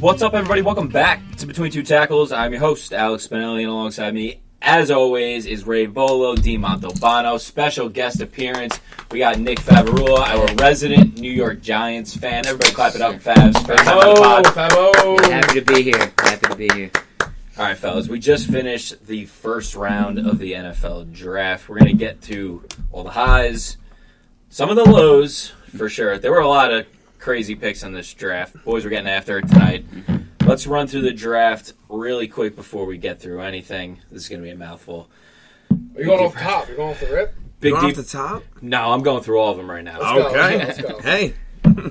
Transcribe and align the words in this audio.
What's 0.00 0.22
up, 0.22 0.32
everybody? 0.32 0.62
Welcome 0.62 0.88
back 0.88 1.20
to 1.36 1.46
Between 1.46 1.70
Two 1.70 1.82
Tackles. 1.82 2.32
I'm 2.32 2.52
your 2.52 2.60
host, 2.60 2.94
Alex 2.94 3.28
Spinelli, 3.28 3.60
and 3.60 3.68
alongside 3.68 4.14
me, 4.14 4.40
as 4.62 4.90
always, 4.90 5.44
is 5.44 5.66
Ray 5.66 5.84
Bolo, 5.84 6.34
Di 6.34 6.56
Montalbano. 6.56 7.38
Special 7.38 7.86
guest 7.90 8.22
appearance. 8.22 8.80
We 9.10 9.18
got 9.18 9.38
Nick 9.38 9.60
Favarula, 9.60 10.20
our 10.20 10.54
resident 10.54 11.18
New 11.18 11.30
York 11.30 11.60
Giants 11.60 12.16
fan. 12.16 12.46
Everybody 12.46 12.72
clap 12.72 12.94
it 12.94 13.02
up, 13.02 13.16
Favs. 13.16 13.66
First 13.66 13.84
time 13.84 13.98
on 13.98 14.14
the 14.14 14.20
pod. 14.22 14.44
Fabo. 14.46 15.30
Happy 15.30 15.60
to 15.60 15.66
be 15.66 15.82
here. 15.82 16.12
Happy 16.18 16.48
to 16.48 16.56
be 16.56 16.68
here. 16.72 16.90
All 17.58 17.66
right, 17.66 17.76
fellas, 17.76 18.08
we 18.08 18.18
just 18.18 18.46
finished 18.46 19.06
the 19.06 19.26
first 19.26 19.74
round 19.74 20.18
of 20.18 20.38
the 20.38 20.52
NFL 20.52 21.12
draft. 21.12 21.68
We're 21.68 21.78
going 21.78 21.98
to 21.98 22.02
get 22.02 22.22
to 22.22 22.64
all 22.90 23.04
the 23.04 23.10
highs, 23.10 23.76
some 24.48 24.70
of 24.70 24.76
the 24.76 24.84
lows, 24.84 25.52
for 25.76 25.90
sure. 25.90 26.16
There 26.16 26.30
were 26.30 26.40
a 26.40 26.48
lot 26.48 26.72
of 26.72 26.86
crazy 27.20 27.54
picks 27.54 27.82
in 27.82 27.92
this 27.92 28.12
draft. 28.14 28.62
Boys 28.64 28.84
we're 28.84 28.90
getting 28.90 29.08
after 29.08 29.38
it 29.38 29.48
tonight. 29.48 29.84
Let's 30.44 30.66
run 30.66 30.86
through 30.86 31.02
the 31.02 31.12
draft 31.12 31.74
really 31.88 32.26
quick 32.26 32.56
before 32.56 32.86
we 32.86 32.98
get 32.98 33.20
through 33.20 33.40
anything. 33.42 33.98
This 34.10 34.22
is 34.22 34.28
going 34.28 34.40
to 34.40 34.44
be 34.46 34.50
a 34.50 34.56
mouthful. 34.56 35.08
Are 35.70 35.76
you 36.00 36.06
going 36.06 36.24
off 36.24 36.34
the 36.34 36.40
top? 36.40 36.66
You're 36.68 36.76
going 36.78 36.90
off 36.90 37.00
the 37.00 37.06
rip? 37.12 37.34
Big 37.60 37.72
Going 37.74 37.88
deep. 37.88 37.98
off 37.98 38.04
the 38.04 38.10
top? 38.10 38.42
no, 38.62 38.90
I'm 38.92 39.02
going 39.02 39.22
through 39.22 39.38
all 39.38 39.50
of 39.52 39.58
them 39.58 39.70
right 39.70 39.84
now. 39.84 40.00
Let's 40.00 40.12
go, 40.12 40.28
Okay. 40.28 40.58
let's 40.58 40.80
go, 40.80 40.88
let's 40.88 41.02
go. 41.04 41.10
Hey, 41.10 41.34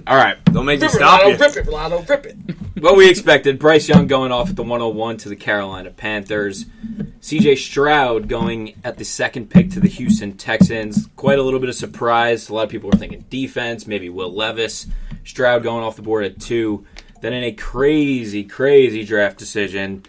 All 0.08 0.18
right. 0.18 0.44
don't 0.46 0.66
make 0.66 0.80
me 0.82 0.88
Rip 0.88 0.96
it, 0.96 0.98
stop 0.98 1.22
Rolando, 1.22 1.38
you. 1.38 1.46
rip 1.48 1.58
it, 1.58 1.68
Rolando, 1.70 2.02
rip 2.02 2.26
it. 2.26 2.38
What 2.82 2.98
we 2.98 3.08
expected. 3.10 3.60
Bryce 3.60 3.88
Young 3.88 4.08
going 4.08 4.32
off 4.32 4.50
at 4.50 4.56
the 4.56 4.64
101 4.64 5.18
to 5.18 5.30
the 5.30 5.36
Carolina 5.36 5.92
Panthers. 5.92 6.66
CJ 7.22 7.58
Stroud 7.58 8.28
going 8.28 8.80
at 8.84 8.98
the 8.98 9.06
second 9.06 9.50
pick 9.52 9.70
to 9.72 9.80
the 9.80 9.88
Houston 9.90 10.34
Texans. 10.38 11.08
Quite 11.18 11.38
a 11.38 11.44
little 11.44 11.60
bit 11.60 11.70
of 11.70 11.76
surprise. 11.76 12.50
A 12.50 12.54
lot 12.56 12.64
of 12.64 12.70
people 12.70 12.90
were 12.90 12.98
thinking 12.98 13.26
defense, 13.30 13.86
maybe 13.86 14.10
Will 14.10 14.34
Levis. 14.34 14.88
Stroud 15.24 15.64
going 15.64 15.84
off 15.84 15.96
the 15.96 16.02
board 16.02 16.26
at 16.26 16.40
two. 16.40 16.86
Then 17.22 17.34
in 17.34 17.44
a 17.44 17.52
crazy, 17.52 18.44
crazy 18.44 19.04
draft 19.04 19.38
decision, 19.38 20.04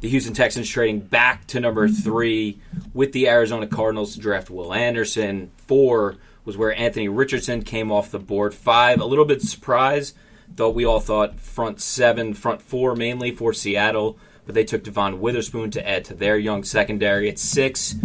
the 0.00 0.08
Houston 0.08 0.34
Texans 0.34 0.68
trading 0.68 1.00
back 1.00 1.46
to 1.48 1.60
number 1.60 1.88
three 1.88 2.60
with 2.92 3.12
the 3.12 3.28
Arizona 3.28 3.66
Cardinals 3.66 4.14
to 4.14 4.20
draft 4.20 4.50
Will 4.50 4.72
Anderson. 4.72 5.50
Four 5.56 6.16
was 6.44 6.56
where 6.56 6.76
Anthony 6.78 7.08
Richardson 7.08 7.62
came 7.62 7.90
off 7.90 8.10
the 8.10 8.18
board. 8.18 8.54
Five, 8.54 9.00
a 9.00 9.06
little 9.06 9.24
bit 9.24 9.42
surprised. 9.42 10.14
Though 10.54 10.70
we 10.70 10.84
all 10.84 11.00
thought 11.00 11.40
front 11.40 11.80
seven, 11.80 12.34
front 12.34 12.62
four 12.62 12.94
mainly 12.94 13.32
for 13.32 13.52
Seattle, 13.52 14.18
but 14.44 14.54
they 14.54 14.64
took 14.64 14.84
Devon 14.84 15.20
Witherspoon 15.20 15.70
to 15.72 15.88
add 15.88 16.04
to 16.04 16.14
their 16.14 16.38
young 16.38 16.64
secondary. 16.64 17.28
At 17.28 17.38
six 17.38 17.96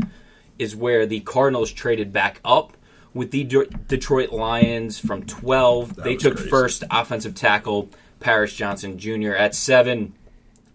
is 0.58 0.76
where 0.76 1.06
the 1.06 1.20
Cardinals 1.20 1.72
traded 1.72 2.12
back 2.14 2.40
up 2.44 2.78
with 3.14 3.32
the 3.32 3.44
De- 3.44 3.66
Detroit 3.88 4.32
Lions 4.32 5.00
from 5.00 5.26
12. 5.26 5.96
they 5.96 6.16
took 6.16 6.36
crazy. 6.36 6.50
first 6.50 6.84
offensive 6.92 7.36
tackle 7.36 7.90
Paris 8.20 8.54
Johnson 8.54 8.98
Jr. 9.00 9.32
At 9.34 9.56
seven, 9.56 10.14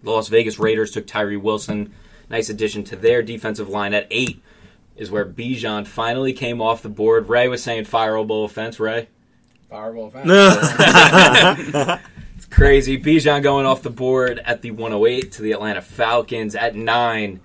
the 0.03 0.11
Las 0.11 0.29
Vegas 0.29 0.59
Raiders 0.59 0.91
took 0.91 1.07
Tyree 1.07 1.37
Wilson. 1.37 1.93
Nice 2.31 2.49
addition 2.49 2.85
to 2.85 2.97
their 2.97 3.23
defensive 3.23 3.69
line. 3.69 3.95
At 3.95 4.07
eight 4.11 4.43
is 4.97 5.11
where 5.11 5.27
Bijan 5.27 5.87
finally 5.87 6.33
came 6.33 6.61
off 6.63 6.83
the 6.83 6.89
board. 6.89 7.29
Ray 7.29 7.49
was 7.49 7.63
saying 7.63 7.85
fireable 7.85 8.45
offense, 8.45 8.79
Ray. 8.81 9.09
Fireball 9.71 10.07
offense. 10.15 10.31
It's 12.37 12.47
crazy. 12.47 12.99
Bijan 12.99 13.43
going 13.45 13.65
off 13.65 13.83
the 13.83 13.91
board 13.91 14.41
at 14.45 14.61
the 14.61 14.73
108 14.73 15.31
to 15.33 15.43
the 15.43 15.53
Atlanta 15.53 15.81
Falcons. 15.81 16.55
At 16.57 16.75
nine, 16.75 17.41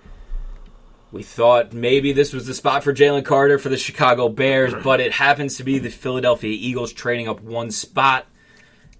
we 1.12 1.22
thought 1.22 1.72
maybe 1.72 2.12
this 2.12 2.32
was 2.32 2.46
the 2.46 2.54
spot 2.54 2.84
for 2.84 2.92
Jalen 2.92 3.24
Carter 3.24 3.58
for 3.58 3.68
the 3.68 3.76
Chicago 3.76 4.28
Bears, 4.28 4.72
mm. 4.72 4.82
but 4.82 5.00
it 5.00 5.12
happens 5.12 5.56
to 5.56 5.64
be 5.64 5.78
the 5.78 5.90
Philadelphia 5.90 6.52
Eagles 6.52 6.92
trading 6.92 7.28
up 7.28 7.40
one 7.40 7.70
spot 7.70 8.26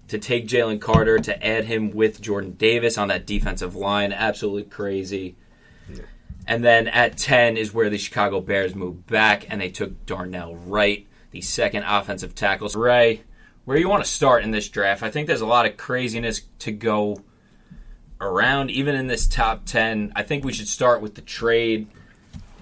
to 0.09 0.19
take 0.19 0.45
Jalen 0.45 0.81
Carter 0.81 1.19
to 1.19 1.45
add 1.45 1.65
him 1.65 1.91
with 1.91 2.21
Jordan 2.21 2.51
Davis 2.51 2.97
on 2.97 3.07
that 3.07 3.25
defensive 3.25 3.75
line. 3.75 4.11
Absolutely 4.11 4.63
crazy. 4.63 5.37
And 6.47 6.65
then 6.65 6.87
at 6.89 7.17
10 7.17 7.55
is 7.55 7.73
where 7.73 7.89
the 7.89 7.97
Chicago 7.97 8.41
Bears 8.41 8.75
moved 8.75 9.07
back 9.07 9.45
and 9.49 9.61
they 9.61 9.69
took 9.69 10.05
Darnell 10.05 10.55
Wright, 10.55 11.07
the 11.31 11.39
second 11.39 11.83
offensive 11.83 12.35
tackle. 12.35 12.67
So, 12.67 12.79
Ray, 12.79 13.21
where 13.63 13.77
you 13.77 13.87
want 13.87 14.03
to 14.03 14.09
start 14.09 14.43
in 14.43 14.51
this 14.51 14.67
draft? 14.67 15.03
I 15.03 15.11
think 15.11 15.27
there's 15.27 15.41
a 15.41 15.45
lot 15.45 15.65
of 15.65 15.77
craziness 15.77 16.41
to 16.59 16.71
go 16.71 17.23
around, 18.19 18.69
even 18.71 18.95
in 18.95 19.07
this 19.07 19.27
top 19.27 19.65
10. 19.65 20.13
I 20.15 20.23
think 20.23 20.43
we 20.43 20.51
should 20.51 20.67
start 20.67 21.01
with 21.01 21.15
the 21.15 21.21
trade. 21.21 21.87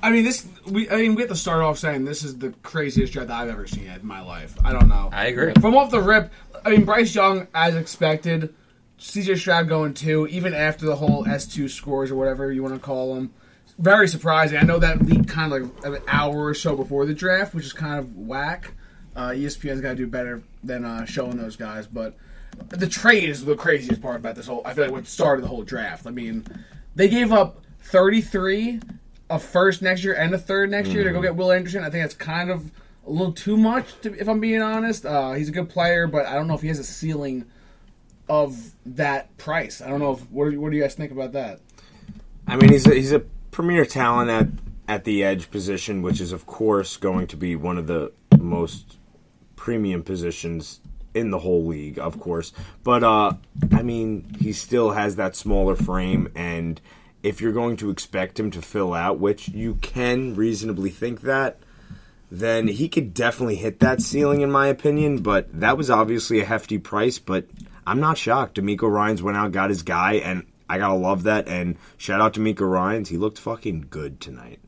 I 0.02 0.12
mean, 0.12 0.24
this. 0.24 0.46
We. 0.66 0.90
I 0.90 0.98
mean, 0.98 1.16
we 1.16 1.22
have 1.22 1.30
to 1.30 1.36
start 1.36 1.62
off 1.62 1.78
saying 1.78 2.06
this 2.06 2.24
is 2.24 2.38
the 2.38 2.52
craziest 2.64 3.14
draft 3.14 3.30
I've 3.30 3.50
ever 3.50 3.68
seen 3.68 3.88
in 3.88 4.06
my 4.06 4.22
life. 4.22 4.56
I 4.64 4.72
don't 4.72 4.88
know. 4.88 5.10
I 5.12 5.26
agree. 5.28 5.54
From 5.60 5.76
off 5.76 5.92
the 5.92 6.02
rip, 6.02 6.32
I 6.66 6.72
mean, 6.72 6.86
Bryce 6.86 7.14
Young, 7.14 7.48
as 7.54 7.76
expected. 7.76 8.54
CJ 9.00 9.38
Stroud 9.38 9.70
going 9.70 9.94
two, 9.94 10.28
even 10.28 10.54
after 10.54 10.86
the 10.86 10.96
whole 10.96 11.26
S 11.26 11.48
two 11.48 11.70
scores 11.70 12.12
or 12.12 12.16
whatever 12.16 12.52
you 12.52 12.62
want 12.62 12.76
to 12.76 12.80
call 12.80 13.16
them. 13.16 13.34
Very 13.78 14.10
surprising. 14.10 14.58
I 14.58 14.64
know 14.64 14.78
that 14.80 15.02
leaked 15.06 15.30
kind 15.30 15.54
of 15.54 15.84
like 15.84 16.00
an 16.00 16.04
hour 16.08 16.46
or 16.48 16.54
so 16.54 16.76
before 16.76 17.06
the 17.06 17.14
draft, 17.14 17.54
which 17.54 17.64
is 17.64 17.72
kind 17.72 17.98
of 17.98 18.18
whack. 18.18 18.74
Uh, 19.16 19.30
ESPN's 19.30 19.80
got 19.80 19.92
to 19.92 19.96
do 19.96 20.08
better 20.08 20.44
than 20.64 20.84
uh, 20.84 21.06
showing 21.06 21.38
those 21.38 21.56
guys, 21.56 21.88
but 21.88 22.16
the 22.70 22.88
trade 22.88 23.30
is 23.30 23.46
the 23.46 23.56
craziest 23.56 24.02
part 24.02 24.18
about 24.18 24.36
this 24.36 24.48
whole. 24.48 24.62
I 24.66 24.74
feel 24.74 24.86
like 24.86 24.94
what 24.94 25.08
started 25.08 25.44
the 25.44 25.48
whole 25.48 25.64
draft. 25.64 26.06
I 26.06 26.12
mean, 26.12 26.46
they 26.96 27.08
gave 27.08 27.32
up 27.32 27.64
33 27.84 28.82
a 29.30 29.40
first 29.40 29.82
next 29.82 30.04
year 30.04 30.14
and 30.14 30.34
a 30.34 30.38
third 30.38 30.72
next 30.72 30.90
year 30.90 31.04
to 31.04 31.12
go 31.12 31.22
get 31.22 31.36
Will 31.36 31.52
Anderson. 31.52 31.84
I 31.84 31.90
think 31.90 32.04
that's 32.04 32.16
kind 32.16 32.50
of 32.50 32.72
a 33.06 33.10
little 33.10 33.34
too 33.34 33.58
much, 33.58 33.88
to, 34.02 34.14
if 34.20 34.28
I'm 34.28 34.40
being 34.40 34.62
honest. 34.62 35.06
Uh, 35.06 35.34
he's 35.34 35.50
a 35.50 35.52
good 35.52 35.70
player, 35.70 36.08
but 36.08 36.26
I 36.26 36.36
don't 36.36 36.48
know 36.48 36.56
if 36.56 36.62
he 36.62 36.68
has 36.68 36.80
a 36.80 36.84
ceiling 36.84 37.46
of 38.28 38.74
that 38.86 39.36
price. 39.38 39.82
I 39.82 39.90
don't 39.90 40.00
know. 40.00 40.14
If, 40.14 40.30
what, 40.32 40.50
do, 40.52 40.60
what 40.60 40.72
do 40.72 40.78
you 40.78 40.84
guys 40.84 40.96
think 40.96 41.12
about 41.12 41.34
that? 41.34 41.60
I 42.48 42.56
mean, 42.56 42.72
he's 42.72 42.88
a, 42.88 42.94
he's 42.94 43.12
a 43.12 43.20
premier 43.52 43.86
talent 43.86 44.30
at 44.30 44.48
at 44.90 45.04
the 45.04 45.24
edge 45.24 45.52
position, 45.52 46.02
which 46.02 46.20
is 46.20 46.32
of 46.32 46.48
course 46.48 46.98
going 46.98 47.28
to 47.28 47.38
be 47.38 47.56
one 47.56 47.78
of 47.78 47.86
the 47.86 48.12
most 48.40 48.98
premium 49.56 50.02
positions 50.02 50.80
in 51.14 51.30
the 51.30 51.40
whole 51.40 51.64
league, 51.64 52.00
of 52.00 52.20
course. 52.20 52.52
But 52.84 53.04
uh, 53.04 53.34
I 53.72 53.84
mean, 53.84 54.36
he 54.40 54.52
still 54.52 54.92
has 54.92 55.16
that 55.16 55.36
smaller 55.36 55.76
frame, 55.76 56.32
and 56.36 56.82
if 57.24 57.42
you're 57.42 57.52
going 57.52 57.78
to 57.78 57.90
expect 57.90 58.40
him 58.40 58.52
to 58.52 58.62
fill 58.62 58.94
out, 58.94 59.20
which 59.20 59.50
you 59.50 59.76
can 59.76 60.36
reasonably 60.36 60.90
think 60.90 61.22
that. 61.22 61.58
Then 62.32 62.68
he 62.68 62.88
could 62.90 63.14
definitely 63.14 63.56
hit 63.56 63.80
that 63.80 64.02
ceiling, 64.02 64.42
in 64.42 64.52
my 64.52 64.68
opinion. 64.68 65.20
But 65.20 65.48
that 65.60 65.78
was 65.78 65.90
obviously 65.90 66.40
a 66.40 66.46
hefty 66.46 66.78
price. 66.78 67.18
But 67.18 67.46
I'm 67.88 68.00
not 68.00 68.18
shocked. 68.18 68.60
DeMeco 68.60 68.90
Ryans 68.90 69.24
went 69.24 69.38
out, 69.38 69.52
got 69.52 69.70
his 69.70 69.82
guy, 69.82 70.14
and 70.14 70.46
I 70.70 70.78
gotta 70.78 70.94
love 70.94 71.24
that. 71.24 71.48
And 71.48 71.78
shout 71.98 72.22
out 72.22 72.36
to 72.36 72.40
DeMeco 72.40 72.70
Ryans. 72.70 73.10
He 73.10 73.18
looked 73.18 73.40
fucking 73.40 73.88
good 73.90 74.22
tonight, 74.22 74.60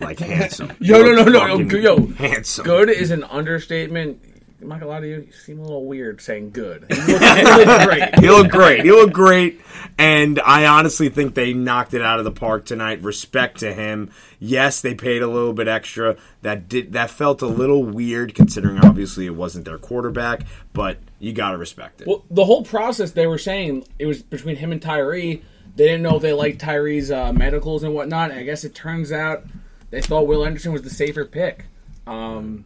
like 0.00 0.18
handsome. 0.20 0.72
Yo, 0.78 1.02
no, 1.02 1.12
no, 1.12 1.24
no, 1.24 1.56
no, 1.56 1.76
yo. 1.76 2.06
handsome. 2.06 2.64
Good 2.64 2.90
is 2.90 3.10
an 3.10 3.24
understatement. 3.24 4.22
I'm 4.64 4.70
not 4.70 4.80
gonna 4.80 4.92
lie 4.92 5.00
to 5.00 5.06
you. 5.06 5.16
You 5.26 5.32
seem 5.32 5.58
a 5.58 5.62
little 5.62 5.84
weird 5.84 6.22
saying 6.22 6.52
good. 6.52 6.86
He 6.90 7.12
looked, 7.12 7.24
he 7.24 7.64
looked 7.66 7.84
great. 7.84 8.18
He 8.18 8.30
looked 8.30 8.50
great. 8.50 8.84
He 8.84 8.90
looked 8.92 9.12
great. 9.12 9.60
And 9.98 10.40
I 10.40 10.64
honestly 10.64 11.10
think 11.10 11.34
they 11.34 11.52
knocked 11.52 11.92
it 11.92 12.00
out 12.00 12.18
of 12.18 12.24
the 12.24 12.30
park 12.30 12.64
tonight. 12.64 13.02
Respect 13.02 13.58
to 13.58 13.74
him. 13.74 14.10
Yes, 14.40 14.80
they 14.80 14.94
paid 14.94 15.20
a 15.20 15.26
little 15.26 15.52
bit 15.52 15.68
extra. 15.68 16.16
That 16.40 16.66
did 16.66 16.94
that 16.94 17.10
felt 17.10 17.42
a 17.42 17.46
little 17.46 17.84
weird 17.84 18.34
considering 18.34 18.78
obviously 18.78 19.26
it 19.26 19.34
wasn't 19.34 19.66
their 19.66 19.76
quarterback, 19.76 20.46
but 20.72 20.96
you 21.18 21.34
gotta 21.34 21.58
respect 21.58 22.00
it. 22.00 22.06
Well, 22.06 22.24
the 22.30 22.46
whole 22.46 22.64
process 22.64 23.10
they 23.10 23.26
were 23.26 23.38
saying 23.38 23.86
it 23.98 24.06
was 24.06 24.22
between 24.22 24.56
him 24.56 24.72
and 24.72 24.80
Tyree. 24.80 25.42
They 25.76 25.84
didn't 25.84 26.02
know 26.02 26.16
if 26.16 26.22
they 26.22 26.32
liked 26.32 26.62
Tyree's 26.62 27.10
uh, 27.10 27.34
medicals 27.34 27.82
and 27.82 27.94
whatnot. 27.94 28.30
I 28.30 28.44
guess 28.44 28.64
it 28.64 28.74
turns 28.74 29.12
out 29.12 29.44
they 29.90 30.00
thought 30.00 30.26
Will 30.26 30.46
Anderson 30.46 30.72
was 30.72 30.82
the 30.82 30.90
safer 30.90 31.26
pick. 31.26 31.66
Um, 32.06 32.64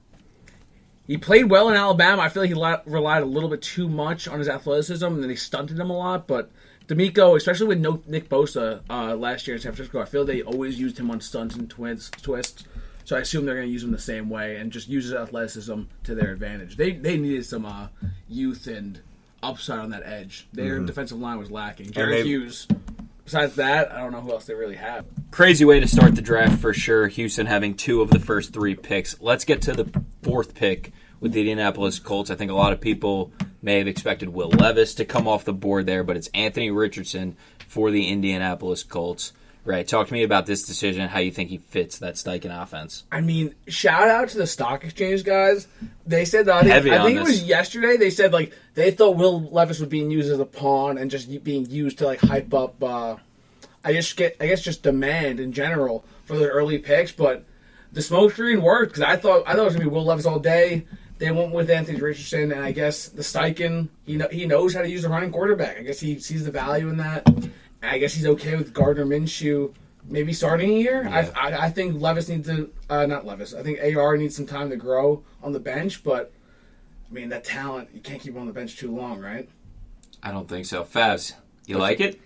he 1.09 1.17
played 1.17 1.51
well 1.51 1.69
in 1.71 1.75
Alabama. 1.75 2.23
I 2.23 2.29
feel 2.29 2.43
like 2.43 2.51
he 2.51 2.55
li- 2.55 2.83
relied 2.87 3.23
a 3.23 3.27
little 3.27 3.49
bit 3.49 3.63
too 3.63 3.89
much 3.89 4.29
on 4.29 4.39
his 4.39 4.49
athleticism, 4.49 5.05
and 5.07 5.21
then 5.21 5.29
they 5.29 5.37
stunted 5.37 5.79
him 5.79 5.91
a 5.91 5.97
lot. 5.97 6.29
But 6.29 6.51
DeMeco, 6.87 7.37
especially 7.37 7.67
with 7.67 7.81
no 7.81 8.03
Nick 8.07 8.29
Bosa 8.29 8.83
uh, 8.89 9.17
last 9.17 9.47
year 9.47 9.57
in 9.57 9.63
San 9.63 9.73
Francisco, 9.73 10.01
I 10.01 10.05
feel 10.05 10.25
they 10.25 10.43
always 10.43 10.79
used 10.79 10.99
him 10.99 11.11
on 11.11 11.21
stunts 11.21 11.57
and 11.57 11.69
twists. 11.69 12.11
twists. 12.23 12.65
So 13.05 13.17
I 13.17 13.21
assume 13.21 13.47
they're 13.47 13.55
going 13.55 13.67
to 13.67 13.73
use 13.73 13.83
him 13.83 13.91
the 13.91 13.99
same 13.99 14.29
way 14.29 14.57
and 14.57 14.71
just 14.71 14.87
use 14.87 15.05
his 15.05 15.15
athleticism 15.15 15.85
to 16.05 16.15
their 16.15 16.31
advantage. 16.31 16.77
They 16.77 16.93
they 16.93 17.17
needed 17.17 17.47
some 17.47 17.65
uh, 17.65 17.89
youth 18.29 18.67
and 18.67 19.01
upside 19.43 19.79
on 19.79 19.91
that 19.91 20.03
edge. 20.05 20.47
Their 20.53 20.79
defensive 20.81 21.19
line 21.19 21.39
was 21.39 21.51
lacking. 21.51 21.93
Jared 21.93 22.27
Hughes. 22.27 22.69
Besides 23.29 23.57
that, 23.57 23.93
I 23.93 23.99
don't 23.99 24.13
know 24.13 24.23
who 24.23 24.33
else 24.33 24.47
they 24.47 24.55
really 24.55 24.77
have. 24.77 25.05
Crazy 25.31 25.63
way 25.63 25.81
to 25.81 25.87
start 25.87 26.15
the 26.15 26.23
draft 26.23 26.61
for 26.63 26.73
sure. 26.73 27.09
Houston 27.09 27.45
having 27.45 27.75
two 27.75 28.01
of 28.01 28.09
the 28.09 28.19
first 28.19 28.55
three 28.55 28.75
picks. 28.75 29.21
Let's 29.21 29.45
get 29.45 29.61
to 29.63 29.75
the 29.75 30.03
fourth 30.23 30.55
pick 30.55 30.93
with 31.21 31.33
the 31.33 31.41
Indianapolis 31.41 31.99
Colts. 31.99 32.31
I 32.31 32.37
think 32.37 32.51
a 32.51 32.55
lot 32.55 32.73
of 32.73 32.81
people 32.81 33.31
may 33.61 33.77
have 33.77 33.87
expected 33.87 34.31
Will 34.31 34.49
Levis 34.49 34.95
to 34.95 35.05
come 35.05 35.29
off 35.29 35.45
the 35.45 35.53
board 35.53 35.85
there, 35.85 36.03
but 36.05 36.17
it's 36.17 36.31
Anthony 36.33 36.71
Richardson 36.71 37.37
for 37.67 37.91
the 37.91 38.09
Indianapolis 38.09 38.83
Colts. 38.83 39.35
Right. 39.69 39.87
Talk 39.87 40.07
to 40.07 40.15
me 40.15 40.23
about 40.23 40.47
this 40.47 40.63
decision. 40.63 41.07
How 41.09 41.19
you 41.19 41.31
think 41.31 41.51
he 41.51 41.59
fits 41.59 41.99
that 41.99 42.15
Steichen 42.15 42.59
offense? 42.59 43.05
I 43.13 43.21
mean, 43.21 43.55
shout 43.67 44.09
out 44.09 44.31
to 44.31 44.39
the 44.39 44.47
stock 44.47 44.83
exchange 44.83 45.25
guys. 45.25 45.69
They 46.07 46.25
said 46.25 46.47
that 46.47 46.57
I 46.57 46.61
think, 46.63 46.73
Heavy 46.73 46.93
I 46.95 47.05
think 47.05 47.17
it 47.17 47.27
this. 47.27 47.41
was 47.41 47.45
yesterday. 47.45 47.99
They 47.99 48.09
said 48.09 48.33
like 48.33 48.55
they 48.73 48.91
thought 48.93 49.17
Will 49.17 49.43
Levis 49.43 49.79
was 49.79 49.91
being 49.91 50.11
used 50.11 50.33
as 50.33 50.41
a 50.41 50.47
pawn 50.47 50.97
and 50.97 51.11
just 51.11 51.45
being 51.45 51.69
used 51.69 51.99
to 51.99 52.07
like 52.07 52.19
hype 52.21 52.55
up. 52.55 52.83
Uh, 52.83 53.17
I 53.85 53.93
just 53.93 54.17
get 54.17 54.39
I 54.41 54.47
guess 54.47 54.63
just 54.63 54.83
demand 54.83 55.39
in 55.39 55.53
general 55.53 56.03
for 56.25 56.39
the 56.39 56.49
early 56.49 56.79
picks, 56.79 57.13
but 57.13 57.45
the 57.93 58.01
smoke 58.01 58.33
screen 58.33 58.63
worked 58.63 58.95
because 58.95 59.03
I 59.03 59.17
thought 59.17 59.43
I 59.47 59.53
thought 59.53 59.61
it 59.61 59.65
was 59.65 59.75
gonna 59.75 59.85
be 59.85 59.95
Will 59.95 60.07
Levis 60.07 60.25
all 60.25 60.39
day. 60.39 60.87
They 61.19 61.31
went 61.31 61.53
with 61.53 61.69
Anthony 61.69 62.01
Richardson, 62.01 62.53
and 62.53 62.65
I 62.65 62.73
guess 62.73 63.11
the 63.11 63.21
Steichen 63.23 63.89
he 64.07 64.17
know, 64.17 64.29
he 64.31 64.47
knows 64.47 64.73
how 64.73 64.81
to 64.81 64.89
use 64.89 65.05
a 65.05 65.11
running 65.11 65.31
quarterback. 65.31 65.77
I 65.77 65.83
guess 65.83 66.01
he 66.01 66.19
sees 66.21 66.47
the 66.47 66.51
value 66.51 66.89
in 66.89 66.97
that. 66.97 67.29
I 67.83 67.99
guess 67.99 68.15
he's 68.15 68.27
okay 68.27 68.57
with 68.57 68.73
Gardner 68.73 69.07
Minshew 69.07 69.75
maybe 70.09 70.33
starting 70.33 70.71
a 70.71 70.79
year. 70.79 71.09
I, 71.09 71.29
I 71.31 71.67
I 71.67 71.71
think 71.71 72.01
Levis 72.01 72.29
needs 72.29 72.49
to 72.49 72.71
uh, 72.89 73.07
not 73.07 73.27
Levis. 73.27 73.55
I 73.55 73.63
think 73.63 73.79
AR 73.97 74.17
needs 74.17 74.37
some 74.37 74.47
time 74.47 74.71
to 74.71 74.77
grow 74.77 75.23
on 75.43 75.53
the 75.53 75.61
bench, 75.61 76.03
but 76.03 76.33
I 77.11 77.15
mean 77.15 77.29
that 77.31 77.45
talent 77.45 77.91
you 77.95 78.01
can't 78.01 78.21
keep 78.21 78.35
him 78.35 78.41
on 78.41 78.47
the 78.47 78.53
bench 78.53 78.77
too 78.77 78.95
long, 78.95 79.21
right? 79.21 79.49
I 80.23 80.33
don't 80.33 80.49
think 80.49 80.67
so. 80.67 80.83
Favs, 80.85 81.35
you 81.67 81.79
like 81.79 82.01
it? 82.01 82.21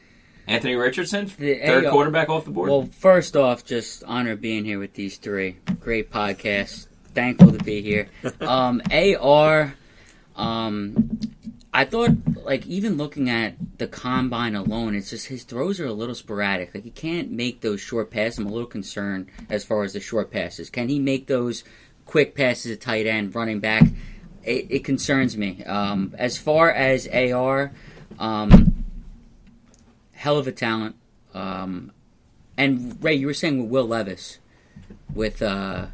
Anthony 0.46 0.75
Richardson, 0.75 1.31
The 1.38 1.60
third 1.60 1.84
AR 1.84 1.93
quarterback 1.93 2.28
off 2.28 2.44
the 2.44 2.50
board. 2.50 2.69
Well, 2.69 2.87
first 2.87 3.37
off, 3.37 3.64
just 3.64 4.02
honor 4.05 4.34
being 4.34 4.64
here 4.64 4.78
with 4.78 4.94
these 4.94 5.19
three. 5.19 5.56
Great 5.78 6.10
podcast. 6.10 6.88
Thankful 7.14 7.52
to 7.52 7.62
be 7.62 7.81
here. 7.81 8.08
Um, 8.40 8.82
AR, 8.90 9.75
um, 10.34 11.20
I 11.74 11.84
thought, 11.86 12.10
like, 12.44 12.66
even 12.66 12.96
looking 12.98 13.30
at 13.30 13.54
the 13.78 13.86
combine 13.86 14.54
alone, 14.54 14.94
it's 14.94 15.08
just 15.10 15.28
his 15.28 15.42
throws 15.44 15.80
are 15.80 15.86
a 15.86 15.92
little 15.92 16.14
sporadic. 16.14 16.74
Like, 16.74 16.84
he 16.84 16.90
can't 16.90 17.30
make 17.30 17.62
those 17.62 17.80
short 17.80 18.10
passes. 18.10 18.38
I'm 18.40 18.46
a 18.46 18.50
little 18.52 18.66
concerned 18.66 19.28
as 19.48 19.64
far 19.64 19.82
as 19.82 19.94
the 19.94 20.00
short 20.00 20.30
passes. 20.30 20.69
Can 20.69 20.88
he 20.90 20.98
make 20.98 21.28
those 21.28 21.64
quick 22.04 22.34
passes 22.34 22.72
at 22.72 22.80
tight 22.82 23.06
end, 23.06 23.34
running 23.34 23.58
back? 23.60 23.84
It, 24.44 24.66
it 24.70 24.84
concerns 24.84 25.36
me. 25.36 25.64
Um, 25.64 26.14
as 26.19 26.36
far 26.36 26.70
as 26.70 27.08
AR, 27.08 27.72
um, 28.19 28.84
hell 30.12 30.36
of 30.36 30.46
a 30.46 30.52
talent. 30.52 30.96
Um, 31.32 31.92
and 32.58 33.02
Ray, 33.02 33.14
you 33.14 33.26
were 33.26 33.34
saying 33.34 33.62
with 33.62 33.70
Will 33.70 33.86
Levis, 33.88 34.38
with 35.14 35.40
uh, 35.40 35.86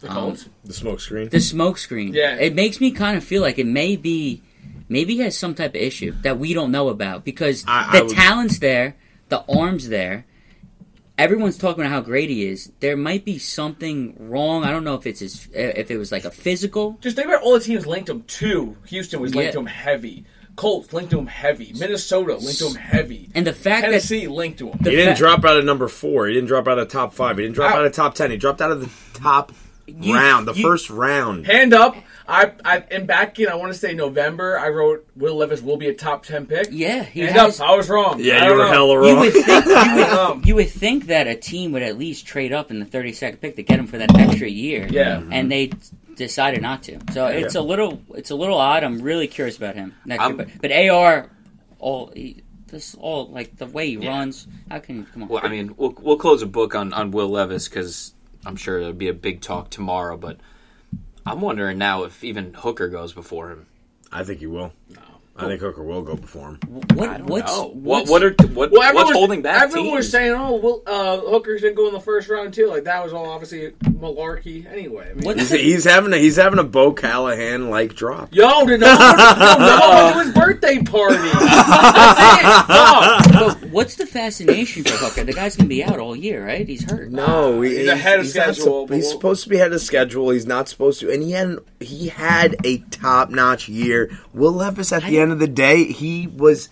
The 0.00 0.10
Um, 0.12 0.36
The 0.64 0.72
smoke 0.72 1.00
screen. 1.00 1.28
the 1.30 1.40
smoke 1.40 1.78
screen. 1.78 2.14
Yeah. 2.14 2.36
it 2.36 2.54
makes 2.54 2.80
me 2.80 2.92
kind 2.92 3.16
of 3.16 3.24
feel 3.24 3.42
like 3.42 3.58
it 3.58 3.66
may 3.66 3.96
be, 3.96 4.42
maybe 4.88 5.14
he 5.16 5.20
has 5.20 5.36
some 5.36 5.54
type 5.54 5.74
of 5.74 5.80
issue 5.80 6.12
that 6.22 6.38
we 6.38 6.54
don't 6.54 6.70
know 6.70 6.88
about 6.88 7.24
because 7.24 7.64
I- 7.66 7.90
the 7.92 7.98
I 7.98 8.02
would- 8.02 8.10
talent's 8.14 8.58
there, 8.58 8.96
the 9.28 9.42
arms 9.48 9.88
there. 9.88 10.26
Everyone's 11.18 11.56
talking 11.56 11.82
about 11.82 11.92
how 11.92 12.02
great 12.02 12.28
he 12.28 12.44
is. 12.46 12.70
There 12.80 12.94
might 12.96 13.24
be 13.24 13.38
something 13.38 14.14
wrong. 14.18 14.64
I 14.64 14.70
don't 14.70 14.84
know 14.84 14.96
if 14.96 15.06
it's 15.06 15.20
his, 15.20 15.48
if 15.54 15.90
it 15.90 15.96
was 15.96 16.12
like 16.12 16.26
a 16.26 16.30
physical. 16.30 16.98
Just 17.00 17.16
think 17.16 17.26
about 17.28 17.42
all 17.42 17.54
the 17.54 17.60
teams 17.60 17.86
linked 17.86 18.10
him 18.10 18.22
to. 18.22 18.76
Houston 18.88 19.20
was 19.20 19.34
linked 19.34 19.48
Yeah. 19.48 19.52
to 19.52 19.58
him 19.60 19.66
heavy. 19.66 20.24
Colts 20.56 20.92
linked 20.92 21.10
to 21.12 21.18
him 21.18 21.26
heavy. 21.26 21.72
Minnesota 21.78 22.34
linked 22.36 22.58
to 22.58 22.66
him 22.68 22.74
heavy. 22.74 23.30
And 23.34 23.46
the 23.46 23.54
fact 23.54 23.82
that 23.86 23.88
Tennessee 23.92 24.26
linked 24.28 24.58
to 24.58 24.68
him. 24.68 24.78
He 24.84 24.90
didn't 24.90 25.14
fa- 25.14 25.18
drop 25.20 25.44
out 25.46 25.56
of 25.56 25.64
number 25.64 25.88
four. 25.88 26.26
He 26.28 26.34
didn't 26.34 26.48
drop 26.48 26.68
out 26.68 26.78
of 26.78 26.88
top 26.88 27.14
five. 27.14 27.38
He 27.38 27.44
didn't 27.44 27.54
drop 27.54 27.72
Wow. 27.72 27.80
out 27.80 27.86
of 27.86 27.92
top 27.92 28.14
ten. 28.14 28.30
He 28.30 28.36
dropped 28.36 28.60
out 28.60 28.70
of 28.70 28.80
the 28.80 29.18
top 29.18 29.52
You- 29.86 30.14
round, 30.14 30.48
the 30.48 30.52
you- 30.54 30.62
first 30.62 30.90
round. 30.90 31.46
Hand 31.46 31.72
up. 31.74 31.96
I, 32.28 32.50
I 32.64 32.78
and 32.90 33.06
back 33.06 33.38
in 33.38 33.46
I 33.48 33.54
want 33.54 33.72
to 33.72 33.78
say 33.78 33.94
November. 33.94 34.58
I 34.58 34.68
wrote 34.70 35.06
Will 35.14 35.36
Levis 35.36 35.62
will 35.62 35.76
be 35.76 35.86
a 35.88 35.94
top 35.94 36.24
ten 36.24 36.44
pick. 36.46 36.68
yeah, 36.72 37.04
he 37.04 37.20
Hand 37.20 37.36
has, 37.36 37.60
up. 37.60 37.68
I 37.70 37.76
was 37.76 37.88
wrong. 37.88 38.18
Yeah, 38.18 38.42
you 38.42 38.48
don't 38.48 38.58
were 38.58 38.64
know. 38.64 38.70
hella 38.72 38.94
You 39.06 39.14
wrong. 39.14 39.20
would 39.20 39.32
think 39.32 39.46
you 39.46 39.54
would, 39.94 40.08
Um, 40.08 40.42
you 40.44 40.54
would 40.56 40.70
think 40.70 41.06
that 41.06 41.28
a 41.28 41.36
team 41.36 41.70
would 41.70 41.82
at 41.82 41.96
least 41.96 42.26
trade 42.26 42.52
up 42.52 42.72
in 42.72 42.80
the 42.80 42.84
32nd 42.86 43.40
pick 43.40 43.54
to 43.56 43.62
get 43.62 43.78
him 43.78 43.86
for 43.86 43.98
that 43.98 44.12
extra 44.16 44.48
year. 44.48 44.88
Yeah. 44.90 45.22
and 45.30 45.52
they 45.52 45.70
decided 46.16 46.62
not 46.62 46.82
to. 46.84 46.98
So 47.12 47.26
it's 47.26 47.54
a 47.54 47.60
little 47.62 48.02
it's 48.16 48.30
a 48.30 48.34
little 48.34 48.58
odd. 48.58 48.82
I'm 48.82 48.98
really 49.02 49.28
curious 49.28 49.56
about 49.56 49.76
him 49.76 49.94
next 50.04 50.22
I'm- 50.22 50.36
year. 50.36 50.46
But 50.60 50.62
but 50.62 50.72
AR, 50.72 51.30
all 51.78 52.10
he, 52.12 52.42
this 52.66 52.96
all 52.98 53.28
like 53.28 53.56
the 53.56 53.66
way 53.66 53.86
he 53.90 53.92
Yeah. 53.98 54.08
runs. 54.08 54.48
How 54.68 54.80
can 54.80 55.06
come 55.06 55.22
on? 55.22 55.28
Well, 55.28 55.42
I 55.44 55.48
mean, 55.48 55.74
we'll 55.76 55.94
we'll 56.00 56.18
close 56.18 56.42
a 56.42 56.46
book 56.46 56.74
on 56.74 56.92
on 56.92 57.12
Will 57.12 57.28
Levis 57.28 57.68
because 57.68 58.14
I'm 58.46 58.56
sure 58.56 58.78
there'll 58.78 58.94
be 58.94 59.08
a 59.08 59.14
big 59.14 59.40
talk 59.40 59.70
tomorrow. 59.70 60.16
But 60.16 60.38
I'm 61.26 61.40
wondering 61.40 61.78
now 61.78 62.04
if 62.04 62.22
even 62.22 62.54
Hooker 62.54 62.88
goes 62.88 63.12
before 63.12 63.50
him. 63.50 63.66
I 64.12 64.22
think 64.24 64.38
he 64.40 64.46
will. 64.46 64.72
No. 64.88 65.00
I 65.38 65.48
think 65.48 65.60
Hooker 65.60 65.82
will 65.82 66.00
go 66.00 66.16
before 66.16 66.48
him. 66.48 66.60
what 66.94 67.10
I 67.10 67.18
don't 67.18 67.28
what's. 67.28 67.52
What 67.58 68.08
what 68.08 68.22
are 68.22 68.34
what 68.54 68.70
Well, 68.70 68.94
what's 68.94 69.12
holding 69.12 69.42
back 69.42 69.64
Everyone 69.64 69.96
was 69.96 70.10
saying, 70.10 70.32
"Oh, 70.32 70.54
well, 70.56 70.82
uh, 70.86 71.20
Hooker's 71.20 71.60
gonna 71.60 71.74
go 71.74 71.88
in 71.88 71.92
the 71.92 72.00
first 72.00 72.30
round 72.30 72.54
too." 72.54 72.68
Like 72.68 72.84
that 72.84 73.04
was 73.04 73.12
all 73.12 73.28
obviously 73.28 73.72
malarkey 73.82 74.64
anyway. 74.64 75.10
I 75.10 75.14
mean, 75.14 75.38
He's, 75.38 75.50
he's 75.50 75.84
having 75.84 76.14
a 76.14 76.16
he's 76.16 76.36
having 76.36 76.58
a 76.58 76.64
Bo 76.64 76.92
Callahan 76.92 77.68
like 77.68 77.94
drop. 77.94 78.34
Yo, 78.34 78.64
did 78.64 78.80
no 78.80 78.96
one, 78.96 79.16
no, 79.16 79.56
no 79.58 79.78
one 79.80 79.90
went 79.90 80.14
to 80.14 80.24
his 80.24 80.34
birthday 80.34 80.82
party? 80.82 81.16
That's 81.38 82.20
it. 82.40 82.46
Fuck. 82.66 83.60
but 83.60 83.65
what's 83.76 83.96
the 83.96 84.06
fascination 84.06 84.82
for 84.84 84.96
Hooker? 84.96 85.22
The 85.24 85.32
guy's 85.32 85.54
gonna 85.56 85.68
be 85.68 85.84
out 85.84 85.98
all 85.98 86.16
year, 86.16 86.44
right? 86.44 86.66
He's 86.66 86.82
hurt. 86.90 87.10
No, 87.12 87.60
he- 87.60 87.76
He's 87.78 87.88
ahead 87.88 88.18
of 88.20 88.24
not 88.26 88.30
schedule, 88.30 88.86
sup- 88.88 88.94
he's 88.96 89.10
supposed 89.10 89.44
to 89.44 89.48
be 89.50 89.56
ahead 89.56 89.72
of 89.72 89.80
schedule. 89.80 90.30
He's 90.30 90.46
not 90.46 90.68
supposed 90.68 91.00
to, 91.00 91.10
and 91.12 91.22
he 91.22 91.32
had 91.32 91.58
he 91.80 92.08
had 92.08 92.56
a 92.64 92.78
top 92.90 93.30
notch 93.30 93.68
year. 93.68 94.10
Will 94.32 94.52
Levis, 94.52 94.92
at 94.92 95.04
the 95.04 95.18
end 95.18 95.30
of 95.32 95.38
the 95.38 95.46
day, 95.48 95.84
he 95.84 96.26
was 96.26 96.68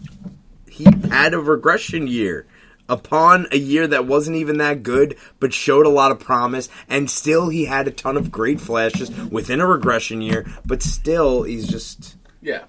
he 0.68 0.86
had 1.10 1.34
a 1.34 1.38
regression 1.38 2.06
year. 2.08 2.46
Upon 2.86 3.46
a 3.50 3.56
year 3.56 3.86
that 3.86 4.06
wasn't 4.06 4.36
even 4.36 4.58
that 4.58 4.82
good, 4.82 5.16
but 5.40 5.54
showed 5.54 5.86
a 5.86 5.88
lot 5.90 6.10
of 6.10 6.20
promise, 6.20 6.68
and 6.86 7.08
still 7.10 7.48
he 7.48 7.64
had 7.64 7.88
a 7.88 7.90
ton 7.90 8.18
of 8.18 8.30
great 8.30 8.60
flashes 8.60 9.10
within 9.30 9.60
a 9.62 9.66
regression 9.66 10.20
year. 10.20 10.44
But 10.66 10.82
still, 10.82 11.44
he's 11.44 11.66
just 11.66 12.16
Yeah, 12.42 12.64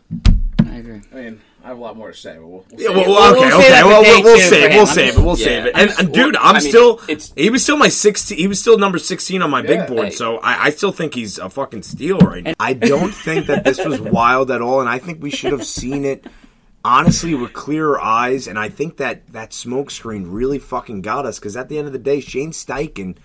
I 0.65 0.75
agree. 0.77 1.01
I 1.11 1.15
mean, 1.15 1.41
I 1.65 1.69
have 1.69 1.77
a 1.79 1.81
lot 1.81 1.97
more 1.97 2.11
to 2.11 2.17
say, 2.17 2.35
but 2.37 2.45
we'll. 2.47 2.63
we'll 2.71 2.79
Yeah, 2.79 2.87
see. 2.89 2.93
well, 2.93 3.07
We'll- 3.09 3.31
okay, 3.33 3.39
we'll 3.47 3.61
save 3.61 3.71
okay. 3.71 3.83
Well, 3.83 4.01
we'll, 4.03 4.23
we'll 4.23 4.39
save 4.39 4.63
it. 4.63 4.69
We'll 4.75 4.85
save 4.85 5.17
it. 5.17 5.21
We'll 5.23 5.37
yeah, 5.39 5.45
save 5.45 5.65
it. 5.65 5.71
And, 5.75 5.89
just- 5.89 5.99
and 5.99 6.13
dude, 6.13 6.33
well, 6.35 6.43
I'm 6.43 6.55
I 6.55 6.59
mean, 6.59 6.69
still. 6.69 6.99
it's- 7.09 7.33
he 7.35 7.49
was 7.49 7.63
still 7.63 7.77
my 7.77 7.87
sixteen. 7.89 8.37
He 8.37 8.47
was 8.47 8.61
still 8.61 8.77
number 8.77 8.99
sixteen 8.99 9.41
on 9.41 9.49
my 9.49 9.61
Yeah. 9.61 9.67
big 9.67 9.87
board. 9.87 10.05
Hey. 10.09 10.11
So 10.11 10.37
I, 10.37 10.65
I 10.65 10.69
still 10.69 10.91
think 10.91 11.15
he's 11.15 11.39
a 11.39 11.49
fucking 11.49 11.81
steal 11.81 12.19
right 12.19 12.43
now. 12.43 12.53
I 12.59 12.73
don't 12.73 13.11
think 13.13 13.47
that 13.47 13.63
this 13.63 13.83
was 13.83 13.99
wild 14.19 14.51
at 14.51 14.61
all, 14.61 14.79
and 14.79 14.87
I 14.87 14.99
think 14.99 15.23
we 15.23 15.31
should 15.31 15.51
have 15.53 15.65
seen 15.65 16.05
it. 16.05 16.25
Honestly, 16.83 17.33
with 17.33 17.51
clearer 17.53 17.99
eyes, 17.99 18.47
and 18.47 18.59
I 18.59 18.69
think 18.69 18.97
that 18.97 19.25
that 19.33 19.53
smoke 19.53 19.89
screen 19.89 20.27
really 20.27 20.59
fucking 20.59 21.01
got 21.01 21.25
us. 21.25 21.39
Because 21.39 21.57
at 21.57 21.67
the 21.67 21.79
end 21.79 21.87
of 21.87 21.93
the 21.93 21.99
day, 21.99 22.19
Shane 22.19 22.51
Steichen, 22.51 23.17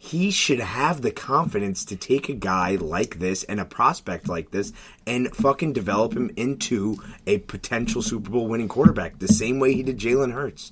he 0.00 0.30
should 0.30 0.60
have 0.60 1.02
the 1.02 1.10
confidence 1.10 1.84
to 1.86 1.96
take 1.96 2.28
a 2.28 2.34
guy 2.34 2.76
like 2.76 3.18
this 3.18 3.42
and 3.42 3.58
a 3.58 3.64
prospect 3.64 4.28
like 4.28 4.52
this 4.52 4.72
and 5.06 5.34
fucking 5.34 5.72
develop 5.72 6.14
him 6.14 6.30
into 6.36 6.96
a 7.26 7.38
potential 7.38 8.00
Super 8.00 8.30
Bowl 8.30 8.46
winning 8.46 8.68
quarterback 8.68 9.18
the 9.18 9.26
same 9.26 9.58
way 9.58 9.74
he 9.74 9.82
did 9.82 9.98
Jalen 9.98 10.32
Hurts. 10.32 10.70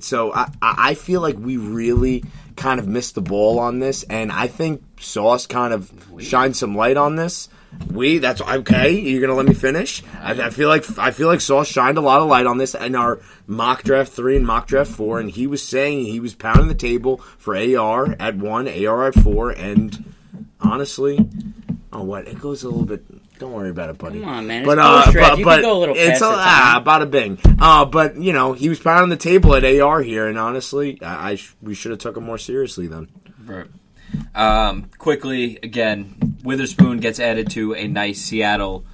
So 0.00 0.34
I, 0.34 0.50
I 0.60 0.94
feel 0.94 1.22
like 1.22 1.38
we 1.38 1.56
really 1.56 2.24
kind 2.56 2.78
of 2.78 2.86
missed 2.86 3.14
the 3.14 3.22
ball 3.22 3.58
on 3.58 3.78
this, 3.78 4.02
and 4.02 4.30
I 4.30 4.48
think 4.48 4.82
Sauce 5.00 5.46
kind 5.46 5.72
of 5.72 5.92
shined 6.20 6.56
some 6.56 6.76
light 6.76 6.96
on 6.96 7.16
this. 7.16 7.48
We 7.90 8.18
that's 8.18 8.40
okay. 8.40 8.98
You're 8.98 9.20
gonna 9.20 9.34
let 9.34 9.46
me 9.46 9.54
finish. 9.54 10.02
I, 10.20 10.32
I 10.32 10.50
feel 10.50 10.68
like 10.68 10.84
I 10.98 11.10
feel 11.10 11.28
like 11.28 11.40
Sauce 11.40 11.68
shined 11.68 11.98
a 11.98 12.00
lot 12.00 12.22
of 12.22 12.28
light 12.28 12.46
on 12.46 12.58
this 12.58 12.74
in 12.74 12.94
our 12.94 13.20
mock 13.46 13.82
draft 13.82 14.12
three 14.12 14.36
and 14.36 14.46
mock 14.46 14.66
draft 14.66 14.90
four, 14.90 15.20
and 15.20 15.30
he 15.30 15.46
was 15.46 15.62
saying 15.62 16.06
he 16.06 16.18
was 16.20 16.34
pounding 16.34 16.68
the 16.68 16.74
table 16.74 17.18
for 17.36 17.56
AR 17.56 18.16
at 18.18 18.36
one, 18.36 18.68
AR 18.68 19.08
at 19.08 19.14
four, 19.14 19.50
and 19.50 20.14
honestly, 20.60 21.28
oh 21.92 22.02
what 22.02 22.26
it 22.26 22.40
goes 22.40 22.62
a 22.62 22.68
little 22.68 22.86
bit. 22.86 23.04
Don't 23.38 23.52
worry 23.52 23.70
about 23.70 23.90
it, 23.90 23.98
buddy. 23.98 24.20
Come 24.20 24.28
on, 24.28 24.46
man. 24.48 24.62
It's 24.62 24.66
But 24.66 24.78
uh, 24.78 25.12
but, 25.14 25.38
You 25.38 25.44
but 25.44 25.54
can 25.56 25.62
go 25.62 25.76
a 25.76 25.78
little 25.78 25.94
it's 25.96 26.22
a 26.22 26.26
ah, 26.26 26.82
bada 26.84 27.08
bing. 27.08 27.38
Uh, 27.60 27.84
but 27.84 28.16
you 28.16 28.32
know 28.32 28.54
he 28.54 28.68
was 28.68 28.80
pounding 28.80 29.10
the 29.10 29.16
table 29.16 29.54
at 29.54 29.64
AR 29.64 30.02
here, 30.02 30.26
and 30.26 30.38
honestly, 30.38 31.00
I, 31.02 31.30
I 31.30 31.34
sh- 31.36 31.54
we 31.62 31.74
should 31.74 31.90
have 31.90 32.00
took 32.00 32.16
him 32.16 32.24
more 32.24 32.38
seriously 32.38 32.86
then. 32.88 33.08
Right. 33.44 33.66
Um, 34.34 34.90
quickly, 34.98 35.58
again, 35.62 36.36
Witherspoon 36.44 36.98
gets 36.98 37.18
added 37.20 37.50
to 37.50 37.74
a 37.74 37.88
nice 37.88 38.20
Seattle 38.20 38.84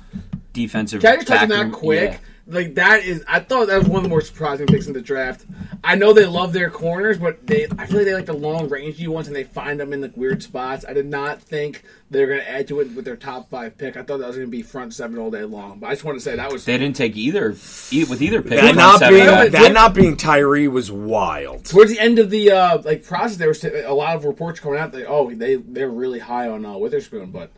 defensive. 0.53 1.03
Can 1.03 1.13
I 1.13 1.17
just 1.17 1.29
touch 1.29 1.43
on 1.43 1.49
that 1.49 1.73
quick? 1.73 2.13
Yeah. 2.13 2.19
Like 2.47 2.75
that 2.75 3.05
is, 3.05 3.25
I 3.27 3.41
thought 3.41 3.69
that 3.69 3.79
was 3.79 3.89
one 3.89 3.99
of 3.99 4.03
the 4.03 4.09
more 4.11 4.21
surprising 4.21 4.67
picks 4.67 4.87
in 4.87 4.93
the 4.93 5.01
draft. 5.01 5.47
I 5.83 5.95
know 5.95 6.13
they 6.13 6.27
love 6.27 6.53
their 6.53 6.69
corners, 6.69 7.17
but 7.19 7.47
they, 7.47 7.67
I 7.79 7.87
feel 7.87 7.97
like 7.99 8.05
they 8.07 8.15
like 8.15 8.27
the 8.27 8.35
long 8.35 8.69
rangey 8.69 9.09
ones, 9.09 9.29
and 9.29 9.35
they 9.37 9.45
find 9.45 9.81
them 9.81 9.95
in 9.95 10.03
like 10.03 10.15
weird 10.15 10.43
spots. 10.43 10.85
I 10.87 10.93
did 10.93 11.07
not 11.07 11.41
think 11.41 11.83
they 12.11 12.21
were 12.21 12.27
going 12.27 12.41
to 12.41 12.51
add 12.51 12.69
to 12.69 12.81
it 12.81 12.95
with 12.95 13.07
their 13.07 13.17
top 13.17 13.49
five 13.49 13.79
pick. 13.79 13.97
I 13.97 14.03
thought 14.03 14.19
that 14.19 14.27
was 14.27 14.37
going 14.37 14.47
to 14.47 14.51
be 14.51 14.63
front 14.63 14.93
seven 14.93 15.19
all 15.19 15.31
day 15.31 15.45
long. 15.45 15.79
But 15.79 15.87
I 15.87 15.93
just 15.93 16.05
want 16.05 16.19
to 16.19 16.23
say 16.23 16.37
that 16.37 16.53
was 16.53 16.67
They 16.67 16.77
didn't 16.77 16.97
take 16.97 17.17
either 17.17 17.55
e- 17.91 18.05
with 18.05 18.21
either 18.21 18.43
pick. 18.43 18.61
That 18.61 18.75
not 18.75 18.99
seven 18.99 19.15
being 19.15 19.27
guy. 19.27 19.49
guy. 19.49 19.63
that 19.63 19.73
not 19.73 19.95
being 19.95 20.17
Tyree 20.19 20.69
was 20.69 20.93
wild. 20.93 21.65
towards 21.65 21.91
the 21.93 21.99
end 22.01 22.19
of 22.19 22.29
the 22.29 22.51
uh, 22.51 22.83
like 22.83 23.05
process. 23.05 23.39
There 23.39 23.49
was 23.49 23.65
a 23.65 23.89
lot 23.95 24.17
of 24.17 24.27
reports 24.27 24.61
coming 24.61 24.79
out 24.79 24.93
that 24.93 25.07
oh 25.09 25.33
they 25.33 25.57
they're 25.57 25.89
really 25.89 26.19
high 26.19 26.49
on 26.49 26.67
uh, 26.67 26.77
Witherspoon, 26.77 27.31
but 27.31 27.45
I'm 27.45 27.49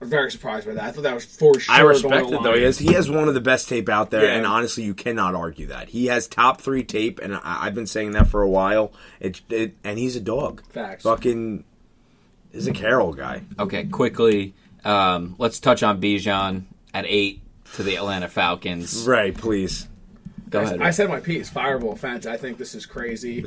very 0.00 0.30
surprised 0.30 0.66
by 0.66 0.74
that. 0.74 0.84
I 0.84 0.90
thought 0.92 1.02
that 1.02 1.14
was 1.14 1.24
for 1.24 1.58
sure. 1.58 1.74
I 1.74 1.80
respect 1.80 2.28
to 2.28 2.34
it 2.36 2.42
though. 2.42 2.50
line. 2.50 2.58
He 2.58 2.62
has, 2.64 2.78
he 2.78 2.92
has 2.92 3.10
one 3.10 3.28
of 3.28 3.34
the 3.34 3.40
best 3.40 3.68
tape 3.68 3.88
out 3.88 4.10
there, 4.10 4.24
Yeah. 4.24 4.34
and 4.36 4.46
honestly, 4.46 4.84
you 4.84 4.94
cannot 4.94 5.34
argue 5.34 5.66
that. 5.66 5.88
He 5.88 6.06
has 6.06 6.26
top 6.28 6.60
three 6.60 6.84
tape, 6.84 7.18
and 7.20 7.34
I, 7.34 7.40
I've 7.66 7.74
been 7.74 7.86
saying 7.86 8.12
that 8.12 8.28
for 8.28 8.42
a 8.42 8.48
while. 8.48 8.92
It, 9.20 9.40
it 9.50 9.74
and 9.82 9.98
he's 9.98 10.14
a 10.16 10.20
dog. 10.20 10.62
Facts. 10.70 11.02
Fucking 11.04 11.64
is 12.52 12.66
a 12.66 12.72
Carroll 12.72 13.12
guy. 13.12 13.42
Okay, 13.58 13.84
quickly, 13.84 14.54
um, 14.84 15.34
let's 15.38 15.58
touch 15.60 15.82
on 15.82 16.00
Bijan 16.00 16.64
at 16.94 17.04
eight 17.06 17.42
to 17.74 17.82
the 17.82 17.96
Atlanta 17.96 18.28
Falcons. 18.28 19.06
Right, 19.06 19.36
please. 19.36 19.88
Go 20.48 20.60
ahead. 20.60 20.80
I 20.80 20.90
said 20.92 21.10
my 21.10 21.20
piece. 21.20 21.50
Fireball 21.50 21.92
offense. 21.92 22.24
I 22.24 22.36
think 22.38 22.56
this 22.56 22.74
is 22.74 22.86
crazy. 22.86 23.44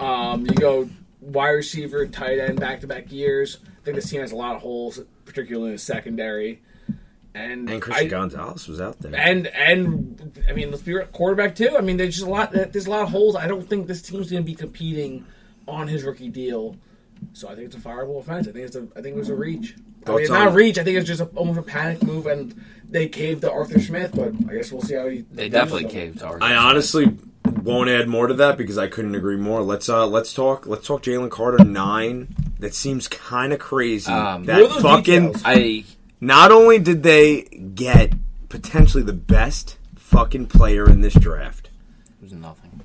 Um, 0.00 0.44
you 0.46 0.54
go 0.54 0.88
wide 1.20 1.50
receiver, 1.50 2.04
tight 2.06 2.38
end, 2.40 2.58
back 2.58 2.80
to 2.80 2.88
back 2.88 3.12
years. 3.12 3.58
I 3.64 3.84
think 3.84 3.94
this 3.94 4.10
team 4.10 4.20
has 4.22 4.32
a 4.32 4.36
lot 4.36 4.56
of 4.56 4.62
holes, 4.62 4.98
particularly 5.24 5.68
in 5.70 5.76
the 5.76 5.78
secondary. 5.78 6.60
And 7.34 7.68
And 7.70 7.80
Christian 7.80 8.06
I- 8.06 8.10
Gonzalez 8.10 8.68
was 8.68 8.80
out 8.80 8.98
there. 9.00 9.14
and 9.16 9.46
and 9.46 10.38
I 10.48 10.52
mean, 10.52 10.70
let's 10.70 10.82
be 10.82 10.92
real, 10.92 11.06
quarterback 11.06 11.54
too. 11.54 11.74
I 11.78 11.80
mean, 11.80 11.96
there's 11.96 12.16
just 12.16 12.26
a 12.26 12.30
lot. 12.30 12.52
There's 12.52 12.86
a 12.86 12.90
lot 12.90 13.02
of 13.02 13.08
holes. 13.08 13.36
I 13.36 13.48
don't 13.48 13.66
think 13.66 13.86
this 13.86 14.02
team's 14.02 14.30
going 14.30 14.42
to 14.42 14.46
be 14.46 14.54
competing 14.54 15.24
on 15.66 15.88
his 15.88 16.04
rookie 16.04 16.28
deal. 16.28 16.76
So 17.32 17.48
I 17.48 17.54
think 17.54 17.66
it's 17.66 17.76
a 17.76 17.80
fireable 17.80 18.18
offense. 18.18 18.48
I 18.48 18.52
think 18.52 18.66
it's 18.66 18.76
a. 18.76 18.86
I 18.96 19.00
think 19.00 19.16
it 19.16 19.18
was 19.18 19.30
a 19.30 19.34
reach. 19.34 19.76
I 20.06 20.10
oh, 20.10 20.14
mean, 20.14 20.22
it's 20.22 20.30
not 20.30 20.48
a 20.48 20.50
reach. 20.50 20.76
I 20.78 20.84
think 20.84 20.98
it's 20.98 21.06
just 21.06 21.20
a, 21.22 21.26
almost 21.36 21.58
a 21.58 21.62
panic 21.62 22.02
move, 22.02 22.26
and 22.26 22.60
they 22.90 23.08
caved 23.08 23.42
to 23.42 23.52
Arthur 23.52 23.80
Smith. 23.80 24.12
But 24.14 24.34
I 24.50 24.56
guess 24.56 24.70
we'll 24.72 24.82
see 24.82 24.94
how 24.94 25.08
he. 25.08 25.24
they 25.30 25.48
definitely 25.48 25.88
caved 25.88 26.18
to 26.18 26.26
our 26.26 26.38
I 26.42 26.54
honestly 26.56 27.16
won't 27.62 27.90
add 27.90 28.08
more 28.08 28.26
to 28.26 28.34
that 28.34 28.58
because 28.58 28.78
I 28.78 28.88
couldn't 28.88 29.14
agree 29.14 29.36
more. 29.36 29.62
Let's 29.62 29.88
uh 29.88 30.06
let's 30.06 30.32
talk 30.32 30.66
let's 30.66 30.86
talk 30.86 31.02
Jalen 31.02 31.30
Carter 31.30 31.64
nine. 31.64 32.34
That 32.58 32.74
seems 32.74 33.08
kind 33.08 33.52
of 33.52 33.58
crazy. 33.58 34.10
Um, 34.12 34.44
that 34.44 34.70
fucking 34.80 35.32
details? 35.32 35.42
I 35.44 35.84
not 36.20 36.52
only 36.52 36.78
did 36.78 37.02
they 37.02 37.42
get 37.42 38.14
potentially 38.48 39.02
the 39.02 39.12
best 39.12 39.78
fucking 39.96 40.46
player 40.46 40.88
in 40.88 41.00
this 41.00 41.14
draft, 41.14 41.70
it 42.20 42.22
was 42.22 42.32
nothing. 42.32 42.82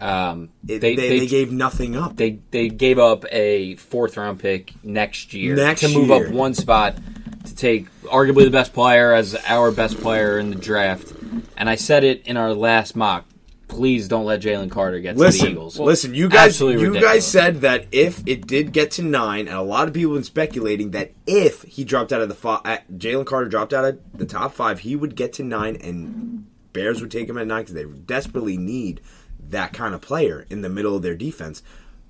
Um, 0.00 0.48
it, 0.66 0.80
they, 0.80 0.96
they, 0.96 1.18
they, 1.18 1.26
gave 1.26 1.52
nothing 1.52 1.94
up. 1.94 2.16
they 2.16 2.38
they 2.50 2.68
gave 2.68 2.98
up 2.98 3.26
a 3.30 3.76
fourth 3.76 4.16
round 4.16 4.40
pick 4.40 4.72
next 4.82 5.34
year 5.34 5.54
Next 5.54 5.82
to 5.82 5.88
move 5.88 6.08
year. 6.08 6.28
up 6.28 6.32
one 6.32 6.54
spot 6.54 6.96
to 7.44 7.54
take 7.54 7.90
arguably 8.04 8.44
the 8.44 8.50
best 8.50 8.72
player 8.72 9.12
as 9.12 9.36
our 9.46 9.70
best 9.70 10.00
player 10.00 10.38
in 10.38 10.48
the 10.48 10.56
draft. 10.56 11.12
And 11.56 11.68
I 11.68 11.74
said 11.74 12.04
it 12.04 12.26
in 12.26 12.38
our 12.38 12.54
last 12.54 12.96
mock. 12.96 13.26
Please 13.70 14.08
don't 14.08 14.24
let 14.24 14.40
Jalen 14.42 14.70
Carter 14.70 15.00
get 15.00 15.12
to 15.12 15.18
the 15.18 15.20
Listen, 15.24 15.48
Eagles. 15.48 15.78
listen. 15.78 16.14
You 16.14 16.28
guys, 16.28 16.48
Absolutely 16.48 16.82
you 16.82 16.88
ridiculous. 16.88 17.14
guys 17.14 17.26
said 17.26 17.60
that 17.62 17.86
if 17.92 18.22
it 18.26 18.46
did 18.46 18.72
get 18.72 18.90
to 18.92 19.02
nine, 19.02 19.48
and 19.48 19.56
a 19.56 19.62
lot 19.62 19.88
of 19.88 19.94
people 19.94 20.12
have 20.12 20.18
been 20.18 20.24
speculating 20.24 20.90
that 20.90 21.12
if 21.26 21.62
he 21.62 21.84
dropped 21.84 22.12
out 22.12 22.20
of 22.20 22.28
the 22.28 22.34
five, 22.34 22.60
uh, 22.64 22.78
Jalen 22.92 23.26
Carter 23.26 23.48
dropped 23.48 23.72
out 23.72 23.84
of 23.84 23.98
the 24.12 24.26
top 24.26 24.52
five, 24.52 24.80
he 24.80 24.96
would 24.96 25.14
get 25.16 25.32
to 25.34 25.44
nine, 25.44 25.76
and 25.76 26.46
Bears 26.72 27.00
would 27.00 27.10
take 27.10 27.28
him 27.28 27.38
at 27.38 27.46
nine 27.46 27.62
because 27.62 27.74
they 27.74 27.84
desperately 27.84 28.56
need 28.58 29.00
that 29.48 29.72
kind 29.72 29.94
of 29.94 30.00
player 30.00 30.46
in 30.50 30.60
the 30.60 30.68
middle 30.68 30.94
of 30.96 31.02
their 31.02 31.14
defense. 31.16 31.62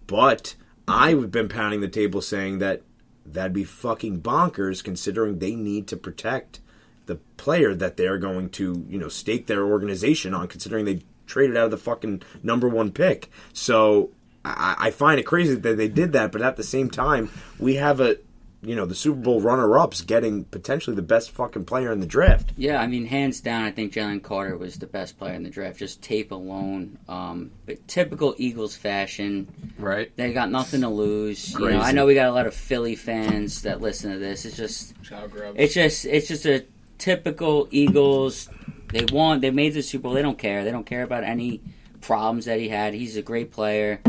But 0.07 0.57
I've 0.89 1.31
been 1.31 1.49
pounding 1.49 1.81
the 1.83 1.89
table 1.89 2.21
saying 2.21 2.59
that 2.59 2.83
that'd 3.25 3.53
be 3.53 3.65
fucking 3.65 4.23
bonkers, 4.23 4.83
considering 4.83 5.39
they 5.39 5.55
need 5.55 5.87
to 5.89 5.97
protect 5.97 6.61
the 7.07 7.17
player 7.37 7.75
that 7.75 7.97
they're 7.97 8.19
going 8.19 8.51
to, 8.51 8.85
you 8.89 8.99
know, 8.99 9.09
stake 9.09 9.47
their 9.47 9.65
organization 9.65 10.35
on, 10.35 10.49
considering 10.49 10.85
they 10.85 11.01
traded 11.31 11.57
out 11.57 11.65
of 11.67 11.71
the 11.71 11.79
fucking 11.79 12.23
number 12.43 12.69
one 12.69 12.91
pick. 12.93 13.31
So 13.53 14.11
I, 14.45 14.77
I 14.79 14.91
find 14.91 15.19
it 15.21 15.25
crazy 15.25 15.55
that 15.55 15.77
they 15.77 15.89
did 15.89 16.13
that, 16.13 16.33
but 16.33 16.43
at 16.43 16.57
the 16.57 16.63
same 16.63 16.91
time, 16.91 17.31
we 17.59 17.77
have 17.77 18.01
a, 18.01 18.17
you 18.63 18.77
know, 18.77 18.85
the 18.85 18.95
Super 18.95 19.21
Bowl 19.21 19.41
runner-ups 19.41 20.03
getting 20.03 20.45
potentially 20.45 20.95
the 20.95 21.01
best 21.01 21.31
fucking 21.31 21.65
player 21.65 21.91
in 21.93 22.01
the 22.01 22.07
draft. 22.07 22.53
Yeah, 22.59 22.79
I 22.79 22.87
mean, 22.87 23.07
hands 23.07 23.41
down, 23.41 23.65
I 23.65 23.71
think 23.71 23.95
Jalen 23.95 24.23
Carter 24.23 24.55
was 24.59 24.79
the 24.79 24.87
best 24.87 25.19
player 25.19 25.33
in 25.33 25.45
the 25.45 25.49
draft. 25.51 25.79
Just 25.79 26.03
tape 26.03 26.31
alone, 26.31 26.99
um, 27.09 27.53
but 27.65 27.89
typical 27.89 28.35
Eagles 28.37 28.77
fashion. 28.77 29.49
right? 29.79 30.15
They 30.17 30.35
got 30.35 30.51
nothing 30.51 30.83
to 30.83 30.91
lose. 30.91 31.53
You 31.55 31.71
know, 31.71 31.81
I 31.81 31.93
know 31.93 32.05
we 32.05 32.15
got 32.15 32.29
a 32.29 32.33
lot 32.33 32.47
of 32.47 32.53
Philly 32.55 32.97
fans 32.97 33.63
that 33.63 33.81
listen 33.81 34.13
to 34.13 34.19
this. 34.19 34.45
It's 34.45 34.59
just, 34.59 35.01
Child 35.03 35.31
grubs. 35.31 35.57
it's 35.59 35.73
just, 35.73 36.05
it's 36.05 36.29
just 36.29 36.45
a 36.45 36.67
typical 36.99 37.67
Eagles. 37.71 38.51
They 38.93 39.05
won. 39.13 39.41
They 39.41 39.51
made 39.51 39.75
the 39.75 39.83
Super 39.83 40.03
Bowl. 40.05 40.13
They 40.15 40.23
don't 40.23 40.39
care. 40.39 40.65
They 40.65 40.71
don't 40.73 40.87
care 40.87 41.03
about 41.03 41.25
any 41.25 41.61
problems 42.01 42.47
that 42.47 42.59
he 42.59 42.69
had. 42.69 42.95
He's 42.95 43.17
a 43.17 43.23
great 43.23 43.53
player. 43.53 44.01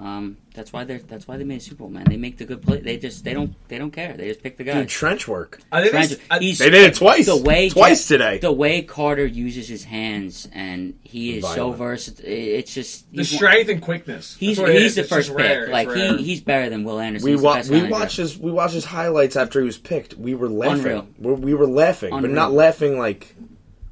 Um, 0.00 0.36
that's 0.54 0.72
why 0.72 0.84
they're. 0.84 1.00
That's 1.00 1.26
why 1.26 1.38
they 1.38 1.42
made 1.44 1.56
a 1.56 1.60
Super 1.60 1.78
Bowl, 1.78 1.88
man. 1.88 2.04
They 2.08 2.16
make 2.16 2.38
the 2.38 2.44
good 2.44 2.62
play. 2.62 2.78
They 2.80 2.98
just. 2.98 3.24
They 3.24 3.34
don't. 3.34 3.52
They 3.66 3.78
don't 3.78 3.90
care. 3.90 4.16
They 4.16 4.28
just 4.28 4.44
pick 4.44 4.56
the 4.56 4.62
guy. 4.62 4.74
Dude, 4.74 4.88
trench 4.88 5.26
work. 5.26 5.60
I 5.72 5.80
think 5.80 5.92
Trent- 5.92 6.20
I- 6.30 6.38
They 6.38 6.52
did 6.70 6.74
it 6.74 6.94
twice. 6.94 7.26
the 7.26 7.36
way 7.36 7.68
twice 7.68 8.08
Ja- 8.08 8.14
today. 8.16 8.38
The 8.38 8.52
way 8.52 8.82
Carter 8.82 9.26
uses 9.26 9.66
his 9.66 9.82
hands, 9.84 10.46
and 10.52 10.94
he 11.02 11.38
is 11.38 11.44
so 11.44 11.54
Violent. 11.72 11.78
versatile. 11.78 12.24
It's 12.28 12.72
just 12.72 13.12
the 13.12 13.24
strength 13.24 13.70
and 13.70 13.82
quickness. 13.82 14.36
He's 14.38 14.58
That's 14.58 14.70
he's 14.70 14.94
the 14.94 15.00
It's 15.00 15.10
first 15.10 15.30
pick. 15.30 15.38
rare. 15.38 15.66
Like 15.68 15.90
he 15.92 16.16
he's 16.18 16.42
better 16.42 16.70
than 16.70 16.84
Will 16.84 17.00
Anderson. 17.00 17.24
we 17.24 17.32
He's 17.32 17.42
wa- 17.42 17.56
we 17.56 17.68
guy 17.68 17.76
in 17.78 17.84
the 17.86 17.90
watched 17.90 18.18
his 18.18 18.38
we 18.38 18.52
watched 18.52 18.74
his 18.74 18.84
highlights 18.84 19.34
after 19.34 19.58
he 19.58 19.66
was 19.66 19.78
picked. 19.78 20.14
We 20.14 20.36
were 20.36 20.48
laughing. 20.48 20.78
Unreal. 20.86 21.08
We, 21.18 21.32
we 21.32 21.54
were 21.54 21.66
laughing, 21.66 22.10
but 22.10 22.30
not 22.30 22.52
laughing 22.52 22.98
like 23.00 23.34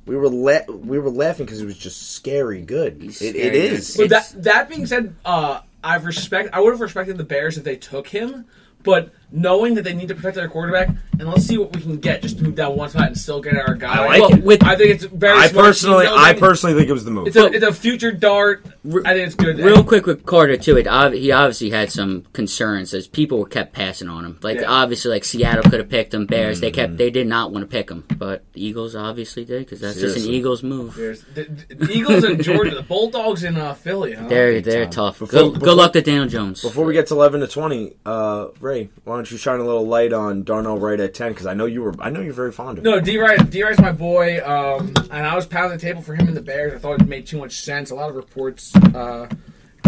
we 0.07 0.17
were 0.17 0.29
la- 0.29 0.65
we 0.69 0.99
were 0.99 1.11
laughing 1.11 1.47
because 1.47 1.61
it 1.61 1.67
was 1.67 1.77
just 1.77 2.13
scary 2.13 2.63
good. 2.63 2.99
He's 3.03 3.21
It, 3.21 3.31
scary 3.35 3.59
it 3.59 3.71
good. 3.71 3.95
But 3.97 4.09
that 4.11 4.29
It's- 4.31 4.35
that 4.45 4.69
being 4.69 4.87
said, 4.87 5.15
uh, 5.25 5.61
I've 5.85 6.05
respect. 6.05 6.51
I 6.53 6.61
would 6.61 6.73
have 6.73 6.81
respected 6.81 7.19
the 7.19 7.25
Bears 7.25 7.59
if 7.59 7.65
they 7.65 7.77
took 7.77 8.09
him, 8.09 8.45
but 8.83 9.13
knowing 9.33 9.75
that 9.75 9.83
they 9.83 9.95
need 9.95 10.09
to 10.09 10.15
protect 10.15 10.37
their 10.37 10.49
quarterback, 10.49 10.89
and 11.19 11.29
let's 11.29 11.45
see 11.45 11.59
what 11.59 11.75
we 11.75 11.83
can 11.83 11.97
get 11.99 12.23
just 12.23 12.39
to 12.39 12.45
move 12.45 12.55
down 12.55 12.77
one 12.77 12.89
spot 12.89 13.09
and 13.09 13.19
still 13.19 13.41
get 13.41 13.57
our 13.57 13.75
guy. 13.75 13.95
I 14.05 14.07
like 14.07 14.21
Well, 14.21 14.35
it. 14.35 14.45
with- 14.45 14.63
I 14.65 14.77
think 14.77 14.91
it's 14.91 15.05
very. 15.05 15.37
I 15.39 15.49
smart 15.49 15.67
personally, 15.67 16.07
team 16.07 16.15
I 16.17 16.33
personally 16.35 16.77
think 16.77 16.89
it 16.89 16.93
was 16.93 17.05
the 17.05 17.11
move. 17.11 17.27
It's 17.27 17.37
a 17.37 17.47
it's 17.47 17.65
a 17.65 17.73
future 17.73 18.13
dart. 18.13 18.65
I 19.05 19.15
think 19.15 19.27
it's 19.27 19.35
good. 19.35 19.59
Real 19.59 19.83
quick 19.83 20.07
with 20.07 20.25
Carter 20.27 20.57
too. 20.57 20.77
It 20.77 20.87
he 21.15 21.33
obviously 21.33 21.71
had 21.71 21.91
some 21.91 22.25
concerns 22.33 22.95
as 22.95 23.09
people 23.09 23.39
were 23.39 23.47
kept 23.49 23.73
passing 23.73 24.09
on 24.09 24.25
him. 24.25 24.39
Like 24.43 24.59
Yeah. 24.61 24.71
obviously, 24.71 25.11
like 25.11 25.25
Seattle 25.25 25.63
could 25.65 25.81
have 25.81 25.89
picked 25.89 26.15
him. 26.15 26.27
Bears 26.27 26.61
they 26.61 26.71
Mm-hmm. 26.71 26.75
kept 26.75 26.97
they 26.97 27.11
did 27.11 27.27
not 27.27 27.53
want 27.53 27.63
to 27.63 27.67
pick 27.67 27.91
him, 27.91 28.05
but 28.19 28.45
the 28.53 28.65
Eagles 28.65 28.95
obviously 28.95 29.45
did 29.45 29.61
because 29.65 29.81
that's 29.81 29.99
just 30.01 30.17
an 30.19 30.25
Eagles 30.33 30.63
move. 30.63 30.95
The, 30.95 31.45
the 31.75 31.91
Eagles 31.93 32.23
and 32.25 32.43
Georgia, 32.43 32.75
the 32.75 32.83
Bulldogs 32.83 33.43
in 33.43 33.57
uh, 33.57 33.75
Philly. 33.75 34.13
Huh? 34.13 34.29
They're 34.29 34.61
they're 34.61 34.87
tough. 34.87 35.19
Before- 35.19 35.41
good, 35.41 35.53
before- 35.55 35.65
good 35.69 35.77
luck 35.77 35.93
to 35.95 36.03
Daniel 36.03 36.27
Jones. 36.29 36.63
Before 36.63 36.85
we 36.85 36.93
get 36.93 37.07
to 37.09 37.15
eleven 37.15 37.41
to 37.41 37.49
twenty, 37.49 37.97
uh, 38.07 38.49
Ray, 38.61 38.91
why 39.05 39.16
don't 39.17 39.31
you 39.31 39.39
shine 39.39 39.61
a 39.61 39.65
little 39.65 39.87
light 39.87 40.13
on 40.13 40.43
Darnell 40.43 40.79
Wright 40.79 41.01
at 41.01 41.15
ten? 41.15 41.33
Because 41.33 41.47
I 41.47 41.55
know 41.55 41.67
you 41.67 41.83
were, 41.83 41.95
I 41.99 42.11
know 42.11 42.21
you're 42.21 42.33
very 42.33 42.53
fond 42.53 42.79
of 42.79 42.85
him. 42.87 42.91
No, 42.93 43.01
D 43.01 43.19
Wright, 43.19 43.51
D 43.51 43.63
Wright's 43.63 43.81
my 43.81 43.93
boy, 43.93 44.41
um, 44.45 44.95
and 45.11 45.27
I 45.27 45.35
was 45.35 45.47
pounding 45.47 45.79
the 45.79 45.83
table 45.83 46.03
for 46.03 46.15
him 46.15 46.29
and 46.29 46.37
the 46.37 46.43
Bears. 46.43 46.75
I 46.75 46.79
thought 46.79 47.01
it 47.01 47.09
made 47.09 47.27
too 47.27 47.39
much 47.39 47.61
sense. 47.61 47.91
A 47.91 47.95
lot 47.95 48.11
of 48.11 48.17
reports 48.17 48.75
uh, 48.77 49.29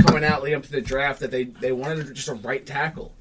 coming 0.06 0.25
out 0.25 0.42
leading 0.42 0.58
up 0.58 0.64
to 0.64 0.73
the 0.73 0.80
draft 0.80 1.20
that 1.20 1.30
they, 1.30 1.44
they 1.44 1.73
wanted 1.73 2.12
just 2.14 2.28
a 2.28 2.35
right 2.35 2.64
tackle 2.64 3.12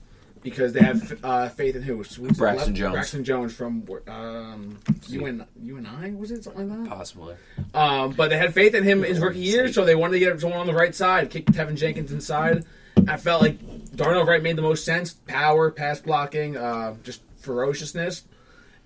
because 0.41 0.73
they 0.73 0.81
have 0.81 1.19
uh, 1.23 1.49
faith 1.49 1.75
in 1.75 1.81
who? 1.81 1.97
Who's 1.97 2.17
Braxton 2.37 2.69
left- 2.69 2.73
Jones. 2.73 2.93
Braxton 2.93 3.23
Jones 3.23 3.53
from 3.53 3.87
um, 4.07 4.79
UN, 5.09 5.45
UNI 5.61 6.13
was 6.13 6.31
it 6.31 6.43
something 6.43 6.69
like 6.69 6.83
that? 6.83 6.89
Possibly. 6.89 7.35
Um, 7.73 8.13
but 8.13 8.29
they 8.29 8.37
had 8.37 8.53
faith 8.53 8.73
in 8.73 8.83
him 8.83 9.03
his 9.03 9.19
rookie 9.19 9.39
year, 9.39 9.71
so 9.71 9.83
they 9.83 9.95
wanted 9.95 10.13
to 10.13 10.19
get 10.19 10.39
someone 10.39 10.59
on 10.59 10.67
the 10.67 10.73
right 10.73 10.95
side, 10.95 11.29
kick 11.29 11.45
Teven 11.47 11.75
Jenkins 11.75 12.11
inside. 12.11 12.65
I 13.07 13.17
felt 13.17 13.41
like 13.41 13.57
Darnell 13.97 14.25
Wright 14.25 14.41
made 14.41 14.55
the 14.55 14.61
most 14.61 14.85
sense. 14.85 15.13
Power, 15.13 15.69
pass 15.71 15.99
blocking, 15.99 16.55
uh, 16.55 16.95
just 17.03 17.21
ferociousness. 17.39 18.23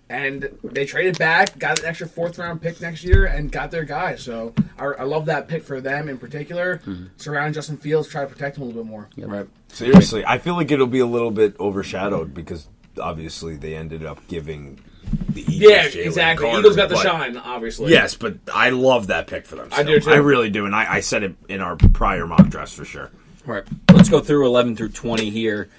And 0.10 0.58
they 0.64 0.86
traded 0.86 1.18
back, 1.18 1.58
got 1.58 1.80
an 1.80 1.86
extra 1.86 2.06
fourth 2.06 2.38
round 2.38 2.62
pick 2.62 2.82
next 2.82 3.04
year, 3.04 3.26
and 3.26 3.50
got 3.50 3.72
their 3.72 3.86
guy. 3.86 4.16
So 4.16 4.54
I, 4.78 4.86
I 4.86 5.04
love 5.04 5.28
that 5.28 5.48
pick 5.48 5.64
for 5.64 5.80
them 5.80 6.10
in 6.10 6.18
particular. 6.18 6.82
Surround 7.16 7.54
Justin 7.54 7.78
Fields, 7.78 8.10
try 8.10 8.22
to 8.22 8.28
protect 8.28 8.58
him 8.58 8.64
a 8.64 8.66
little 8.66 8.84
bit 8.84 8.90
more. 8.90 9.08
Right. 9.18 9.48
Seriously, 9.70 10.26
I 10.26 10.38
feel 10.38 10.56
like 10.56 10.70
it'll 10.70 10.88
be 10.88 11.00
a 11.00 11.06
little 11.06 11.32
bit 11.32 11.58
overshadowed 11.62 12.34
because 12.34 12.68
obviously 13.00 13.56
they 13.56 13.74
ended 13.74 14.06
up 14.06 14.20
giving 14.28 14.82
the 15.30 15.44
Eagles. 15.44 15.72
Yeah, 15.72 15.88
Jalen 15.88 16.06
exactly. 16.06 16.46
Carter, 16.46 16.60
Eagles 16.60 16.76
got 16.76 16.90
the 16.90 16.98
shine, 16.98 17.38
obviously. 17.38 17.92
Yes, 17.92 18.16
but 18.16 18.36
I 18.54 18.72
love 18.72 19.08
that 19.08 19.28
pick 19.28 19.46
for 19.46 19.56
them. 19.56 19.70
I 19.72 19.84
do, 19.84 19.98
too. 20.02 20.12
I 20.12 20.18
really 20.18 20.50
do, 20.50 20.66
and 20.66 20.76
I, 20.76 20.96
I 20.96 21.00
said 21.00 21.24
it 21.24 21.36
in 21.48 21.62
our 21.62 21.78
prior 21.78 22.28
mock 22.28 22.50
drafts 22.50 22.74
for 22.74 22.84
sure. 22.84 23.12
Right. 23.46 23.64
Let's 23.94 24.10
go 24.10 24.20
through 24.20 24.46
11 24.46 24.76
through 24.76 24.90
20 24.90 25.30
here. 25.30 25.70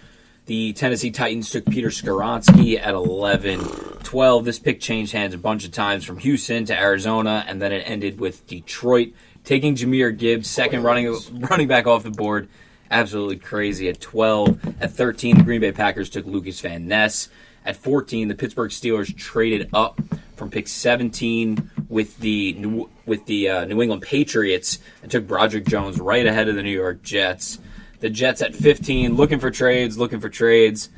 The 0.47 0.73
Tennessee 0.73 1.13
Titans 1.13 1.51
took 1.51 1.65
Peter 1.67 1.89
Skoronski 1.89 2.81
at 2.81 2.95
11. 2.95 3.61
12, 4.03 4.45
this 4.45 4.59
pick 4.59 4.81
changed 4.81 5.13
hands 5.13 5.35
a 5.35 5.39
bunch 5.39 5.65
of 5.65 5.71
times 5.71 6.05
from 6.05 6.19
Houston 6.19 6.65
to 6.67 6.79
Arizona, 6.79 7.45
and 7.47 7.63
then 7.63 7.73
it 7.73 7.85
ended 7.87 8.19
with 8.19 8.47
Detroit 8.49 9.13
taking 9.45 9.75
Jahmyr 9.75 10.17
Gibbs, 10.17 10.51
second 10.51 10.81
oh, 10.81 10.83
running 10.83 11.17
running 11.41 11.69
back 11.69 11.87
off 11.87 12.03
the 12.03 12.11
board. 12.11 12.49
Absolutely 12.91 13.37
crazy 13.37 13.89
at 13.89 14.01
12. 14.01 14.83
At 14.83 14.93
13, 14.93 15.39
the 15.39 15.45
Green 15.45 15.61
Bay 15.61 15.73
Packers 15.73 16.11
took 16.11 16.27
Lucas 16.27 16.61
Van 16.61 16.87
Ness. 16.87 17.29
At 17.65 17.77
14, 17.77 18.29
the 18.29 18.35
Pittsburgh 18.35 18.71
Steelers 18.71 19.17
traded 19.17 19.71
up 19.73 20.01
from 20.43 20.51
pick 20.51 20.67
17 20.67 21.71
with 21.89 22.19
the 22.19 22.55
New, 22.55 22.91
with 23.07 23.27
the 23.27 23.49
uh, 23.49 23.65
New 23.65 23.81
England 23.81 24.03
Patriots 24.03 24.81
and 25.01 25.09
took 25.09 25.25
Broderick 25.25 25.67
Jones 25.67 26.01
right 26.01 26.27
ahead 26.27 26.49
of 26.49 26.57
the 26.57 26.65
New 26.65 26.77
York 26.77 27.01
Jets. 27.05 27.61
The 28.01 28.11
Jets 28.11 28.43
at 28.43 28.53
15, 28.53 29.15
looking 29.15 29.39
for 29.39 29.53
trades, 29.53 29.97
looking 29.97 30.19
for 30.19 30.29
trades. 30.29 30.91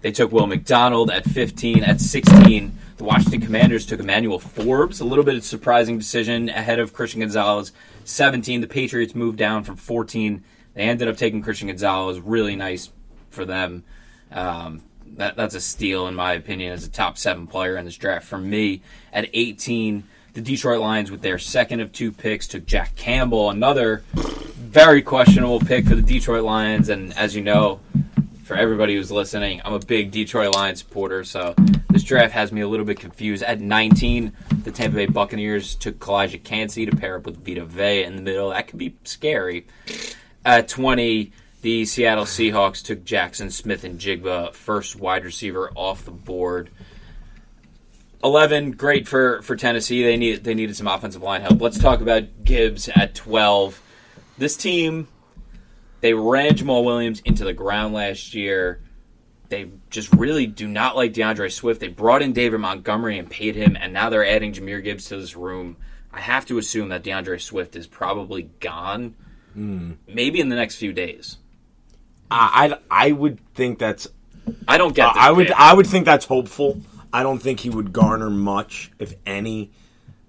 They 0.00 0.12
took 0.12 0.32
Will 0.32 0.46
McDonald 0.46 1.10
at 1.10 1.26
15. 1.26 1.84
At 1.84 2.00
16, 2.00 2.78
the 2.96 3.04
Washington 3.04 3.42
Commanders 3.42 3.84
took 3.84 4.00
Emmanuel 4.00 4.38
Forbes. 4.38 5.00
A 5.00 5.04
little 5.04 5.24
bit 5.24 5.34
of 5.34 5.44
surprising 5.44 5.98
decision 5.98 6.48
ahead 6.48 6.78
of 6.78 6.94
Christian 6.94 7.20
Gonzalez. 7.20 7.72
17, 8.04 8.62
the 8.62 8.66
Patriots 8.66 9.14
moved 9.14 9.36
down 9.36 9.62
from 9.62 9.76
14. 9.76 10.42
They 10.72 10.84
ended 10.84 11.06
up 11.06 11.18
taking 11.18 11.42
Christian 11.42 11.68
Gonzalez. 11.68 12.18
Really 12.18 12.56
nice 12.56 12.90
for 13.28 13.44
them. 13.44 13.84
Um, 14.30 14.80
that, 15.16 15.36
that's 15.36 15.54
a 15.54 15.60
steal, 15.60 16.06
in 16.06 16.14
my 16.14 16.32
opinion, 16.32 16.72
as 16.72 16.84
a 16.84 16.90
top 16.90 17.18
seven 17.18 17.46
player 17.46 17.76
in 17.76 17.84
this 17.84 17.96
draft. 17.96 18.26
For 18.26 18.38
me, 18.38 18.82
at 19.12 19.28
18, 19.32 20.04
the 20.34 20.40
Detroit 20.40 20.80
Lions, 20.80 21.10
with 21.10 21.22
their 21.22 21.38
second 21.38 21.80
of 21.80 21.92
two 21.92 22.12
picks, 22.12 22.46
took 22.46 22.66
Jack 22.66 22.96
Campbell, 22.96 23.50
another 23.50 24.02
very 24.14 25.02
questionable 25.02 25.60
pick 25.60 25.86
for 25.86 25.94
the 25.94 26.02
Detroit 26.02 26.44
Lions. 26.44 26.88
And 26.88 27.12
as 27.16 27.34
you 27.34 27.42
know, 27.42 27.80
for 28.44 28.56
everybody 28.56 28.96
who's 28.96 29.10
listening, 29.10 29.60
I'm 29.64 29.74
a 29.74 29.78
big 29.78 30.10
Detroit 30.10 30.54
Lions 30.54 30.80
supporter, 30.80 31.24
so 31.24 31.54
this 31.90 32.02
draft 32.02 32.32
has 32.32 32.52
me 32.52 32.60
a 32.60 32.68
little 32.68 32.86
bit 32.86 32.98
confused. 32.98 33.42
At 33.42 33.60
19, 33.60 34.32
the 34.64 34.70
Tampa 34.70 34.96
Bay 34.96 35.06
Buccaneers 35.06 35.74
took 35.74 35.98
Calijah 35.98 36.42
Kancey 36.42 36.86
to 36.86 36.96
pair 36.96 37.16
up 37.16 37.26
with 37.26 37.44
Vita 37.44 37.64
Vea 37.64 38.04
in 38.04 38.16
the 38.16 38.22
middle. 38.22 38.50
That 38.50 38.68
could 38.68 38.78
be 38.78 38.96
scary. 39.04 39.66
At 40.44 40.68
20, 40.68 41.32
the 41.62 41.84
Seattle 41.84 42.24
Seahawks 42.24 42.82
took 42.82 43.04
Jaxon 43.04 43.52
Smith-Njigba, 43.52 44.54
first 44.54 44.96
wide 44.96 45.24
receiver 45.24 45.70
off 45.74 46.04
the 46.04 46.10
board. 46.10 46.70
11, 48.22 48.72
great 48.72 49.08
for, 49.08 49.42
for 49.42 49.56
Tennessee. 49.56 50.02
They 50.02 50.16
need 50.16 50.44
they 50.44 50.54
needed 50.54 50.76
some 50.76 50.86
offensive 50.86 51.22
line 51.22 51.40
help. 51.40 51.60
Let's 51.60 51.78
talk 51.78 52.00
about 52.00 52.44
Gibbs 52.44 52.88
at 52.88 53.14
12. 53.14 53.80
This 54.36 54.56
team, 54.56 55.08
they 56.00 56.14
ran 56.14 56.54
Jamaal 56.54 56.84
Williams 56.84 57.20
into 57.20 57.44
the 57.44 57.52
ground 57.52 57.94
last 57.94 58.34
year. 58.34 58.82
They 59.48 59.70
just 59.90 60.12
really 60.14 60.46
do 60.46 60.68
not 60.68 60.96
like 60.96 61.12
D'Andre 61.12 61.48
Swift. 61.48 61.80
They 61.80 61.88
brought 61.88 62.22
in 62.22 62.32
David 62.32 62.60
Montgomery 62.60 63.18
and 63.18 63.28
paid 63.28 63.56
him, 63.56 63.76
and 63.78 63.92
now 63.92 64.08
they're 64.08 64.26
adding 64.26 64.52
Jahmyr 64.52 64.82
Gibbs 64.82 65.06
to 65.06 65.16
this 65.16 65.34
room. 65.34 65.76
I 66.12 66.20
have 66.20 66.46
to 66.46 66.58
assume 66.58 66.90
that 66.90 67.02
D'Andre 67.02 67.38
Swift 67.38 67.74
is 67.74 67.86
probably 67.86 68.50
gone, 68.60 69.14
hmm. 69.54 69.92
maybe 70.06 70.40
in 70.40 70.50
the 70.50 70.56
next 70.56 70.76
few 70.76 70.92
days. 70.92 71.38
I, 72.30 72.78
I 72.90 73.08
I 73.08 73.12
would 73.12 73.38
think 73.54 73.78
that's 73.78 74.06
I 74.68 74.78
don't 74.78 74.94
get. 74.94 75.06
Uh, 75.08 75.12
I 75.16 75.30
would 75.30 75.46
pick. 75.48 75.56
I 75.58 75.74
would 75.74 75.86
think 75.86 76.04
that's 76.04 76.24
hopeful. 76.26 76.80
I 77.12 77.22
don't 77.22 77.38
think 77.40 77.60
he 77.60 77.70
would 77.70 77.92
garner 77.92 78.30
much, 78.30 78.92
if 78.98 79.14
any, 79.26 79.70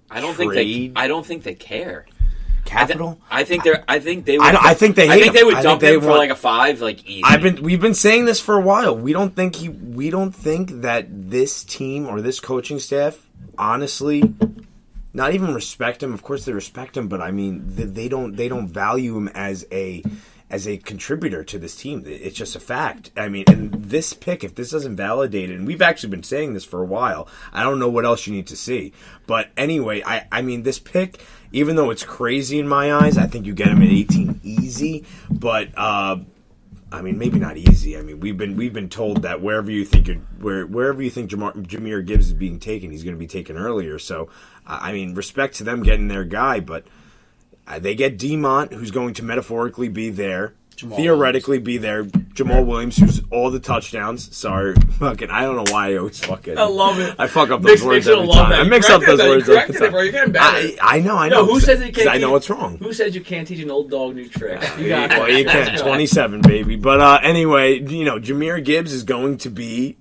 I 0.10 0.20
don't 0.22 0.34
think 0.36 0.53
they. 0.53 0.91
I 0.96 1.08
don't 1.08 1.25
think 1.25 1.43
they 1.43 1.53
care. 1.53 2.05
I, 2.08 2.63
thi- 2.63 2.70
capital. 2.93 3.20
I 3.29 3.43
think 3.43 3.63
they're. 3.63 3.84
I 3.88 4.00
think 4.00 4.25
they. 4.25 4.38
Would, 4.38 4.48
I 4.55 4.70
I 4.70 4.74
think 4.74 4.96
they 4.96 5.10
I 5.10 5.13
think 5.15 5.27
him. 5.27 5.34
they 5.34 5.43
would 5.43 5.55
I 5.55 5.62
dump 5.63 5.81
they 5.81 5.93
him 5.96 6.01
for 6.01 6.08
want- 6.08 6.20
like 6.20 6.29
a 6.29 6.36
five, 6.36 6.81
like 6.81 7.05
easy. 7.05 7.24
I've 7.24 7.41
been 7.41 7.62
we've 7.62 7.81
been 7.81 7.93
saying 7.96 8.25
this 8.25 8.39
for 8.39 8.55
a 8.55 8.62
while. 8.62 8.96
We 8.98 9.13
don't 9.13 9.36
think 9.36 9.55
he 9.55 9.70
we 9.70 10.10
don't 10.10 10.31
think 10.31 10.81
that 10.81 11.05
this 11.10 11.63
team 11.63 12.08
or 12.08 12.22
this 12.22 12.39
coaching 12.39 12.79
staff 12.79 13.27
honestly 13.58 14.34
not 15.13 15.34
even 15.34 15.53
respect 15.53 16.01
him. 16.01 16.13
Of 16.13 16.24
course 16.24 16.46
they 16.46 16.53
respect 16.53 16.96
him, 16.96 17.08
but 17.10 17.20
I 17.22 17.31
mean 17.31 17.74
th- 17.75 17.89
they 17.89 18.08
don't 18.08 18.36
they 18.36 18.48
don't 18.48 18.67
value 18.67 19.17
him 19.17 19.27
as 19.29 19.65
a 19.72 20.03
as 20.51 20.67
a 20.67 20.77
contributor 20.77 21.43
to 21.46 21.58
this 21.58 21.75
team. 21.75 22.03
It's 22.05 22.36
just 22.36 22.58
a 22.58 22.60
fact. 22.60 23.10
I 23.15 23.29
mean, 23.29 23.46
and 23.48 23.72
this 23.72 24.12
pick, 24.12 24.43
if 24.43 24.53
this 24.53 24.70
doesn't 24.70 24.98
validate 24.98 25.50
it, 25.50 25.55
and 25.55 25.65
we've 25.65 25.81
actually 25.81 26.10
been 26.10 26.24
saying 26.24 26.53
this 26.53 26.65
for 26.65 26.81
a 26.81 26.86
while, 26.86 27.29
I 27.53 27.63
don't 27.63 27.79
know 27.79 27.89
what 27.89 28.03
else 28.03 28.27
you 28.27 28.34
need 28.34 28.48
to 28.48 28.58
see. 28.58 28.91
But 29.25 29.50
anyway, 29.55 30.03
I, 30.05 30.27
I 30.29 30.41
mean, 30.41 30.63
this 30.63 30.77
pick, 30.77 31.22
even 31.53 31.77
though 31.77 31.89
it's 31.89 32.03
crazy 32.03 32.60
in 32.60 32.67
my 32.67 32.93
eyes, 32.93 33.17
I 33.17 33.27
think 33.27 33.46
you 33.46 33.53
get 33.53 33.70
him 33.70 33.81
at 33.81 33.89
18 33.89 34.41
easy. 34.43 35.05
But 35.29 35.70
uh, 35.77 36.17
I 36.91 37.01
mean, 37.01 37.17
maybe 37.17 37.39
not 37.39 37.55
easy. 37.55 37.98
I 37.98 38.01
mean, 38.01 38.20
we've 38.20 38.38
been 38.38 38.58
we've 38.58 38.74
been 38.74 38.89
told 38.89 39.22
that 39.22 39.41
wherever 39.41 39.72
you 39.72 39.86
think 39.86 40.10
where 40.39 40.65
wherever 40.67 41.01
you 41.01 41.10
think 41.10 41.31
Jamar, 41.31 41.53
Jahmyr 41.65 42.05
Gibbs 42.05 42.27
is 42.27 42.34
being 42.34 42.60
taken, 42.60 42.91
he's 42.91 43.03
going 43.03 43.15
to 43.15 43.20
be 43.20 43.27
taken 43.27 43.55
earlier. 43.55 43.98
So, 44.00 44.29
I 44.67 44.91
mean, 44.91 45.15
respect 45.15 45.55
to 45.55 45.63
them 45.63 45.81
getting 45.84 46.10
their 46.10 46.25
guy, 46.25 46.60
but 46.60 46.86
uh, 47.72 47.80
they 47.80 47.96
get 47.96 48.18
Demont, 48.18 48.74
who's 48.74 48.92
going 48.92 49.13
to 49.16 49.24
metaphorically 49.24 49.88
be 49.88 50.10
there, 50.10 50.54
theoretically 50.75 51.60
be 51.60 51.78
there. 51.78 52.04
Jamaal 52.04 52.66
Williams, 52.66 52.98
who's 52.98 53.22
all 53.30 53.50
the 53.50 53.60
touchdowns. 53.60 54.36
Sorry, 54.36 54.76
fucking, 55.00 55.30
I 55.30 55.43
don't 55.43 55.56
know 55.56 55.72
why 55.72 55.93
I 55.93 55.98
always 55.98 56.19
fucking. 56.19 56.58
I 56.58 56.63
love 56.63 57.00
it. 57.00 57.15
I 57.17 57.28
fuck 57.28 57.50
up 57.50 57.62
those 57.62 57.84
words 57.84 58.08
every 58.08 58.28
time. 58.28 58.52
I 58.52 58.63
mix 58.63 58.89
up 58.89 59.02
those 59.02 59.19
that. 59.19 59.26
You 59.26 59.30
words 59.32 59.43
every 59.43 59.56
corrected 59.56 59.82
it, 59.84 59.91
bro. 59.91 60.02
You're 60.02 60.12
getting 60.12 60.34
better. 60.34 60.45
I, 60.82 60.98
I 60.98 61.00
know, 61.00 61.15
I 61.17 61.30
know. 61.30 61.45
No, 61.45 61.54
who 61.54 61.60
says 61.60 61.82
you 61.86 61.93
can't? 61.93 62.10
I 62.10 62.17
know 62.17 62.36
it's 62.36 62.50
wrong. 62.50 62.78
Who 62.78 62.93
says 62.93 63.15
you 63.15 63.22
can't 63.22 63.48
teach 63.48 63.60
an 63.60 63.72
old 63.72 63.89
dog 63.89 64.15
new 64.15 64.28
tricks? 64.28 64.67
You 64.82 64.89
got 64.89 65.10
well, 65.12 65.30
you 65.30 65.45
can. 65.45 65.78
27, 65.78 66.41
baby. 66.41 66.76
But 66.76 67.02
uh, 67.02 67.19
anyway, 67.22 67.80
you 67.80 68.04
know, 68.04 68.19
Jahmyr 68.19 68.63
Gibbs 68.63 68.93
is 68.93 69.04
going 69.04 69.38
to 69.39 69.50
be 69.50 69.95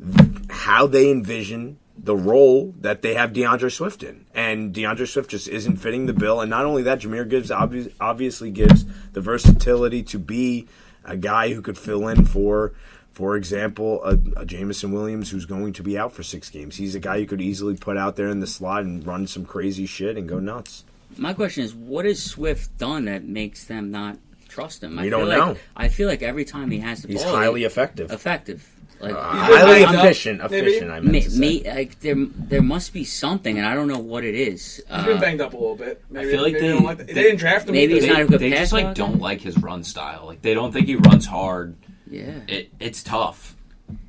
how 0.48 0.86
they 0.86 1.10
envision 1.10 1.78
the 2.02 2.16
role 2.16 2.74
that 2.80 3.02
they 3.02 3.14
have 3.14 3.32
D'Andre 3.32 3.68
Swift 3.68 4.02
in. 4.02 4.24
And 4.34 4.72
D'Andre 4.72 5.04
Swift 5.06 5.30
just 5.30 5.48
isn't 5.48 5.76
fitting 5.76 6.06
the 6.06 6.12
bill. 6.14 6.40
And 6.40 6.48
not 6.48 6.64
only 6.64 6.82
that, 6.84 7.00
Jahmyr 7.00 7.28
Gibbs 7.28 7.50
obvi- 7.50 7.92
obviously 8.00 8.50
gives 8.50 8.86
the 9.12 9.20
versatility 9.20 10.02
to 10.04 10.18
be 10.18 10.66
a 11.04 11.16
guy 11.16 11.52
who 11.52 11.60
could 11.62 11.76
fill 11.78 12.08
in 12.08 12.24
for. 12.24 12.72
For 13.12 13.36
example, 13.36 14.02
a, 14.04 14.16
a 14.36 14.46
Jameson 14.46 14.92
Williams 14.92 15.30
who's 15.30 15.44
going 15.44 15.74
to 15.74 15.82
be 15.82 15.98
out 15.98 16.12
for 16.12 16.22
six 16.22 16.48
games. 16.48 16.76
He's 16.76 16.94
a 16.94 17.00
guy 17.00 17.16
you 17.16 17.26
could 17.26 17.42
easily 17.42 17.76
put 17.76 17.98
out 17.98 18.16
there 18.16 18.28
in 18.28 18.40
the 18.40 18.46
slot 18.46 18.84
and 18.84 19.06
run 19.06 19.26
some 19.26 19.44
crazy 19.44 19.84
shit 19.84 20.16
and 20.16 20.26
go 20.28 20.38
nuts. 20.38 20.84
My 21.18 21.34
question 21.34 21.64
is, 21.64 21.74
what 21.74 22.06
has 22.06 22.22
Swift 22.22 22.78
done 22.78 23.06
that 23.06 23.24
makes 23.24 23.64
them 23.66 23.90
not 23.90 24.16
trust 24.48 24.82
him? 24.82 24.98
I 24.98 25.02
We 25.02 25.10
feel 25.10 25.18
don't 25.18 25.28
like, 25.28 25.38
know. 25.38 25.56
I 25.76 25.88
feel 25.88 26.08
like 26.08 26.22
every 26.22 26.44
time 26.46 26.70
he 26.70 26.78
has 26.78 27.02
the 27.02 27.08
He's 27.08 27.22
ball, 27.24 27.34
highly 27.34 27.64
effective. 27.64 28.10
effective. 28.10 28.66
Like 29.00 29.14
highly 29.16 29.82
banged 29.84 29.96
up, 29.96 30.04
efficient. 30.04 30.40
maybe? 30.50 30.56
Efficient, 30.66 30.90
I 30.90 31.00
meant 31.00 31.12
me, 31.12 31.20
to 31.22 31.30
say. 31.30 31.38
me, 31.40 31.62
like 31.64 32.00
there, 32.00 32.16
there 32.16 32.60
must 32.62 32.92
be 32.92 33.04
something, 33.04 33.56
and 33.56 33.66
I 33.66 33.74
don't 33.74 33.88
know 33.88 33.98
what 33.98 34.24
it 34.24 34.34
is. 34.34 34.76
He's 34.76 35.04
been 35.04 35.16
Uh, 35.16 35.20
banged 35.20 35.40
up 35.40 35.54
a 35.54 35.56
little 35.56 35.74
bit. 35.76 36.02
Maybe, 36.10 36.30
feel 36.30 36.42
like 36.42 36.52
maybe 36.52 36.66
they- 36.66 36.72
don't 36.74 36.84
like 36.84 36.98
that. 36.98 37.06
they 37.06 37.14
didn't 37.14 37.38
draft 37.38 37.66
him. 37.68 37.72
maybe 37.74 37.94
he's 37.94 38.06
not 38.06 38.20
a 38.20 38.24
good 38.26 38.40
they 38.40 38.50
pass 38.50 38.58
just 38.60 38.72
like 38.74 38.84
blocker? 38.84 38.96
don't 38.98 39.20
like 39.20 39.40
his 39.40 39.56
run 39.58 39.82
style. 39.84 40.24
Like 40.26 40.42
they 40.42 40.52
don't 40.54 40.70
think 40.72 40.86
he 40.86 40.96
runs 40.96 41.24
hard. 41.26 41.76
yeah, 42.10 42.40
It, 42.46 42.70
it's 42.78 43.02
tough. 43.02 43.56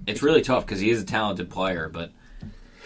It's 0.07 0.21
really 0.21 0.41
tough 0.41 0.65
because 0.65 0.79
he 0.81 0.89
is 0.89 1.01
a 1.01 1.05
talented 1.05 1.49
player, 1.49 1.87
but 1.87 2.11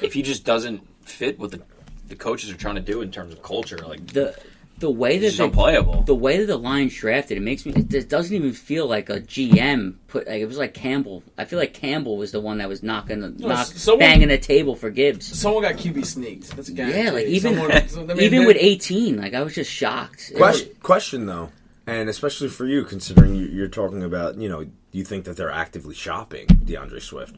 if 0.02 0.14
he 0.14 0.22
just 0.22 0.46
doesn't 0.46 0.82
fit 1.08 1.40
what 1.40 1.52
the 1.52 1.62
the 2.08 2.16
coaches 2.16 2.52
are 2.52 2.56
trying 2.58 2.76
to 2.76 2.82
do 2.82 3.02
in 3.02 3.10
terms 3.12 3.34
of 3.34 3.42
culture, 3.42 3.78
like 3.80 4.06
the 4.08 4.36
the 4.80 4.92
way 4.92 5.18
that 5.20 5.28
he's 5.28 5.38
they, 5.38 5.44
unplayable. 5.46 6.02
the 6.04 6.16
way 6.16 6.38
that 6.38 6.48
the 6.48 6.58
Lions 6.58 6.94
drafted 6.96 7.38
it 7.38 7.42
makes 7.42 7.66
me. 7.66 7.72
It, 7.74 7.94
it 7.94 8.10
doesn't 8.10 8.36
even 8.36 8.52
feel 8.54 8.88
like 8.88 9.10
a 9.10 9.22
GM 9.22 9.96
put. 10.08 10.28
Like 10.28 10.42
it 10.42 10.46
was 10.46 10.58
like 10.58 10.74
Campbell. 10.74 11.24
I 11.38 11.46
feel 11.46 11.60
like 11.60 11.74
Campbell 11.74 12.18
was 12.18 12.32
the 12.32 12.42
one 12.42 12.58
that 12.58 12.68
was 12.68 12.84
knocking, 12.84 13.22
the, 13.22 13.30
knock, 13.30 13.68
someone- 13.68 14.00
banging 14.00 14.28
the 14.28 14.38
table 14.38 14.76
for 14.76 14.90
Gibbs. 14.90 15.26
Someone 15.38 15.64
got 15.64 15.76
QB 15.76 16.06
sneaked. 16.06 16.56
That's 16.56 16.70
a 16.70 16.74
guarantee. 16.74 17.00
Yeah, 17.04 17.12
like 17.12 17.28
even 17.28 17.56
Someone- 17.56 17.88
so- 17.88 18.02
I 18.10 18.14
mean, 18.16 18.20
even 18.22 18.46
with 18.46 18.58
18, 18.60 19.18
like 19.18 19.34
I 19.34 19.42
was 19.44 19.56
just 19.56 19.72
shocked. 19.72 20.32
It 20.34 20.40
was- 20.40 20.58
Question, 20.62 20.76
question 20.82 21.26
though, 21.26 21.52
and 21.88 22.10
especially 22.10 22.50
for 22.50 22.66
you, 22.66 22.84
considering 22.84 23.36
you- 23.36 23.48
you're 23.48 23.68
talking 23.70 24.04
about, 24.04 24.38
you 24.38 24.50
know, 24.50 24.66
you 24.92 25.04
think 25.06 25.26
that 25.26 25.38
they're 25.38 25.52
actively 25.52 25.96
shopping 25.96 26.48
D'Andre 26.48 27.00
Swift. 27.00 27.36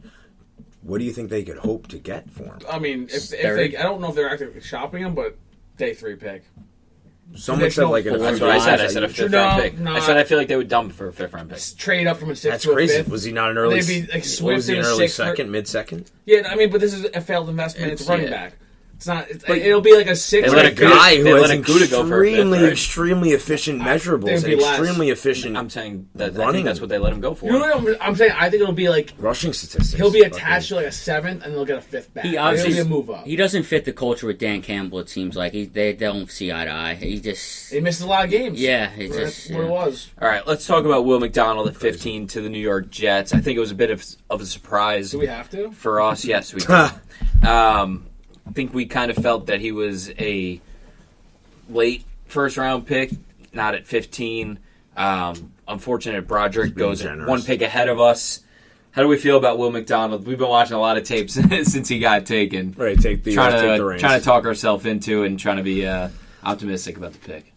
What 0.82 0.98
do 0.98 1.04
you 1.04 1.12
think 1.12 1.28
they 1.30 1.42
could 1.42 1.58
hope 1.58 1.88
to 1.88 1.98
get 1.98 2.30
for 2.30 2.44
him? 2.44 2.58
I 2.70 2.78
mean, 2.78 3.04
if, 3.10 3.32
if 3.32 3.54
they, 3.56 3.76
I 3.76 3.82
don't 3.82 4.00
know 4.00 4.08
if 4.10 4.14
they're 4.14 4.30
actively 4.30 4.60
shopping 4.60 5.02
him, 5.02 5.14
but 5.14 5.36
day 5.76 5.92
three 5.92 6.14
pick. 6.16 6.44
Someone 7.36 7.70
said 7.70 7.84
like 7.84 8.06
an 8.06 8.12
That's 8.18 8.22
That's 8.22 8.40
what 8.40 8.50
I 8.50 8.58
said. 8.58 8.80
I 8.80 8.86
said 8.88 9.02
a 9.04 9.08
fifth 9.08 9.30
No, 9.30 9.38
round 9.38 9.62
pick. 9.62 9.78
no. 9.78 9.92
I 9.92 10.00
said 10.00 10.16
I 10.16 10.24
feel 10.24 10.38
like 10.38 10.48
they 10.48 10.56
would 10.56 10.68
dump 10.68 10.92
for 10.92 11.08
a 11.08 11.12
fifth 11.12 11.32
round 11.32 11.50
pick. 11.50 11.60
Trade 11.76 12.06
up 12.06 12.16
from 12.16 12.30
a 12.30 12.36
six 12.36 12.52
That's 12.52 12.64
to 12.64 12.70
a 12.70 12.74
crazy. 12.74 12.96
fifth. 12.96 13.08
Was 13.10 13.22
he 13.24 13.32
not 13.32 13.50
an 13.50 13.58
early? 13.58 13.80
They'd 13.80 13.86
be, 13.86 14.00
like, 14.02 14.10
what 14.10 14.54
was 14.54 14.64
Swift 14.64 14.66
he 14.68 14.72
in 14.72 14.78
an 14.80 14.84
a 14.84 14.88
early 14.88 14.98
sixth 15.08 15.20
or- 15.20 15.24
second, 15.24 15.50
mid 15.50 15.68
second? 15.68 16.10
Yeah, 16.26 16.48
I 16.50 16.56
mean, 16.56 16.70
but 16.70 16.80
this 16.80 16.94
is 16.94 17.04
a 17.14 17.20
failed 17.20 17.48
investment. 17.48 17.92
It's, 17.92 18.00
It's- 18.02 18.08
running 18.10 18.32
yeah. 18.32 18.44
back. 18.48 18.54
It's 18.98 19.06
not. 19.06 19.30
It's, 19.30 19.48
it'll 19.48 19.80
be 19.80 19.94
like 19.94 20.08
a 20.08 20.16
six. 20.16 20.48
They 20.50 20.52
or 20.52 20.56
let 20.56 20.64
a 20.66 20.72
a 20.72 20.74
fifth. 20.74 20.80
Guy 20.92 21.10
They 21.22 21.30
who 21.30 21.36
has 21.36 21.50
a 21.52 21.58
Kuda 21.58 21.88
go 21.88 22.04
for 22.04 22.24
a 22.24 22.26
fifth, 22.26 22.34
extremely, 22.34 22.64
extremely 22.64 23.30
efficient 23.30 23.80
measurables, 23.80 24.42
They'd 24.42 24.54
and 24.54 24.60
less. 24.62 24.78
extremely 24.80 25.10
efficient 25.10 25.56
I'm 25.56 25.70
saying 25.70 26.08
that 26.16 26.34
I 26.34 26.36
Running. 26.36 26.52
think 26.54 26.64
that's 26.66 26.80
what 26.80 26.88
they 26.88 26.98
let 26.98 27.12
him 27.12 27.20
go 27.20 27.32
for. 27.36 27.46
You 27.46 27.52
know 27.52 27.58
what 27.60 27.76
I'm, 27.76 28.08
I'm 28.08 28.16
saying? 28.16 28.32
I 28.34 28.50
think 28.50 28.60
it'll 28.62 28.74
be 28.74 28.88
like 28.88 29.12
rushing 29.18 29.52
statistics. 29.52 29.92
he'll 29.92 30.10
be 30.10 30.22
Fucking- 30.22 30.34
attached 30.36 30.70
to 30.70 30.74
like 30.74 30.86
a 30.86 30.90
seventh, 30.92 31.44
and 31.44 31.54
they'll 31.54 31.64
get 31.64 31.78
a 31.78 31.80
fifth 31.80 32.12
back. 32.12 32.24
He 32.24 32.30
It'll 32.34 32.46
obviously 32.46 32.72
be 32.72 32.78
a 32.80 32.84
move 32.84 33.08
up. 33.08 33.24
he 33.24 33.36
doesn't 33.36 33.62
fit 33.62 33.84
the 33.84 33.92
culture 33.92 34.26
with 34.26 34.38
Dan 34.40 34.62
Campbell. 34.62 34.98
It 34.98 35.08
seems 35.08 35.36
like 35.36 35.52
he 35.52 35.66
they, 35.66 35.92
they 35.92 36.06
don't 36.06 36.28
see 36.28 36.50
eye 36.50 36.64
to 36.64 36.70
eye. 36.72 36.94
He 36.96 37.20
just 37.20 37.72
He 37.72 37.78
misses 37.78 38.02
a 38.02 38.08
lot 38.08 38.24
of 38.24 38.32
games. 38.32 38.60
yeah, 38.60 38.90
it 38.96 39.10
that's 39.12 39.36
just 39.46 39.52
what 39.54 39.62
it 39.62 39.70
was. 39.70 40.10
All 40.20 40.26
right, 40.26 40.44
let's 40.44 40.66
talk 40.66 40.84
about 40.84 41.04
Will 41.04 41.20
McDonald 41.20 41.68
at 41.68 41.76
15 41.76 42.26
to 42.28 42.40
the 42.40 42.48
New 42.48 42.58
York 42.58 42.90
Jets. 42.90 43.32
I 43.32 43.38
think 43.38 43.56
it 43.56 43.60
was 43.60 43.70
a 43.70 43.76
bit 43.76 43.92
of, 43.92 44.04
of 44.28 44.40
a 44.40 44.46
surprise 44.46 45.12
Do 45.12 45.20
we 45.20 45.28
have 45.28 45.48
to? 45.50 45.70
for 45.70 46.00
us. 46.00 46.24
Yes, 46.24 46.52
we 46.52 46.58
did. 46.62 46.68
um, 46.70 46.90
I 47.44 48.17
think 48.52 48.74
we 48.74 48.86
kind 48.86 49.10
of 49.10 49.16
felt 49.16 49.46
that 49.46 49.60
he 49.60 49.72
was 49.72 50.10
a 50.18 50.60
late 51.68 52.04
first 52.26 52.56
round 52.56 52.86
pick, 52.86 53.10
not 53.52 53.74
at 53.74 53.86
15. 53.86 54.58
Um, 54.96 55.52
unfortunate 55.66 56.26
Broderick 56.26 56.74
goes 56.74 57.02
generous. 57.02 57.28
one 57.28 57.42
pick 57.42 57.62
ahead 57.62 57.88
of 57.88 58.00
us. 58.00 58.40
How 58.90 59.02
do 59.02 59.08
we 59.08 59.16
feel 59.16 59.36
about 59.36 59.58
Will 59.58 59.70
McDonald? 59.70 60.26
We've 60.26 60.38
been 60.38 60.48
watching 60.48 60.74
a 60.74 60.80
lot 60.80 60.96
of 60.96 61.04
tapes 61.04 61.34
since 61.62 61.88
he 61.88 62.00
got 62.00 62.26
taken. 62.26 62.74
Right, 62.76 62.98
take 62.98 63.22
the 63.22 63.34
trying 63.34 63.54
uh, 63.54 63.60
take 63.60 63.78
the 63.78 63.92
to 63.92 63.98
trying 63.98 64.18
to 64.18 64.24
talk 64.24 64.44
ourselves 64.44 64.86
into 64.86 65.24
and 65.24 65.38
trying 65.38 65.58
to 65.58 65.62
be 65.62 65.86
uh, 65.86 66.08
optimistic 66.42 66.96
about 66.96 67.12
the 67.12 67.18
pick. 67.18 67.54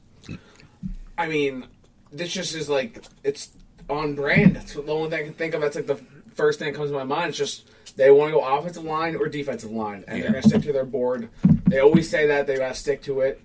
I 1.17 1.27
mean, 1.27 1.65
this 2.11 2.31
just 2.31 2.53
is 2.53 2.69
like 2.69 3.03
it's 3.23 3.49
on 3.89 4.13
brand. 4.13 4.55
That's 4.55 4.73
the 4.73 4.83
only 4.83 5.09
thing 5.09 5.19
I 5.19 5.23
can 5.23 5.33
think 5.33 5.53
of. 5.53 5.61
That's 5.61 5.75
like 5.75 5.87
the 5.87 5.99
first 6.35 6.59
thing 6.59 6.71
that 6.71 6.77
comes 6.77 6.91
to 6.91 6.97
my 6.97 7.03
mind. 7.03 7.29
It's 7.29 7.37
just 7.37 7.69
they 8.01 8.09
want 8.09 8.33
to 8.33 8.39
go 8.39 8.57
offensive 8.57 8.83
line 8.83 9.15
or 9.15 9.27
defensive 9.27 9.69
line, 9.71 10.03
and 10.07 10.17
Yeah. 10.17 10.23
they're 10.23 10.31
going 10.31 10.41
to 10.41 10.49
stick 10.49 10.63
to 10.63 10.73
their 10.73 10.85
board. 10.85 11.29
They 11.67 11.79
always 11.79 12.09
say 12.09 12.25
that 12.27 12.47
they 12.47 12.57
got 12.57 12.69
to 12.69 12.73
stick 12.73 13.03
to 13.03 13.19
it, 13.21 13.39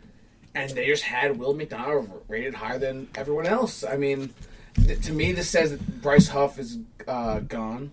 and 0.54 0.70
they 0.70 0.86
just 0.86 1.02
had 1.02 1.38
Will 1.38 1.52
McDonald 1.52 2.22
rated 2.26 2.54
higher 2.54 2.78
than 2.78 3.08
everyone 3.16 3.44
else. 3.46 3.84
I 3.84 3.98
mean, 3.98 4.32
th- 4.74 5.02
to 5.02 5.12
me, 5.12 5.32
this 5.32 5.50
says 5.50 5.72
that 5.72 6.00
Bryce 6.00 6.28
Huff 6.28 6.58
is 6.58 6.78
uh, 7.06 7.40
gone. 7.40 7.90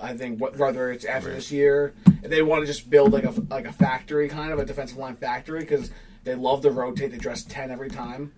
I 0.00 0.16
think 0.16 0.40
what, 0.40 0.56
whether 0.56 0.92
it's 0.92 1.04
after 1.04 1.32
this 1.32 1.50
year, 1.50 1.94
they 2.22 2.42
want 2.42 2.62
to 2.62 2.66
just 2.66 2.88
build 2.88 3.12
like 3.12 3.24
a 3.24 3.34
like 3.50 3.66
a 3.66 3.72
factory 3.72 4.28
kind 4.28 4.52
of 4.52 4.60
a 4.60 4.64
defensive 4.64 4.98
line 4.98 5.16
factory 5.16 5.60
because 5.60 5.90
they 6.22 6.36
love 6.36 6.60
to 6.62 6.70
rotate. 6.70 7.10
They 7.10 7.18
dress 7.18 7.42
ten 7.42 7.72
every 7.72 7.88
time, 7.90 8.32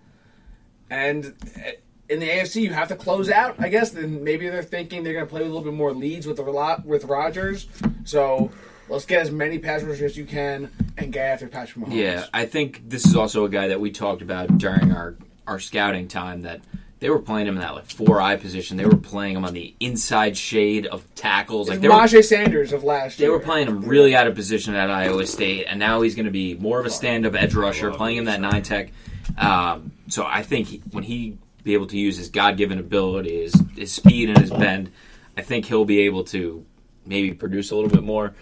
and 0.89 1.33
eh, 1.63 1.73
in 2.09 2.19
the 2.19 2.27
AFC 2.27 2.61
you 2.61 2.73
have 2.73 2.87
to 2.89 2.95
close 2.95 3.29
out. 3.29 3.55
I 3.59 3.69
guess 3.69 3.91
then 3.91 4.23
maybe 4.23 4.47
they're 4.49 4.63
thinking 4.63 5.03
they're 5.03 5.13
going 5.13 5.25
to 5.25 5.29
play 5.29 5.41
a 5.41 5.45
little 5.45 5.61
bit 5.61 5.73
more 5.73 5.93
leads 5.93 6.27
with 6.27 6.37
the 6.37 6.43
lot 6.43 6.85
with 6.85 7.05
Rodgers. 7.05 7.67
So 8.03 8.51
let's 8.89 9.05
get 9.05 9.21
as 9.21 9.31
many 9.31 9.59
pass 9.59 9.81
rushers 9.83 10.01
as 10.11 10.17
you 10.17 10.25
can 10.25 10.71
and 10.97 11.11
get 11.11 11.25
after 11.25 11.47
Patrick 11.47 11.85
Mahomes. 11.85 11.95
Yeah, 11.95 12.25
I 12.33 12.45
think 12.45 12.87
this 12.87 13.05
is 13.05 13.15
also 13.15 13.45
a 13.45 13.49
guy 13.49 13.69
that 13.69 13.79
we 13.79 13.91
talked 13.91 14.21
about 14.21 14.57
during 14.57 14.91
our, 14.91 15.15
our 15.47 15.59
scouting 15.59 16.07
time 16.07 16.43
that 16.43 16.61
they 16.99 17.09
were 17.09 17.19
playing 17.19 17.47
him 17.47 17.55
in 17.55 17.61
that 17.61 17.75
like 17.75 17.85
four 17.85 18.21
eye 18.21 18.37
position. 18.37 18.77
They 18.77 18.85
were 18.85 18.95
playing 18.95 19.35
him 19.35 19.45
on 19.45 19.53
the 19.53 19.75
inside 19.79 20.37
shade 20.37 20.87
of 20.87 21.03
tackles. 21.15 21.69
Like 21.69 21.81
Rajay 21.81 22.21
Sanders 22.21 22.71
of 22.71 22.83
last 22.83 23.19
year. 23.19 23.27
they 23.27 23.31
were 23.31 23.39
playing 23.39 23.67
him 23.67 23.81
really 23.81 24.15
out 24.15 24.27
of 24.27 24.35
position 24.35 24.75
at 24.75 24.89
Iowa 24.89 25.25
State, 25.25 25.65
and 25.65 25.77
now 25.77 26.01
he's 26.01 26.15
going 26.15 26.25
to 26.25 26.31
be 26.31 26.55
more 26.55 26.79
of 26.79 26.85
a 26.85 26.89
stand 26.89 27.25
up 27.25 27.35
edge 27.35 27.53
rusher, 27.53 27.91
playing 27.91 28.17
in 28.17 28.25
that 28.25 28.39
nine 28.39 28.63
tech. 28.63 28.91
Um, 29.37 29.91
so 30.07 30.25
I 30.25 30.43
think 30.43 30.67
he, 30.67 30.81
when 30.91 31.03
he 31.03 31.37
be 31.65 31.73
able 31.73 31.87
to 31.87 31.97
use 31.97 32.15
his 32.15 32.29
God 32.29 32.55
given 32.55 32.79
ability, 32.79 33.41
his 33.41 33.61
his 33.75 33.91
speed 33.91 34.29
and 34.29 34.37
his 34.37 34.51
bend, 34.51 34.91
I 35.35 35.41
think 35.41 35.65
he'll 35.65 35.83
be 35.83 36.01
able 36.01 36.23
to 36.25 36.65
maybe 37.05 37.33
produce 37.33 37.71
a 37.71 37.75
little 37.75 37.89
bit 37.89 38.03
more. 38.03 38.33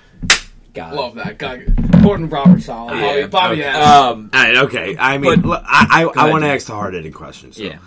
God, 0.74 0.94
Love 0.96 1.16
that 1.16 1.38
guy, 1.38 1.58
Gordon 2.02 2.30
Roberts. 2.30 2.66
Solid. 2.66 2.92
Bobby, 2.92 3.06
Yeah, 3.22 3.28
Bobby 3.28 3.54
okay. 3.62 3.72
Hess. 3.72 3.88
Um, 3.88 4.30
All 4.34 4.44
right, 4.44 4.56
okay. 4.58 4.96
I 5.00 5.18
mean, 5.20 5.42
But- 5.42 5.48
look, 5.48 5.64
I 5.66 6.04
I, 6.16 6.26
I 6.26 6.30
want 6.32 6.44
to 6.44 6.50
ask 6.50 6.66
the 6.68 6.74
hard 6.74 6.94
hitting 6.96 7.12
questions. 7.14 7.58
yeah. 7.60 7.78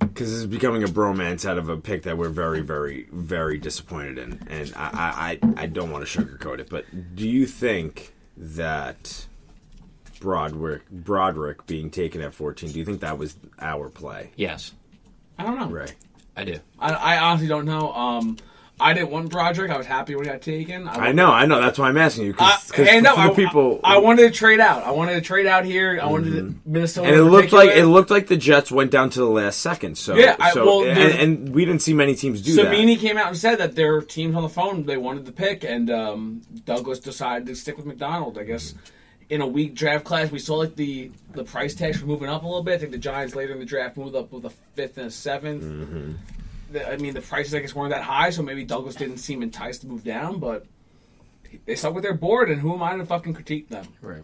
because 0.00 0.30
this 0.30 0.38
is 0.40 0.46
becoming 0.46 0.82
a 0.82 0.88
bromance 0.88 1.48
out 1.48 1.56
of 1.58 1.68
a 1.68 1.76
pick 1.76 2.02
that 2.02 2.18
we're 2.18 2.28
very, 2.28 2.60
very, 2.60 3.06
very 3.12 3.56
disappointed 3.56 4.18
in, 4.18 4.40
and 4.48 4.72
I, 4.76 4.90
I, 4.92 5.38
I, 5.60 5.62
I 5.62 5.66
don't 5.66 5.90
want 5.92 6.06
to 6.06 6.18
sugarcoat 6.20 6.58
it. 6.58 6.68
But 6.68 6.84
do 7.14 7.28
you 7.28 7.46
think 7.46 8.12
that 8.36 9.27
Broderick, 10.20 10.88
Broderick 10.90 11.66
being 11.66 11.90
taken 11.90 12.20
at 12.20 12.34
fourteen, 12.34 12.70
do 12.72 12.78
you 12.78 12.84
think 12.84 13.00
that 13.00 13.18
was 13.18 13.36
our 13.60 13.88
play? 13.88 14.30
Yes, 14.36 14.72
I 15.38 15.44
don't 15.44 15.58
know. 15.58 15.68
Ray, 15.68 15.88
I 16.36 16.44
do. 16.44 16.58
I, 16.78 16.92
I 16.92 17.18
honestly 17.18 17.48
don't 17.48 17.64
know. 17.66 17.92
Um, 17.92 18.36
I 18.80 18.94
didn't 18.94 19.10
want 19.10 19.30
Broderick. 19.30 19.72
I 19.72 19.76
was 19.76 19.86
happy 19.86 20.14
when 20.14 20.24
he 20.24 20.30
got 20.30 20.40
taken. 20.40 20.86
I 20.86 21.10
know, 21.10 21.32
I 21.32 21.46
know. 21.46 21.60
That's 21.60 21.78
why 21.80 21.88
I'm 21.88 21.96
asking 21.96 22.26
you 22.26 22.34
I, 22.38 22.58
because 22.68 22.86
and 22.86 23.02
no, 23.02 23.16
I, 23.16 23.30
people, 23.30 23.80
I, 23.82 23.94
I 23.94 23.98
wanted 23.98 24.22
to 24.22 24.30
trade 24.30 24.60
out. 24.60 24.84
I 24.84 24.92
wanted 24.92 25.14
to 25.14 25.20
trade 25.20 25.46
out 25.46 25.64
here. 25.64 25.98
I 26.00 26.06
wanted 26.06 26.32
to 26.34 26.54
Minnesota. 26.64 27.08
and 27.08 27.16
it 27.16 27.24
looked 27.24 27.52
like 27.52 27.70
it 27.70 27.86
looked 27.86 28.10
like 28.10 28.28
the 28.28 28.36
Jets 28.36 28.70
went 28.70 28.92
down 28.92 29.10
to 29.10 29.18
the 29.18 29.28
last 29.28 29.60
second. 29.60 29.98
So 29.98 30.14
Yeah, 30.14 30.36
I- 30.38 30.52
so, 30.52 30.64
well, 30.64 30.88
and, 30.88 30.96
the- 30.96 31.20
and 31.20 31.54
we 31.54 31.64
didn't 31.64 31.82
see 31.82 31.92
many 31.92 32.14
teams 32.14 32.40
do 32.40 32.54
that. 32.54 32.66
Samini 32.66 32.98
came 32.98 33.18
out 33.18 33.28
and 33.28 33.36
said 33.36 33.58
that 33.58 33.74
their 33.74 34.00
teams 34.00 34.36
on 34.36 34.42
the 34.42 34.48
phone 34.48 34.84
they 34.84 34.96
wanted 34.96 35.24
the 35.26 35.32
pick, 35.32 35.64
and 35.64 35.90
um, 35.90 36.42
Douglas 36.64 37.00
decided 37.00 37.46
to 37.48 37.56
stick 37.56 37.76
with 37.76 37.86
McDonald. 37.86 38.38
I 38.38 38.44
guess 38.44 38.74
in 39.30 39.40
a 39.40 39.46
weak 39.46 39.74
draft 39.74 40.04
class, 40.04 40.30
we 40.30 40.38
saw 40.38 40.56
like 40.56 40.74
the 40.76 41.10
the 41.32 41.44
price 41.44 41.74
tags 41.74 42.00
were 42.00 42.06
moving 42.06 42.28
up 42.28 42.42
a 42.42 42.46
little 42.46 42.62
bit. 42.62 42.74
I 42.74 42.78
think 42.78 42.92
the 42.92 42.98
Giants 42.98 43.34
later 43.34 43.52
in 43.52 43.58
the 43.58 43.64
draft 43.66 43.96
moved 43.96 44.16
up 44.16 44.32
with 44.32 44.44
a 44.44 44.50
fifth 44.74 44.98
and 44.98 45.06
a 45.06 45.10
7th 45.10 45.62
Mm-hmm. 45.62 46.12
The- 46.72 46.92
I 46.92 46.96
mean, 46.98 47.14
the 47.14 47.20
prices 47.22 47.54
I 47.54 47.60
guess 47.60 47.74
weren't 47.74 47.90
that 47.92 48.02
high, 48.02 48.30
so 48.30 48.42
maybe 48.42 48.64
Douglas 48.64 48.94
didn't 48.94 49.18
seem 49.18 49.42
enticed 49.42 49.80
to 49.82 49.86
move 49.86 50.04
down, 50.04 50.38
but 50.38 50.66
they 51.64 51.74
stuck 51.76 51.94
with 51.94 52.02
their 52.04 52.14
board, 52.14 52.50
and 52.50 52.60
who 52.60 52.74
am 52.74 52.82
I 52.82 52.94
to 52.96 53.06
fucking 53.06 53.32
critique 53.34 53.68
them? 53.70 53.86
Right. 54.02 54.22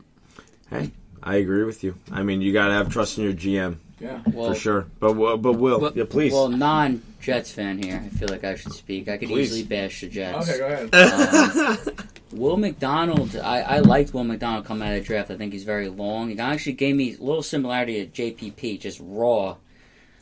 Hey, 0.69 0.91
I 1.23 1.37
agree 1.37 1.65
with 1.65 1.83
you. 1.83 1.97
I 2.13 2.23
mean, 2.23 2.43
you 2.43 2.53
got 2.53 2.69
to 2.69 2.75
have 2.75 2.91
trust 2.91 3.17
in 3.17 3.25
your 3.25 3.33
GM 3.33 3.77
Yeah. 4.05 4.21
Well, 4.33 4.53
for 4.53 4.59
sure. 4.61 4.87
But 5.01 5.15
Will- 5.15 5.39
but 5.39 5.55
Will, 5.55 5.81
well- 5.81 5.93
yeah, 5.95 6.05
please. 6.09 6.33
Well, 6.33 6.49
non 6.49 7.03
Jets 7.23 7.51
fan 7.51 7.83
here. 7.83 8.03
I 8.05 8.09
feel 8.11 8.29
like 8.29 8.45
I 8.45 8.55
should 8.55 8.73
speak. 8.75 9.09
I 9.09 9.17
could 9.17 9.29
Please. 9.31 9.47
easily 9.49 9.63
bash 9.65 10.03
the 10.03 10.09
Jets. 10.09 10.47
Okay, 10.47 10.59
go 10.59 10.67
ahead. 10.67 10.95
Um, 10.95 11.79
Will 12.33 12.57
McDonald, 12.59 13.35
I, 13.37 13.61
I 13.61 13.79
liked 13.79 14.13
Will 14.13 14.25
McDonald 14.25 14.67
coming 14.67 14.87
out 14.87 14.95
of 14.95 15.01
the 15.03 15.07
draft. 15.07 15.31
I 15.31 15.37
think 15.37 15.55
he's 15.55 15.65
very 15.65 15.89
long. 15.89 16.29
He 16.29 16.39
actually 16.39 16.73
gave 16.75 16.97
me 16.97 17.15
a 17.15 17.23
little 17.23 17.43
similarity 17.43 18.05
to 18.07 18.23
JPP, 18.23 18.79
just 18.79 19.01
raw. 19.03 19.57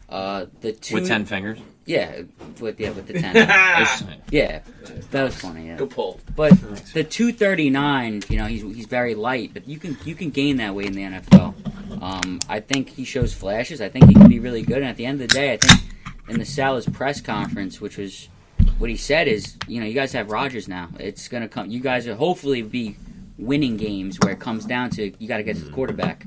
Uh, 0.08 0.46
the 0.60 0.72
two, 0.72 0.94
With 0.96 1.08
ten 1.08 1.24
fingers. 1.24 1.58
Yeah, 1.84 2.22
with 2.60 2.78
yeah, 2.78 2.90
with 2.90 3.06
the 3.08 3.14
ten, 3.20 3.36
It's- 3.36 4.04
yeah, 4.30 4.60
that 5.10 5.22
was 5.24 5.34
funny. 5.34 5.66
Yeah, 5.68 5.76
Good 5.78 5.90
pull. 5.90 6.20
but 6.36 6.52
the 6.92 7.02
two 7.04 7.32
thirty 7.32 7.70
nine, 7.70 8.22
you 8.28 8.38
know, 8.38 8.46
he's 8.46 8.62
he's 8.62 8.86
very 8.86 9.14
light, 9.14 9.50
but 9.52 9.66
you 9.68 9.78
can 9.78 9.96
you 10.04 10.14
can 10.14 10.30
gain 10.30 10.56
that 10.58 10.74
weight 10.74 10.86
in 10.86 10.92
the 10.94 11.02
NFL. 11.02 11.54
Um, 12.02 12.40
I 12.48 12.60
think 12.60 12.88
he 12.88 13.04
shows 13.04 13.34
flashes. 13.34 13.80
I 13.80 13.88
think 13.88 14.06
he 14.06 14.14
can 14.14 14.28
be 14.28 14.38
really 14.38 14.62
good. 14.62 14.78
And 14.78 14.86
at 14.86 14.96
the 14.96 15.06
end 15.06 15.20
of 15.20 15.28
the 15.28 15.34
day, 15.34 15.52
I 15.52 15.56
think 15.56 15.80
in 16.28 16.38
the 16.38 16.44
Salas 16.44 16.86
press 16.88 17.20
conference, 17.20 17.80
which 17.80 17.96
was 17.96 18.28
what 18.78 18.88
he 18.90 18.96
said 18.96 19.28
is, 19.28 19.56
you 19.68 19.80
know, 19.80 19.86
you 19.86 19.94
guys 19.94 20.12
have 20.12 20.30
Rodgers 20.30 20.68
now. 20.68 20.88
It's 20.98 21.28
gonna 21.28 21.48
come. 21.48 21.70
You 21.70 21.80
guys 21.80 22.06
will 22.06 22.16
hopefully 22.16 22.62
be 22.62 22.96
winning 23.38 23.76
games 23.76 24.18
where 24.22 24.32
it 24.32 24.38
comes 24.40 24.64
down 24.64 24.90
to 24.90 25.12
you 25.18 25.26
got 25.28 25.38
to 25.38 25.42
get 25.42 25.56
to 25.56 25.62
the 25.62 25.70
quarterback. 25.72 26.24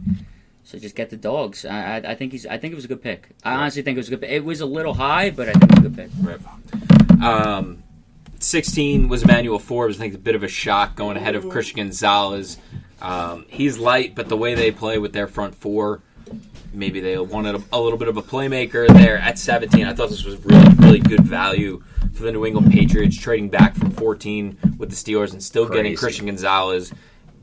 So 0.66 0.80
just 0.80 0.96
get 0.96 1.12
the 1.12 1.18
dogs. 1.18 1.64
I, 1.64 1.98
I, 1.98 2.12
I 2.12 2.16
think 2.16 2.32
he's. 2.32 2.46
I 2.48 2.58
think 2.58 2.72
it 2.74 2.76
was 2.76 2.86
a 2.86 2.88
good 2.88 3.02
pick. 3.04 3.30
I 3.44 3.54
honestly 3.54 3.84
think 3.84 3.98
it 3.98 4.00
was 4.00 4.08
a 4.08 4.12
good. 4.12 4.22
pick. 4.22 4.32
It 4.32 4.44
was 4.44 4.62
a 4.62 4.66
little 4.66 4.96
high, 4.96 5.30
but 5.30 5.48
I 5.48 5.54
think 5.54 5.64
it 5.64 5.70
was 5.70 5.86
a 5.86 5.90
good 5.90 5.96
pick. 5.96 7.22
Um, 7.24 7.84
16 8.40 9.08
was 9.08 9.24
Emmanuel 9.24 9.60
Forbes. 9.60 9.98
I 9.98 10.00
think 10.00 10.16
a 10.16 10.18
bit 10.18 10.34
of 10.34 10.42
a 10.42 10.48
shock 10.48 10.96
going 10.96 11.18
ahead 11.18 11.36
of 11.36 11.48
Christian 11.50 11.78
Gonzalez. 11.78 12.58
Um, 13.00 13.46
he's 13.48 13.78
light, 13.78 14.16
but 14.16 14.28
the 14.28 14.38
way 14.38 14.56
they 14.56 14.72
play 14.72 14.98
with 14.98 15.14
their 15.14 15.28
front 15.28 15.54
four, 15.54 16.02
maybe 16.74 17.00
they 17.00 17.18
wanted 17.20 17.56
a, 17.56 17.64
a 17.72 17.80
little 17.80 18.00
bit 18.00 18.08
of 18.08 18.18
a 18.18 18.24
playmaker 18.24 18.88
there 18.88 19.20
at 19.20 19.38
17. 19.38 19.86
I 19.86 19.94
thought 19.94 20.10
this 20.10 20.24
was 20.24 20.44
really, 20.46 20.74
really 20.78 21.00
good 21.00 21.22
value 21.22 21.84
for 22.14 22.24
the 22.24 22.32
New 22.32 22.44
England 22.44 22.72
Patriots, 22.72 23.18
trading 23.18 23.50
back 23.50 23.76
from 23.76 23.92
14 23.92 24.58
with 24.80 24.90
the 24.90 24.96
Steelers 24.96 25.34
and 25.34 25.44
still 25.44 25.68
getting 25.68 25.96
Christian 25.96 26.26
Gonzalez. 26.26 26.92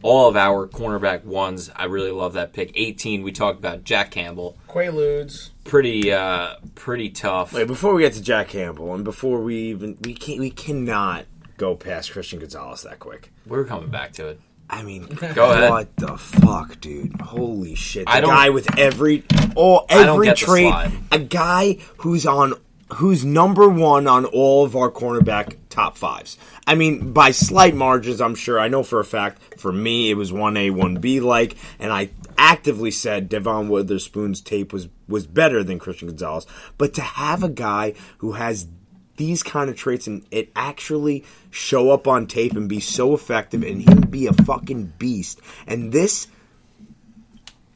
All 0.02 0.28
of 0.28 0.36
our 0.36 0.66
cornerback 0.66 1.24
ones, 1.24 1.70
I 1.76 1.84
really 1.84 2.10
love 2.10 2.32
that 2.34 2.52
pick. 2.52 2.72
18, 2.74 3.22
we 3.22 3.32
talked 3.32 3.58
about 3.58 3.84
Jack 3.84 4.10
Campbell. 4.10 4.56
Quaaludes. 4.68 5.50
Pretty, 5.64 6.12
uh, 6.12 6.56
pretty 6.74 7.08
tough. 7.10 7.52
Wait, 7.52 7.66
before 7.66 7.94
we 7.94 8.02
get 8.02 8.14
to 8.14 8.22
Jack 8.22 8.48
Campbell, 8.48 8.94
and 8.94 9.04
before 9.04 9.40
we 9.40 9.56
even 9.70 9.96
we 10.02 10.14
can 10.14 10.40
we 10.40 10.50
cannot 10.50 11.26
go 11.56 11.76
past 11.76 12.10
Christian 12.12 12.40
Gonzalez 12.40 12.82
that 12.82 12.98
quick. 12.98 13.30
We're 13.46 13.64
coming 13.64 13.90
back 13.90 14.12
to 14.14 14.26
it. 14.28 14.40
I 14.68 14.82
mean, 14.82 15.04
Go 15.34 15.52
ahead. 15.52 15.70
what 15.70 15.94
the 15.96 16.16
fuck, 16.16 16.80
dude? 16.80 17.20
Holy 17.20 17.74
shit! 17.74 18.06
The 18.06 18.12
I 18.12 18.20
don't- 18.22 18.30
guy 18.30 18.48
with 18.50 18.78
every 18.78 19.22
oh 19.56 19.84
every 19.88 20.26
get 20.26 20.38
the 20.38 20.46
trait, 20.46 20.74
a 21.12 21.18
guy 21.18 21.78
who's 21.98 22.24
on 22.26 22.54
who's 22.94 23.24
number 23.24 23.68
one 23.68 24.06
on 24.06 24.24
all 24.24 24.64
of 24.64 24.76
our 24.76 24.90
cornerback 24.90 25.56
top 25.68 25.96
fives. 25.96 26.38
I 26.66 26.74
mean, 26.74 27.12
by 27.12 27.30
slight 27.30 27.74
margins, 27.74 28.20
I'm 28.20 28.34
sure. 28.34 28.58
I 28.58 28.68
know 28.68 28.82
for 28.82 29.00
a 29.00 29.04
fact. 29.04 29.58
For 29.58 29.72
me, 29.72 30.10
it 30.10 30.14
was 30.14 30.32
one 30.32 30.56
A, 30.56 30.70
one 30.70 30.96
B 30.96 31.20
like, 31.20 31.56
and 31.78 31.92
I 31.92 32.10
actively 32.38 32.90
said 32.90 33.28
Devon 33.28 33.68
Witherspoon's 33.68 34.40
tape 34.40 34.72
was 34.72 34.88
was 35.08 35.26
better 35.26 35.62
than 35.62 35.78
Christian 35.78 36.08
Gonzalez. 36.08 36.46
But 36.78 36.94
to 36.94 37.02
have 37.02 37.42
a 37.42 37.48
guy 37.48 37.94
who 38.18 38.32
has 38.32 38.68
these 39.16 39.42
kind 39.42 39.68
of 39.68 39.76
traits 39.76 40.06
and 40.06 40.26
it 40.30 40.50
actually 40.56 41.24
show 41.50 41.90
up 41.90 42.08
on 42.08 42.26
tape 42.26 42.54
and 42.54 42.68
be 42.68 42.80
so 42.80 43.14
effective 43.14 43.62
and 43.62 43.88
him 43.88 44.00
be 44.02 44.26
a 44.26 44.32
fucking 44.32 44.94
beast 44.98 45.40
and 45.66 45.92
this 45.92 46.28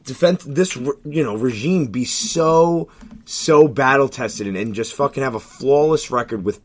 defense 0.07 0.43
this 0.45 0.75
you 0.75 1.23
know 1.23 1.35
regime 1.35 1.87
be 1.87 2.05
so 2.05 2.89
so 3.25 3.67
battle 3.67 4.07
tested 4.09 4.47
and, 4.47 4.57
and 4.57 4.73
just 4.73 4.95
fucking 4.95 5.21
have 5.21 5.35
a 5.35 5.39
flawless 5.39 6.09
record 6.09 6.43
with 6.43 6.61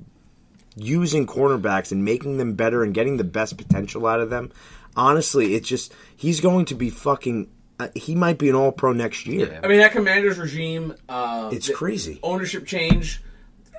using 0.77 1.27
cornerbacks 1.27 1.93
and 1.93 2.05
making 2.05 2.39
them 2.39 2.55
better 2.55 2.83
and 2.83 2.95
getting 2.95 3.19
the 3.19 3.25
best 3.25 3.59
potential 3.59 4.07
out 4.07 4.21
of 4.21 4.31
them 4.31 4.51
honestly 4.97 5.55
it's 5.55 5.69
just 5.69 5.93
he's 6.17 6.41
going 6.41 6.65
to 6.65 6.75
be 6.75 6.89
fucking 6.89 7.51
uh, 7.81 7.89
he 7.95 8.15
might 8.15 8.39
be 8.39 8.49
an 8.49 8.55
all 8.55 8.71
pro 8.71 8.93
next 8.93 9.27
year 9.27 9.61
I 9.63 9.67
mean, 9.67 9.79
that 9.79 9.93
commander's 9.93 10.39
regime. 10.39 10.95
Uh, 11.09 11.51
it's 11.53 11.69
crazy 11.69 12.21
Ownership 12.23 12.65
change. 12.65 13.21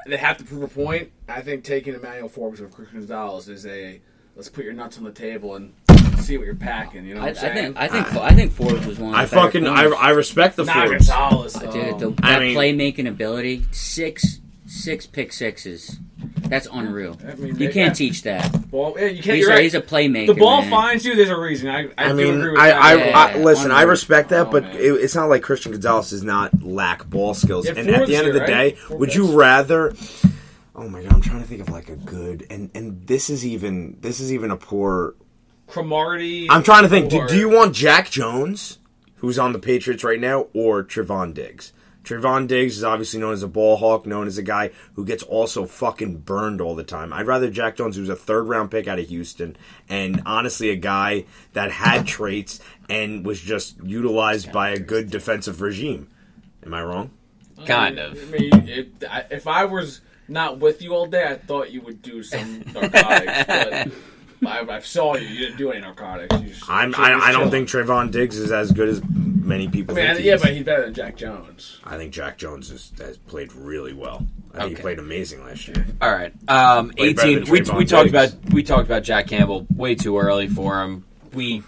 They 0.06 0.18
have 0.18 0.38
to 0.40 0.44
prove 0.44 0.64
a 0.64 0.68
point. 0.68 1.12
I 1.30 1.42
think 1.42 1.64
taking 1.64 1.94
Emmanuel 1.94 2.28
Forbes 2.28 2.60
with 2.60 2.74
Christian 2.74 3.00
Gonzalez 3.00 3.48
is 3.48 3.66
a 3.66 4.02
let's 4.36 4.50
put 4.50 4.66
your 4.66 4.74
nuts 4.74 4.98
on 4.98 5.06
the 5.06 5.12
table 5.12 5.56
and 5.56 5.74
see 6.24 6.38
what 6.38 6.46
you're 6.46 6.56
packing. 6.56 7.06
You 7.06 7.16
know 7.16 7.22
I, 7.22 7.26
what 7.26 7.44
I 7.44 7.48
I'm 7.48 7.56
saying? 7.56 7.74
think 7.74 7.78
I 7.78 7.88
think 7.88 8.16
I 8.16 8.34
think 8.34 8.52
Forbes 8.52 8.86
was 8.86 9.00
one. 9.00 9.14
Of 9.14 9.20
i 9.20 9.24
better 9.24 9.36
fucking 9.36 9.68
I. 9.68 9.84
I 9.84 10.10
respect 10.12 10.56
the 10.56 10.66
Not 10.66 10.88
Forbes 10.88 11.08
Gonzalez, 11.08 11.54
though. 11.54 11.72
Dude, 11.72 12.00
the, 12.00 12.24
I 12.24 12.32
that 12.34 12.40
mean- 12.42 12.58
playmaking 12.58 13.08
ability, 13.08 13.66
six 13.72 14.40
six 14.66 15.06
pick 15.06 15.32
sixes. 15.34 16.00
That's 16.48 16.68
unreal. 16.72 17.18
I 17.28 17.36
mean, 17.36 17.58
you 17.58 17.70
can't 17.70 17.76
yeah. 17.76 17.94
teach 17.94 18.24
that. 18.24 18.70
ball, 18.70 18.96
yeah, 18.98 19.08
you 19.08 19.24
can't. 19.24 19.38
He's 19.38 19.44
you're 19.44 19.52
a, 19.52 19.56
right. 19.56 19.64
he's 19.64 19.76
a 19.76 19.82
playmaker. 19.82 20.28
the 20.28 20.34
ball 20.34 20.62
man. 20.62 20.70
finds 20.70 21.06
you. 21.06 21.16
There's 21.16 21.30
a 21.30 21.40
reason. 21.40 21.70
I, 21.70 21.86
I, 21.98 22.06
I 22.06 22.08
do 22.10 22.16
mean, 22.16 22.40
agree 22.40 22.52
with 22.52 22.60
I, 22.60 22.68
that. 22.68 22.82
I, 22.82 22.96
Yeah, 22.96 23.18
I 23.18 23.38
listen. 23.38 23.72
I 23.72 23.76
unreal. 23.82 23.90
respect 23.90 24.30
that, 24.30 24.48
Oh, 24.48 24.52
but 24.52 24.64
man. 24.64 24.76
it, 24.76 24.82
it's 24.82 25.16
not 25.16 25.30
like 25.30 25.42
Christian 25.42 25.72
Gonzalez 25.72 26.10
does 26.10 26.24
not 26.24 26.62
lack 26.62 27.10
ball 27.10 27.34
skills. 27.34 27.66
Yeah, 27.66 27.74
and 27.78 27.90
at 27.90 27.96
Forbes 27.96 28.10
the 28.10 28.16
end 28.18 28.28
of 28.28 28.34
here, 28.34 28.42
the 28.42 28.48
day, 28.48 28.78
right? 28.90 29.00
Would 29.00 29.16
you 29.16 29.38
rather? 29.38 29.94
Oh 30.76 30.90
my 30.90 31.02
god, 31.02 31.14
I'm 31.14 31.22
trying 31.22 31.42
to 31.42 31.48
think 31.48 31.62
of 31.62 31.70
like 31.70 31.90
a 31.90 31.96
good 31.96 32.46
and 32.50 32.70
and 32.74 33.06
this 33.08 33.30
is 33.30 33.46
even 33.46 33.98
this 34.02 34.20
is 34.20 34.34
even 34.34 34.52
a 34.52 34.58
poor. 34.58 35.16
Cromartie. 35.74 36.48
I'm 36.50 36.64
trying 36.64 36.84
to 36.84 36.90
think. 36.90 37.10
Do, 37.10 37.28
do 37.28 37.38
you 37.38 37.50
want 37.50 37.74
Jack 37.76 38.10
Jones, 38.10 38.78
who's 39.18 39.40
on 39.40 39.54
the 39.54 39.60
Patriots 39.60 40.04
right 40.04 40.20
now, 40.20 40.48
or 40.54 40.84
Trevon 40.84 41.34
Diggs? 41.34 41.74
Trevon 42.04 42.48
Diggs 42.50 42.78
is 42.78 42.84
obviously 42.84 43.20
known 43.22 43.32
as 43.34 43.44
a 43.44 43.48
ball 43.48 43.78
hawk, 43.78 44.06
known 44.06 44.28
as 44.28 44.38
a 44.38 44.44
guy 44.44 44.72
who 44.96 45.06
gets 45.06 45.24
also 45.24 45.66
fucking 45.66 46.18
burned 46.18 46.60
all 46.60 46.76
the 46.76 46.84
time. 46.84 47.14
I'd 47.14 47.28
rather 47.28 47.50
Jack 47.50 47.78
Jones, 47.78 47.96
who's 47.96 48.10
a 48.10 48.16
third 48.16 48.44
round 48.44 48.72
pick 48.72 48.88
out 48.90 49.00
of 49.00 49.08
Houston, 49.08 49.56
and 49.88 50.22
honestly 50.26 50.70
a 50.70 50.76
guy 50.76 51.24
that 51.54 51.72
had 51.72 52.06
traits 52.06 52.60
and 52.90 53.26
was 53.26 53.40
just 53.40 53.82
utilized 53.86 54.52
by 54.52 54.72
a 54.72 54.80
good 54.80 55.10
defensive 55.10 55.62
regime. 55.62 56.10
Am 56.66 56.74
I 56.74 56.84
wrong? 56.84 57.12
Kind 57.66 57.98
of. 58.00 58.18
I 58.22 58.38
mean, 58.38 58.68
if, 58.68 58.88
I- 59.10 59.26
if 59.32 59.48
I 59.48 59.64
was 59.64 60.02
not 60.28 60.60
with 60.60 60.82
you 60.82 60.94
all 60.94 61.06
day, 61.06 61.26
I 61.26 61.36
thought 61.38 61.72
you 61.72 61.80
would 61.82 62.02
do 62.02 62.22
some 62.22 62.64
narcotics. 62.74 63.44
but 63.48 63.88
I, 64.48 64.62
I 64.62 64.80
saw 64.80 65.16
you. 65.16 65.28
You 65.28 65.40
didn't 65.40 65.58
do 65.58 65.72
any 65.72 65.82
narcotics. 65.82 66.36
You 66.42 66.50
just, 66.50 66.70
I'm, 66.70 66.94
I, 66.96 67.14
I 67.16 67.32
don't 67.32 67.50
think 67.52 67.68
Trevon 67.70 68.12
Diggs 68.12 68.38
is 68.38 68.52
as 68.52 68.72
good 68.72 68.90
as 68.90 69.02
many 69.04 69.68
I 69.68 69.72
people 69.72 69.96
mean, 69.96 70.06
think. 70.08 70.20
he 70.20 70.28
yeah, 70.28 70.36
is. 70.36 70.42
but 70.42 70.52
he's 70.54 70.64
better 70.64 70.84
than 70.86 70.94
Jack 70.94 71.16
Jones. 71.18 71.80
I 71.84 71.98
think 71.98 72.14
Jack 72.14 72.38
Jones 72.38 72.72
is, 72.72 72.92
has 73.00 73.18
played 73.18 73.54
really 73.54 73.94
well. 73.94 74.26
I 74.54 74.58
think 74.60 74.70
he 74.70 74.74
Okay. 74.76 74.82
played 74.82 75.00
amazing 75.00 75.44
last 75.44 75.68
year. 75.68 75.86
All 76.02 76.12
right. 76.12 76.32
Um, 76.48 76.92
Way 76.98 77.14
better 77.14 77.28
18. 77.28 77.44
than 77.44 77.52
We, 77.52 77.60
Trayvon 77.62 77.78
we 77.78 77.86
talked 77.86 78.12
Diggs. 78.12 78.34
about 78.34 78.54
we 78.54 78.64
talked 78.64 78.86
about 78.86 79.04
Jack 79.04 79.28
Campbell 79.28 79.66
way 79.76 79.96
too 79.96 80.18
early 80.18 80.48
for 80.48 80.82
him. 80.84 81.06
We 81.34 81.64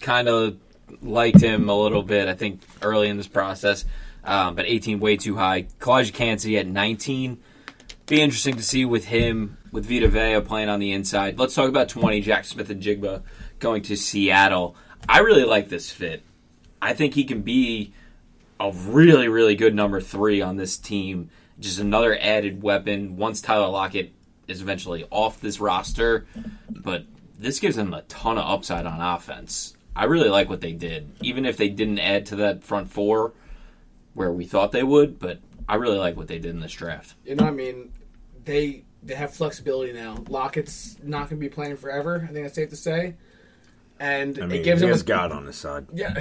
kind 0.00 0.28
of 0.28 0.56
liked 1.00 1.40
him 1.40 1.68
a 1.68 1.74
little 1.76 2.02
bit. 2.02 2.28
I 2.28 2.34
think 2.34 2.60
early 2.82 3.08
in 3.08 3.16
this 3.16 3.28
process, 3.28 3.84
um, 4.24 4.54
but 4.54 4.66
18 4.66 4.98
way 5.00 5.16
too 5.16 5.36
high. 5.36 5.62
Calijah 5.80 6.12
Kancey 6.12 6.58
at 6.58 6.66
19. 6.66 7.38
Be 8.06 8.20
interesting 8.20 8.56
to 8.56 8.62
see 8.62 8.84
with 8.84 9.06
him 9.06 9.56
with 9.74 9.86
Vita 9.86 10.06
Vea 10.06 10.40
playing 10.40 10.68
on 10.68 10.78
the 10.78 10.92
inside. 10.92 11.36
Let's 11.36 11.52
talk 11.52 11.68
about 11.68 11.88
20. 11.88 12.20
Jack 12.20 12.44
Smith-Njigba 12.44 13.22
going 13.58 13.82
to 13.82 13.96
Seattle. 13.96 14.76
I 15.08 15.18
really 15.18 15.42
like 15.42 15.68
this 15.68 15.90
fit. 15.90 16.22
I 16.80 16.94
think 16.94 17.14
he 17.14 17.24
can 17.24 17.42
be 17.42 17.92
a 18.60 18.70
really, 18.70 19.26
really 19.26 19.56
good 19.56 19.74
number 19.74 20.00
three 20.00 20.40
on 20.40 20.56
this 20.56 20.76
team. 20.76 21.28
Just 21.58 21.80
another 21.80 22.16
added 22.16 22.62
weapon 22.62 23.16
once 23.16 23.40
Tyler 23.40 23.66
Lockett 23.66 24.12
is 24.46 24.62
eventually 24.62 25.08
off 25.10 25.40
this 25.40 25.58
roster. 25.58 26.28
But 26.70 27.06
this 27.36 27.58
gives 27.58 27.74
them 27.74 27.92
a 27.92 28.02
ton 28.02 28.38
of 28.38 28.48
upside 28.48 28.86
on 28.86 29.00
offense. 29.00 29.76
I 29.96 30.04
really 30.04 30.28
like 30.28 30.48
what 30.48 30.60
they 30.60 30.72
did, 30.72 31.10
even 31.20 31.44
if 31.44 31.56
they 31.56 31.68
didn't 31.68 31.98
add 31.98 32.26
to 32.26 32.36
that 32.36 32.62
front 32.62 32.90
four 32.90 33.32
where 34.12 34.30
we 34.30 34.44
thought 34.44 34.70
they 34.70 34.84
would. 34.84 35.18
But 35.18 35.40
I 35.68 35.74
really 35.74 35.98
like 35.98 36.16
what 36.16 36.28
they 36.28 36.38
did 36.38 36.52
in 36.52 36.60
this 36.60 36.72
draft. 36.72 37.16
You 37.24 37.34
know, 37.34 37.44
what 37.44 37.52
I 37.52 37.56
mean, 37.56 37.90
they 38.44 38.84
they 39.04 39.14
have 39.14 39.34
flexibility 39.34 39.92
now. 39.92 40.22
Lockett's 40.28 40.96
not 41.02 41.28
going 41.30 41.40
to 41.40 41.46
be 41.46 41.48
playing 41.48 41.76
forever. 41.76 42.26
I 42.28 42.32
think 42.32 42.44
that's 42.44 42.54
safe 42.54 42.70
to 42.70 42.76
say. 42.76 43.14
And 44.00 44.38
I 44.38 44.46
mean, 44.46 44.60
it 44.60 44.64
gives 44.64 44.80
he 44.80 44.86
him 44.86 44.92
has 44.92 45.02
a, 45.02 45.04
God 45.04 45.30
on 45.32 45.46
his 45.46 45.56
side. 45.56 45.86
yeah. 45.92 46.14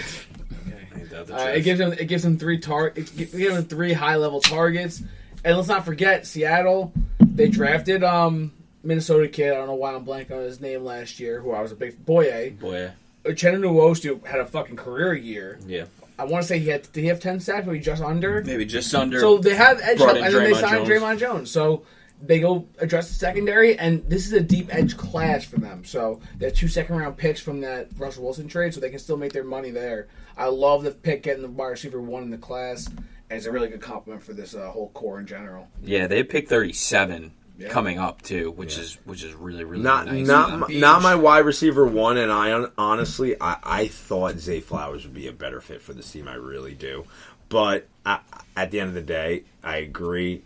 Ain't 0.95 1.09
that 1.09 1.27
the 1.27 1.35
Uh, 1.35 1.47
it 1.47 1.61
gives 1.61 1.79
him 1.79 1.93
it 1.93 2.05
gives 2.05 2.23
him 2.23 2.37
three 2.37 2.59
tar 2.59 2.87
it 2.95 3.11
gi- 3.15 3.25
gives 3.25 3.55
him 3.57 3.63
three 3.65 3.93
high 3.93 4.15
level 4.17 4.39
targets. 4.41 5.01
And 5.43 5.57
let's 5.57 5.67
not 5.67 5.83
forget 5.83 6.25
Seattle. 6.27 6.93
They 7.19 7.47
drafted 7.49 8.03
um 8.03 8.51
Minnesota 8.83 9.27
kid. 9.27 9.51
I 9.51 9.55
don't 9.55 9.67
know 9.67 9.73
why 9.73 9.93
I'm 9.93 10.05
blanking 10.05 10.31
on 10.33 10.43
his 10.43 10.61
name 10.61 10.83
last 10.83 11.19
year. 11.19 11.41
Who 11.41 11.51
I 11.51 11.61
was 11.61 11.71
a 11.71 11.75
big 11.75 12.05
Boye. 12.05 12.53
Boy, 12.59 12.91
Uchenna 13.25 13.59
Nwosu 13.59 14.25
had 14.25 14.39
a 14.39 14.45
fucking 14.45 14.75
career 14.75 15.13
year. 15.15 15.57
yeah, 15.65 15.85
I 16.19 16.25
want 16.25 16.43
to 16.43 16.47
say 16.47 16.59
he 16.59 16.69
had 16.69 16.89
did 16.93 17.01
he 17.01 17.07
have 17.07 17.19
ten 17.19 17.39
sacks? 17.39 17.65
Maybe 17.65 17.79
just 17.79 18.03
under. 18.03 18.43
maybe 18.43 18.65
just 18.65 18.93
under. 18.93 19.19
So 19.19 19.39
they 19.39 19.55
have 19.55 19.79
edge 19.81 19.97
Brought 19.97 20.17
help, 20.17 20.19
in 20.19 20.25
and 20.25 20.35
then 20.35 20.43
they 20.43 20.59
signed 20.59 20.85
Jones. 20.85 21.01
Dre'Mont 21.01 21.19
Jones. 21.19 21.51
So 21.51 21.83
they 22.25 22.39
go 22.39 22.65
address 22.79 23.09
the 23.09 23.15
secondary, 23.15 23.77
and 23.77 24.03
this 24.09 24.25
is 24.25 24.31
a 24.33 24.39
deep 24.41 24.73
edge 24.73 24.95
class 24.95 25.43
for 25.43 25.59
them. 25.59 25.83
So 25.83 26.21
they 26.37 26.45
have 26.47 26.55
two 26.55 26.67
second 26.69 26.95
round 26.95 27.17
picks 27.17 27.41
from 27.41 27.59
that 27.61 27.89
Russell 27.97 28.23
Wilson 28.23 28.47
trade, 28.47 28.73
so 28.73 28.79
they 28.79 28.89
can 28.89 28.99
still 28.99 29.17
make 29.17 29.33
their 29.33 29.43
money 29.43 29.71
there. 29.71 30.07
I 30.37 30.45
love 30.47 30.83
the 30.83 30.91
pick 30.91 31.23
getting 31.23 31.41
the 31.43 31.49
wide 31.49 31.67
receiver 31.67 31.99
one 32.01 32.23
in 32.23 32.29
the 32.31 32.37
class, 32.37 32.87
and 32.87 32.97
it's 33.31 33.45
a 33.45 33.51
really 33.51 33.67
good 33.67 33.81
compliment 33.81 34.23
for 34.23 34.33
this 34.33 34.55
uh, 34.55 34.69
whole 34.71 34.89
core 34.89 35.19
in 35.19 35.27
general. 35.27 35.67
yeah, 35.83 36.07
they 36.07 36.23
picked 36.23 36.47
37 36.49 37.31
Yeah. 37.57 37.67
coming 37.69 37.99
up 37.99 38.21
too, 38.21 38.51
which 38.51 38.77
is 38.77 38.97
which 39.05 39.23
is 39.23 39.33
really 39.33 39.63
really 39.65 39.83
Not 39.83 40.05
nice. 40.07 40.25
not 40.25 40.59
my, 40.59 40.67
not 40.69 41.01
my 41.03 41.15
wide 41.15 41.45
receiver 41.45 41.85
one, 41.85 42.17
and 42.17 42.31
I 42.31 42.65
honestly 42.77 43.35
I, 43.41 43.57
I 43.63 43.87
thought 43.89 44.39
Zay 44.39 44.59
Flowers 44.61 45.03
would 45.03 45.13
be 45.13 45.27
a 45.27 45.33
better 45.33 45.59
fit 45.61 45.81
for 45.81 45.93
this 45.93 46.09
team. 46.11 46.27
I 46.27 46.35
really 46.35 46.73
do, 46.73 47.03
but 47.49 47.87
I, 48.05 48.19
at 48.55 48.71
the 48.71 48.79
end 48.79 48.87
of 48.89 48.95
the 48.95 49.01
day, 49.01 49.43
I 49.63 49.77
agree. 49.77 50.41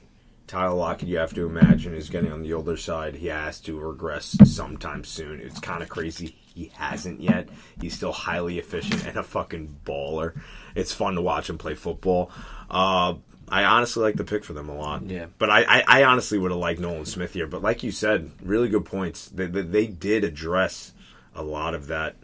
Tyler 0.48 0.74
Lockett, 0.76 1.10
you 1.10 1.18
have 1.18 1.34
to 1.34 1.46
imagine, 1.46 1.94
is 1.94 2.10
getting 2.10 2.32
on 2.32 2.42
the 2.42 2.54
older 2.54 2.78
side. 2.78 3.16
He 3.16 3.28
has 3.28 3.60
to 3.62 3.78
regress 3.80 4.38
sometime 4.46 5.04
soon. 5.04 5.42
It's 5.42 5.60
kind 5.60 5.84
of 5.84 5.90
crazy. 5.90 6.36
He 6.56 6.72
hasn't 6.76 7.22
yet. 7.22 7.50
He's 7.82 7.94
still 7.94 8.14
highly 8.14 8.58
efficient 8.58 9.06
and 9.06 9.18
a 9.18 9.24
fucking 9.24 9.78
baller. 9.86 10.40
It's 10.74 10.94
fun 10.94 11.16
to 11.16 11.22
watch 11.22 11.50
him 11.50 11.58
play 11.58 11.76
football. 11.76 12.32
Uh, 12.70 13.16
I 13.50 13.66
honestly 13.66 14.04
like 14.04 14.16
the 14.16 14.24
pick 14.24 14.44
for 14.46 14.54
them 14.54 14.70
a 14.70 14.76
lot. 14.76 15.04
Yeah. 15.04 15.28
But 15.38 15.50
I, 15.50 15.64
I, 15.64 15.84
I 15.88 16.04
honestly 16.06 16.38
would 16.38 16.52
have 16.52 16.60
liked 16.60 16.80
Nolan 16.80 17.06
Smith 17.06 17.34
here. 17.34 17.46
But 17.48 17.62
like 17.62 17.84
you 17.84 17.92
said, 17.92 18.32
really 18.42 18.70
good 18.70 18.86
points. 18.86 19.28
They, 19.28 19.48
they, 19.48 19.62
they 19.62 19.88
did 19.88 20.24
address 20.24 20.94
a 21.36 21.44
lot 21.44 21.76
of 21.76 21.88
that, 21.88 22.16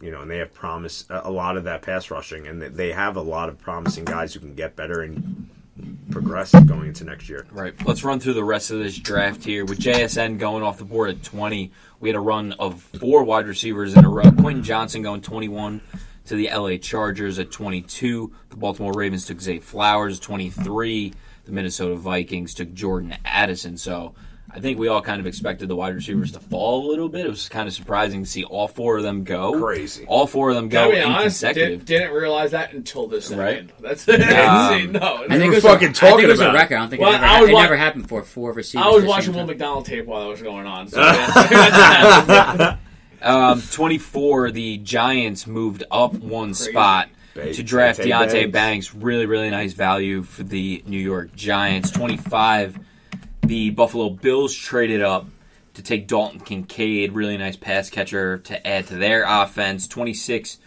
you 0.00 0.10
know, 0.10 0.22
and 0.22 0.30
they 0.30 0.38
have 0.38 0.52
promise 0.52 1.04
a 1.08 1.30
lot 1.30 1.56
of 1.56 1.64
that 1.64 1.82
pass 1.82 2.10
rushing, 2.10 2.46
and 2.46 2.60
they- 2.60 2.68
they 2.68 2.92
have 2.92 3.16
a 3.16 3.22
lot 3.22 3.48
of 3.48 3.58
promising 3.58 4.04
guys 4.04 4.34
who 4.34 4.40
can 4.40 4.54
get 4.54 4.76
better 4.76 5.00
and 5.00 5.48
progress 6.10 6.52
going 6.52 6.88
into 6.88 7.04
next 7.04 7.28
year. 7.28 7.46
Right. 7.50 7.74
Let's 7.86 8.04
run 8.04 8.20
through 8.20 8.34
the 8.34 8.44
rest 8.44 8.70
of 8.70 8.78
this 8.78 8.96
draft 8.98 9.44
here. 9.44 9.64
With 9.64 9.78
JSN 9.78 10.38
going 10.38 10.62
off 10.62 10.78
the 10.78 10.84
board 10.84 11.10
at 11.10 11.22
20, 11.22 11.70
we 12.00 12.08
had 12.08 12.16
a 12.16 12.20
run 12.20 12.52
of 12.52 12.80
four 12.80 13.24
wide 13.24 13.46
receivers 13.46 13.94
in 13.94 14.04
a 14.04 14.08
row. 14.08 14.30
Quentin 14.32 14.62
Johnston 14.62 15.02
going 15.02 15.20
21 15.20 15.80
to 16.26 16.34
the 16.34 16.50
LA 16.52 16.76
Chargers 16.76 17.38
at 17.38 17.50
22. 17.50 18.32
The 18.50 18.56
Baltimore 18.56 18.92
Ravens 18.92 19.26
took 19.26 19.40
Zay 19.40 19.58
Flowers 19.58 20.20
23. 20.20 21.12
The 21.44 21.52
Minnesota 21.52 21.96
Vikings 21.96 22.54
took 22.54 22.72
Jordan 22.74 23.16
Addison. 23.24 23.76
So 23.78 24.14
I 24.50 24.60
think 24.60 24.78
we 24.78 24.88
all 24.88 25.02
kind 25.02 25.20
of 25.20 25.26
expected 25.26 25.68
the 25.68 25.76
wide 25.76 25.94
receivers 25.94 26.32
to 26.32 26.40
fall 26.40 26.86
a 26.86 26.88
little 26.88 27.08
bit. 27.08 27.26
It 27.26 27.28
was 27.28 27.48
kind 27.50 27.68
of 27.68 27.74
surprising 27.74 28.24
to 28.24 28.28
see 28.28 28.44
all 28.44 28.66
four 28.66 28.96
of 28.96 29.02
them 29.02 29.22
go. 29.22 29.52
Crazy. 29.60 30.06
All 30.06 30.26
four 30.26 30.48
of 30.48 30.56
them 30.56 30.68
go 30.70 30.84
Gotta 30.84 30.92
be 30.92 30.98
in 30.98 31.04
honest, 31.04 31.40
consecutive. 31.42 31.84
did, 31.84 31.98
didn't 32.00 32.14
realize 32.14 32.52
that 32.52 32.72
until 32.72 33.06
this 33.06 33.26
second. 33.26 33.38
Right. 33.38 33.70
That's 33.82 34.08
Um, 34.08 34.92
no. 34.92 35.24
I 35.28 35.36
think 35.36 35.44
were 35.48 35.52
it 35.52 35.54
was 35.56 35.64
fucking 35.64 35.88
a, 35.88 35.90
I 35.90 35.92
talking 35.92 36.16
think 36.16 36.22
it 36.28 36.30
was 36.30 36.40
about 36.40 36.54
a 36.54 36.58
record. 36.58 36.76
I 36.76 36.78
don't 36.80 36.88
think 36.90 37.02
Well, 37.02 37.10
it, 37.10 37.20
never, 37.20 37.26
I 37.26 37.40
was 37.42 37.50
it 37.50 37.52
wa- 37.52 37.62
never 37.62 37.76
happened 37.76 38.02
before. 38.04 38.22
Four 38.22 38.52
receivers. 38.52 38.86
I 38.86 38.90
was 38.90 39.04
watching 39.04 39.34
same 39.34 39.42
Will. 39.42 39.46
McDonald 39.48 39.84
tape 39.84 40.06
while 40.06 40.22
that 40.22 40.28
was 40.30 40.40
going 40.42 40.66
on. 40.66 40.88
So. 40.88 41.00
Um, 43.20 43.60
24, 43.72 44.52
the 44.52 44.78
Giants 44.78 45.46
moved 45.48 45.82
up 45.90 46.14
one 46.14 46.54
spot 46.54 47.08
to 47.34 47.62
draft 47.64 47.98
Deonte 47.98 48.06
Deonte 48.28 48.52
Banks. 48.52 48.90
Banks. 48.92 48.94
Really, 48.94 49.26
really 49.26 49.50
nice 49.50 49.72
value 49.72 50.22
for 50.22 50.44
the 50.44 50.84
New 50.86 51.00
York 51.00 51.34
Giants. 51.34 51.90
25, 51.90 52.78
the 53.48 53.70
Buffalo 53.70 54.10
Bills 54.10 54.54
traded 54.54 55.00
up 55.00 55.26
to 55.72 55.82
take 55.82 56.06
Dalton 56.06 56.38
Kincaid, 56.38 57.12
really 57.12 57.38
nice 57.38 57.56
pass 57.56 57.88
catcher 57.88 58.36
to 58.36 58.66
add 58.66 58.86
to 58.88 58.96
their 58.96 59.24
offense. 59.26 59.88
26 59.88 60.58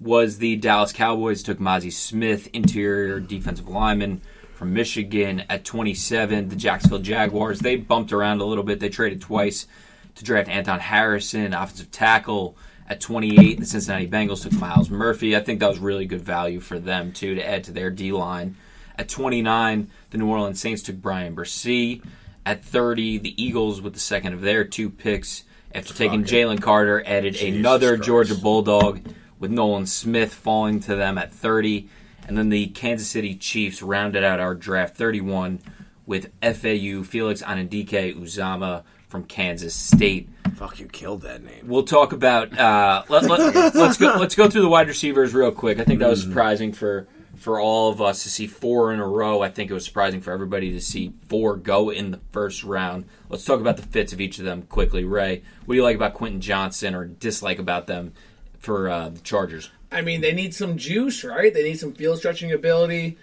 was 0.00 0.38
the 0.38 0.56
Dallas 0.56 0.92
Cowboys, 0.92 1.44
took 1.44 1.58
Mazi 1.58 1.92
Smith, 1.92 2.48
interior 2.52 3.20
defensive 3.20 3.68
lineman 3.68 4.22
from 4.54 4.74
Michigan. 4.74 5.44
At 5.48 5.64
27, 5.64 6.48
the 6.48 6.56
Jacksonville 6.56 6.98
Jaguars, 6.98 7.60
they 7.60 7.76
bumped 7.76 8.12
around 8.12 8.40
a 8.40 8.44
little 8.44 8.64
bit. 8.64 8.80
They 8.80 8.88
traded 8.88 9.20
twice 9.20 9.68
to 10.16 10.24
draft 10.24 10.48
Anton 10.48 10.80
Harrison, 10.80 11.54
offensive 11.54 11.92
tackle. 11.92 12.56
At 12.88 13.00
28, 13.00 13.60
the 13.60 13.66
Cincinnati 13.66 14.08
Bengals 14.08 14.42
took 14.42 14.52
Myles 14.52 14.90
Murphy. 14.90 15.36
I 15.36 15.40
think 15.40 15.60
that 15.60 15.68
was 15.68 15.78
really 15.78 16.06
good 16.06 16.22
value 16.22 16.58
for 16.58 16.80
them, 16.80 17.12
too, 17.12 17.36
to 17.36 17.48
add 17.48 17.62
to 17.64 17.72
their 17.72 17.90
D 17.90 18.10
line. 18.10 18.56
At 18.98 19.08
29, 19.08 19.90
the 20.10 20.18
New 20.18 20.28
Orleans 20.28 20.60
Saints 20.60 20.82
took 20.82 20.96
Bryan 20.96 21.34
Bresee. 21.34 22.02
At 22.44 22.64
30, 22.64 23.18
the 23.18 23.42
Eagles, 23.42 23.80
with 23.80 23.94
the 23.94 24.00
second 24.00 24.32
of 24.32 24.40
their 24.40 24.64
two 24.64 24.88
picks, 24.88 25.44
after 25.74 25.92
taking 25.92 26.24
Jalen 26.24 26.62
Carter, 26.62 27.02
added 27.04 27.34
Jesus 27.34 27.58
another 27.58 27.96
Christ. 27.96 28.06
Georgia 28.06 28.34
Bulldog, 28.36 29.00
with 29.38 29.50
Nolan 29.50 29.86
Smith 29.86 30.32
falling 30.32 30.80
to 30.80 30.94
them 30.94 31.18
at 31.18 31.32
30. 31.32 31.88
And 32.26 32.38
then 32.38 32.48
the 32.48 32.68
Kansas 32.68 33.08
City 33.08 33.34
Chiefs 33.34 33.82
rounded 33.82 34.24
out 34.24 34.40
our 34.40 34.54
draft 34.54 34.96
31 34.96 35.60
with 36.06 36.30
FAU 36.40 37.02
Felix 37.02 37.42
Anudike-Uzomah 37.42 38.84
from 39.08 39.24
Kansas 39.24 39.74
State. 39.74 40.28
Fuck, 40.54 40.80
you 40.80 40.86
killed 40.86 41.22
that 41.22 41.42
name. 41.42 41.66
We'll 41.66 41.82
talk 41.82 42.12
about 42.12 42.56
uh, 42.58 43.02
let, 43.08 43.24
let, 43.24 43.74
let's 43.74 43.98
go 43.98 44.16
let's 44.18 44.34
go 44.34 44.48
through 44.48 44.62
the 44.62 44.68
wide 44.68 44.88
receivers 44.88 45.34
real 45.34 45.52
quick. 45.52 45.78
I 45.78 45.84
think 45.84 46.00
that 46.00 46.08
was 46.08 46.22
surprising 46.22 46.72
for 46.72 47.06
for 47.36 47.60
all 47.60 47.90
of 47.90 48.00
us 48.00 48.22
to 48.22 48.30
see 48.30 48.46
four 48.46 48.92
in 48.92 49.00
a 49.00 49.06
row. 49.06 49.42
I 49.42 49.48
think 49.48 49.70
it 49.70 49.74
was 49.74 49.84
surprising 49.84 50.20
for 50.20 50.32
everybody 50.32 50.72
to 50.72 50.80
see 50.80 51.12
four 51.28 51.56
go 51.56 51.90
in 51.90 52.10
the 52.10 52.20
first 52.32 52.64
round. 52.64 53.04
Let's 53.28 53.44
talk 53.44 53.60
about 53.60 53.76
the 53.76 53.82
fits 53.82 54.12
of 54.12 54.20
each 54.20 54.38
of 54.38 54.44
them 54.44 54.62
quickly. 54.62 55.04
Ray, 55.04 55.42
what 55.64 55.74
do 55.74 55.76
you 55.76 55.82
like 55.82 55.96
about 55.96 56.14
Quentin 56.14 56.40
Johnston 56.40 56.94
or 56.94 57.04
dislike 57.04 57.58
about 57.58 57.86
them 57.86 58.12
for 58.58 58.88
uh, 58.88 59.10
the 59.10 59.20
Chargers? 59.20 59.70
I 59.92 60.02
mean, 60.02 60.20
they 60.20 60.32
need 60.32 60.54
some 60.54 60.76
juice, 60.76 61.22
right? 61.24 61.52
They 61.52 61.62
need 61.62 61.78
some 61.78 61.92
field 61.92 62.18
stretching 62.18 62.52
ability. 62.52 63.18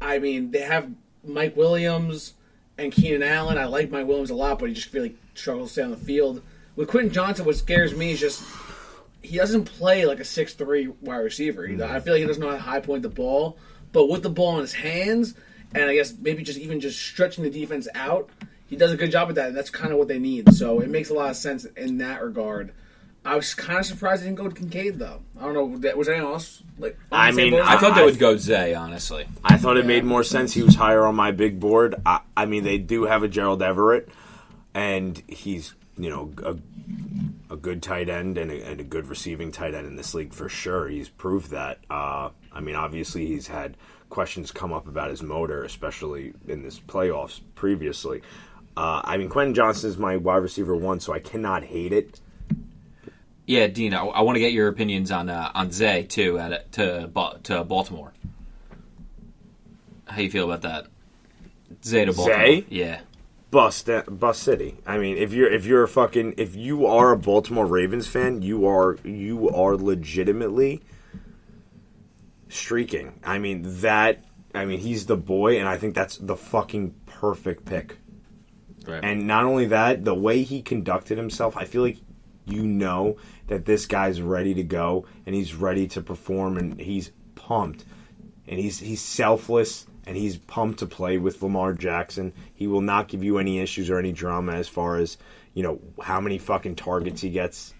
I 0.00 0.18
mean, 0.18 0.50
they 0.50 0.60
have 0.60 0.90
Mike 1.24 1.56
Williams 1.56 2.34
and 2.76 2.92
Keenan 2.92 3.22
Allen. 3.22 3.58
I 3.58 3.64
like 3.64 3.90
Mike 3.90 4.06
Williams 4.06 4.30
a 4.30 4.34
lot, 4.34 4.58
but 4.58 4.68
he 4.68 4.74
just 4.74 4.92
really 4.92 5.16
struggles 5.34 5.70
to 5.70 5.72
stay 5.72 5.82
on 5.82 5.90
the 5.90 5.96
field. 5.96 6.42
With 6.76 6.88
Quentin 6.88 7.12
Johnston, 7.12 7.44
what 7.44 7.56
scares 7.56 7.94
me 7.94 8.12
is 8.12 8.20
just 8.20 8.42
he 9.22 9.36
doesn't 9.36 9.64
play 9.64 10.04
like 10.06 10.20
a 10.20 10.24
six 10.24 10.54
three 10.54 10.88
wide 11.00 11.16
receiver. 11.18 11.66
He- 11.66 11.82
I 11.82 12.00
feel 12.00 12.14
like 12.14 12.20
he 12.20 12.26
doesn't 12.26 12.42
know 12.42 12.50
how 12.50 12.56
to 12.56 12.62
high 12.62 12.80
point 12.80 13.02
the 13.02 13.08
ball, 13.08 13.58
but 13.92 14.08
with 14.08 14.22
the 14.22 14.30
ball 14.30 14.54
in 14.56 14.60
his 14.62 14.74
hands, 14.74 15.34
and 15.74 15.84
I 15.84 15.94
guess 15.94 16.14
maybe 16.20 16.42
just 16.42 16.58
even 16.58 16.80
just 16.80 16.98
stretching 17.00 17.44
the 17.44 17.50
defense 17.50 17.88
out, 17.94 18.30
he 18.66 18.76
does 18.76 18.92
a 18.92 18.96
good 18.96 19.10
job 19.10 19.28
at 19.28 19.34
that. 19.36 19.48
And 19.48 19.56
that's 19.56 19.70
kind 19.70 19.92
of 19.92 19.98
what 19.98 20.08
they 20.08 20.18
need. 20.18 20.52
So 20.54 20.80
it 20.80 20.88
makes 20.88 21.10
a 21.10 21.14
lot 21.14 21.30
of 21.30 21.36
sense 21.36 21.64
in 21.64 21.98
that 21.98 22.22
regard. 22.22 22.72
I 23.24 23.34
was 23.36 23.52
kind 23.52 23.78
of 23.80 23.84
surprised 23.84 24.22
they 24.22 24.26
didn't 24.26 24.38
go 24.38 24.48
to 24.48 24.54
Kincaid 24.54 24.98
though. 24.98 25.20
I 25.38 25.42
don't 25.44 25.54
know. 25.54 25.78
that- 25.78 25.98
Was 25.98 26.08
anyone 26.08 26.32
else 26.32 26.62
like? 26.78 26.96
I 27.12 27.32
mean, 27.32 27.50
boat? 27.50 27.62
I 27.66 27.76
thought 27.78 27.92
I- 27.92 28.00
they 28.00 28.04
would 28.06 28.18
go 28.18 28.36
Zay, 28.36 28.74
honestly. 28.74 29.26
I 29.44 29.56
thought 29.58 29.76
it 29.76 29.84
made 29.84 30.04
more 30.04 30.22
sense. 30.22 30.54
He 30.54 30.62
was 30.62 30.74
higher 30.76 31.04
on 31.04 31.16
my 31.16 31.32
big 31.32 31.58
board. 31.60 31.96
I, 32.06 32.20
I 32.36 32.46
mean, 32.46 32.62
they 32.64 32.78
do 32.78 33.04
have 33.04 33.22
a 33.24 33.28
Gerald 33.28 33.62
Everett, 33.62 34.08
and 34.74 35.20
he's 35.26 35.74
you 35.98 36.08
know 36.08 36.32
a, 36.42 36.56
a 37.50 37.56
good 37.56 37.82
tight 37.82 38.08
end 38.08 38.38
and 38.38 38.50
a, 38.50 38.62
and 38.62 38.80
a 38.80 38.84
good 38.84 39.06
receiving 39.06 39.50
tight 39.52 39.74
end 39.74 39.86
in 39.86 39.96
this 39.96 40.14
league 40.14 40.32
for 40.32 40.48
sure. 40.48 40.88
He's 40.88 41.08
proved 41.08 41.50
that. 41.50 41.78
Uh, 41.90 42.30
I 42.52 42.60
mean, 42.60 42.74
obviously 42.74 43.26
he's 43.26 43.46
had 43.46 43.76
questions 44.10 44.50
come 44.50 44.72
up 44.72 44.88
about 44.88 45.10
his 45.10 45.22
motor, 45.22 45.64
especially 45.64 46.32
in 46.46 46.62
this 46.62 46.78
playoffs 46.80 47.40
previously. 47.54 48.22
Uh, 48.76 49.00
I 49.04 49.16
mean, 49.16 49.28
Quentin 49.28 49.54
Johnston 49.54 49.90
is 49.90 49.98
my 49.98 50.16
wide 50.16 50.36
receiver 50.36 50.76
one, 50.76 51.00
so 51.00 51.12
I 51.12 51.18
cannot 51.18 51.64
hate 51.64 51.92
it. 51.92 52.20
Yeah, 53.46 53.66
Dean, 53.66 53.94
I, 53.94 54.04
I 54.04 54.20
want 54.22 54.36
to 54.36 54.40
get 54.40 54.52
your 54.52 54.68
opinions 54.68 55.10
on 55.10 55.30
uh, 55.30 55.50
on 55.54 55.72
Zay 55.72 56.04
too 56.04 56.38
at 56.38 56.70
to 56.72 57.10
to 57.44 57.64
Baltimore. 57.64 58.12
How 60.06 60.20
you 60.20 60.30
feel 60.30 60.44
about 60.44 60.62
that? 60.62 60.86
Zay 61.82 62.04
to 62.04 62.12
Baltimore. 62.12 62.40
Zay? 62.40 62.66
Yeah. 62.68 63.00
Bust 63.50 63.88
bust 64.08 64.42
city. 64.42 64.78
I 64.86 64.98
mean, 64.98 65.16
if 65.16 65.32
you're 65.32 65.50
if 65.50 65.64
you're 65.64 65.82
a 65.82 65.88
fucking 65.88 66.34
if 66.36 66.54
you 66.54 66.86
are 66.86 67.12
a 67.12 67.18
Baltimore 67.18 67.66
Ravens 67.66 68.06
fan, 68.06 68.42
you 68.42 68.66
are 68.66 68.96
you 69.04 69.50
are 69.50 69.76
legitimately 69.76 70.82
streaking. 72.48 73.20
I 73.24 73.38
mean 73.38 73.62
that. 73.80 74.24
I 74.54 74.64
mean 74.64 74.80
he's 74.80 75.06
the 75.06 75.16
boy, 75.16 75.58
and 75.58 75.68
I 75.68 75.76
think 75.76 75.94
that's 75.94 76.16
the 76.16 76.36
fucking 76.36 76.94
perfect 77.06 77.64
pick. 77.64 77.96
Right. 78.86 79.04
And 79.04 79.26
not 79.26 79.44
only 79.44 79.66
that, 79.66 80.04
the 80.04 80.14
way 80.14 80.42
he 80.42 80.62
conducted 80.62 81.18
himself, 81.18 81.56
I 81.56 81.64
feel 81.64 81.82
like 81.82 81.98
you 82.46 82.62
know 82.62 83.16
that 83.48 83.66
this 83.66 83.84
guy's 83.86 84.22
ready 84.22 84.54
to 84.54 84.62
go 84.62 85.04
and 85.26 85.34
he's 85.34 85.54
ready 85.54 85.86
to 85.88 86.00
perform 86.00 86.56
and 86.56 86.80
he's 86.80 87.12
pumped. 87.34 87.84
And 88.46 88.58
he's 88.58 88.78
he's 88.78 89.02
selfless 89.02 89.86
and 90.08 90.16
he's 90.16 90.38
pumped 90.38 90.78
to 90.78 90.86
play 90.86 91.18
with 91.18 91.42
Lamar 91.42 91.74
Jackson. 91.74 92.32
He 92.54 92.66
will 92.66 92.80
not 92.80 93.08
give 93.08 93.22
you 93.22 93.36
any 93.36 93.58
issues 93.58 93.90
or 93.90 93.98
any 93.98 94.10
drama 94.10 94.52
as 94.52 94.66
far 94.66 94.96
as, 94.96 95.18
you 95.52 95.62
know, 95.62 95.80
how 96.02 96.18
many 96.18 96.38
fucking 96.38 96.76
targets 96.76 97.20
he 97.20 97.28
gets. 97.28 97.74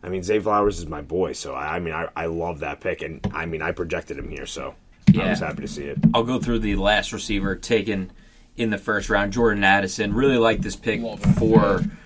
I 0.00 0.08
mean, 0.08 0.22
Zay 0.22 0.38
Flowers 0.38 0.78
is 0.78 0.86
my 0.86 1.02
boy, 1.02 1.32
so 1.32 1.54
I, 1.54 1.76
I 1.76 1.78
mean, 1.80 1.92
I, 1.92 2.08
I 2.14 2.26
love 2.26 2.60
that 2.60 2.80
pick, 2.80 3.02
and 3.02 3.20
I 3.34 3.46
mean, 3.46 3.62
I 3.62 3.72
projected 3.72 4.16
him 4.16 4.30
here, 4.30 4.46
so 4.46 4.76
I 5.18 5.30
was 5.30 5.40
happy 5.40 5.62
to 5.62 5.68
see 5.68 5.84
it. 5.84 5.98
I'll 6.14 6.22
go 6.22 6.38
through 6.38 6.60
the 6.60 6.76
last 6.76 7.12
receiver 7.12 7.56
taken 7.56 8.12
in 8.56 8.70
the 8.70 8.78
first 8.78 9.10
round, 9.10 9.32
Jordan 9.32 9.64
Addison. 9.64 10.14
Really 10.14 10.38
like 10.38 10.60
this 10.60 10.76
pick 10.76 11.00
Love 11.00 11.24
him. 11.24 11.98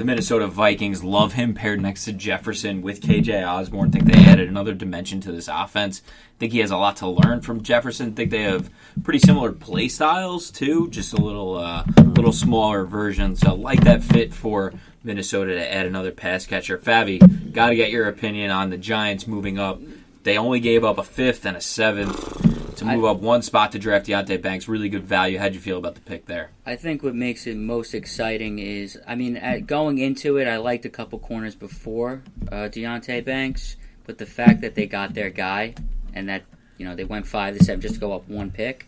The 0.00 0.06
Minnesota 0.06 0.46
Vikings. 0.46 1.04
Love 1.04 1.34
him 1.34 1.52
paired 1.52 1.82
next 1.82 2.06
to 2.06 2.14
Jefferson 2.14 2.80
with 2.80 3.02
KJ 3.02 3.46
Osborn. 3.46 3.92
Think 3.92 4.06
they 4.06 4.24
added 4.24 4.48
another 4.48 4.72
dimension 4.72 5.20
to 5.20 5.30
this 5.30 5.46
offense. 5.46 6.00
Think 6.38 6.52
he 6.52 6.60
has 6.60 6.70
a 6.70 6.78
lot 6.78 6.96
to 6.96 7.06
learn 7.06 7.42
from 7.42 7.62
Jefferson. 7.62 8.14
Think 8.14 8.30
they 8.30 8.44
have 8.44 8.70
pretty 9.02 9.18
similar 9.18 9.52
play 9.52 9.88
styles 9.88 10.50
too, 10.50 10.88
just 10.88 11.12
a 11.12 11.20
little 11.20 11.54
uh, 11.54 11.84
little 11.98 12.32
smaller 12.32 12.86
version. 12.86 13.36
So 13.36 13.54
like 13.54 13.84
that 13.84 14.02
fit 14.02 14.32
for 14.32 14.72
Minnesota 15.04 15.52
to 15.52 15.70
add 15.70 15.84
another 15.84 16.12
pass 16.12 16.46
catcher. 16.46 16.78
Favi, 16.78 17.52
got 17.52 17.68
to 17.68 17.76
get 17.76 17.90
your 17.90 18.08
opinion 18.08 18.50
on 18.50 18.70
the 18.70 18.78
Giants 18.78 19.26
moving 19.26 19.58
up. 19.58 19.82
They 20.22 20.36
only 20.36 20.60
gave 20.60 20.84
up 20.84 20.98
a 20.98 21.02
fifth 21.02 21.46
and 21.46 21.56
a 21.56 21.60
seventh 21.60 22.76
to 22.76 22.84
move 22.84 23.04
up 23.04 23.20
one 23.20 23.42
spot 23.42 23.72
to 23.72 23.78
draft 23.78 24.06
Deonte 24.06 24.40
Banks. 24.40 24.68
Really 24.68 24.88
good 24.88 25.04
value. 25.04 25.38
How'd 25.38 25.54
you 25.54 25.60
feel 25.60 25.78
about 25.78 25.94
the 25.94 26.00
pick 26.00 26.26
there? 26.26 26.50
I 26.66 26.76
think 26.76 27.02
what 27.02 27.14
makes 27.14 27.46
it 27.46 27.56
most 27.56 27.94
exciting 27.94 28.58
is, 28.58 28.98
I 29.06 29.14
mean, 29.14 29.36
at 29.36 29.66
going 29.66 29.98
into 29.98 30.38
it, 30.38 30.46
I 30.46 30.58
liked 30.58 30.84
a 30.84 30.90
couple 30.90 31.18
corners 31.18 31.54
before 31.54 32.22
uh, 32.50 32.68
Deonte 32.68 33.24
Banks, 33.24 33.76
but 34.04 34.18
the 34.18 34.26
fact 34.26 34.60
that 34.62 34.74
they 34.74 34.86
got 34.86 35.14
their 35.14 35.30
guy 35.30 35.74
and 36.12 36.28
that 36.28 36.42
you 36.76 36.84
know 36.84 36.94
they 36.94 37.04
went 37.04 37.26
five 37.26 37.56
to 37.56 37.64
seven 37.64 37.80
just 37.80 37.94
to 37.94 38.00
go 38.00 38.12
up 38.12 38.28
one 38.28 38.50
pick 38.50 38.86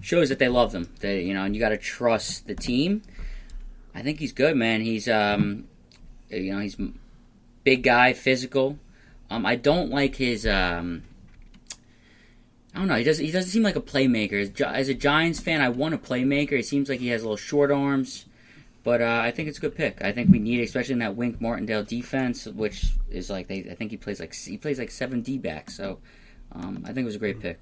shows 0.00 0.28
that 0.28 0.38
they 0.38 0.48
love 0.48 0.72
them. 0.72 0.88
They, 1.00 1.22
you 1.22 1.34
know, 1.34 1.44
and 1.44 1.54
you 1.54 1.60
got 1.60 1.70
to 1.70 1.76
trust 1.76 2.46
the 2.46 2.54
team. 2.54 3.02
I 3.94 4.02
think 4.02 4.18
he's 4.18 4.32
good, 4.32 4.56
man. 4.56 4.80
He's 4.80 5.08
um, 5.08 5.64
you 6.30 6.52
know, 6.52 6.60
he's 6.60 6.76
big 7.64 7.82
guy, 7.82 8.12
physical. 8.12 8.78
Um, 9.30 9.44
I 9.44 9.56
don't 9.56 9.90
like 9.90 10.16
his 10.16 10.46
um. 10.46 11.04
I 12.74 12.78
don't 12.78 12.88
know. 12.88 12.96
He 12.96 13.04
doesn't. 13.04 13.24
He 13.24 13.30
doesn't 13.30 13.50
seem 13.50 13.62
like 13.62 13.76
a 13.76 13.80
playmaker. 13.80 14.60
As, 14.60 14.88
a 14.88 14.94
Giants 14.94 15.40
fan, 15.40 15.60
I 15.60 15.68
want 15.68 15.94
a 15.94 15.98
playmaker. 15.98 16.52
It 16.52 16.66
seems 16.66 16.88
like 16.88 17.00
he 17.00 17.08
has 17.08 17.22
little 17.22 17.36
short 17.36 17.70
arms, 17.70 18.26
but 18.84 19.00
uh, 19.00 19.20
I 19.22 19.30
think 19.30 19.48
it's 19.48 19.58
a 19.58 19.60
good 19.60 19.74
pick. 19.74 20.02
I 20.02 20.12
think 20.12 20.30
we 20.30 20.38
need, 20.38 20.60
especially 20.60 20.94
in 20.94 20.98
that 21.00 21.16
Wink 21.16 21.40
Martindale 21.40 21.82
defense, 21.82 22.46
which 22.46 22.86
is 23.10 23.30
like 23.30 23.48
they. 23.48 23.68
I 23.70 23.74
think 23.74 23.90
he 23.90 23.96
plays 23.96 24.20
like 24.20 24.34
he 24.34 24.56
plays 24.56 24.78
like 24.78 24.90
seven 24.90 25.22
D 25.22 25.38
backs. 25.38 25.76
So 25.76 25.98
um, 26.52 26.82
I 26.84 26.88
think 26.88 26.98
it 26.98 27.06
was 27.06 27.16
a 27.16 27.20
great 27.20 27.40
pick. 27.40 27.58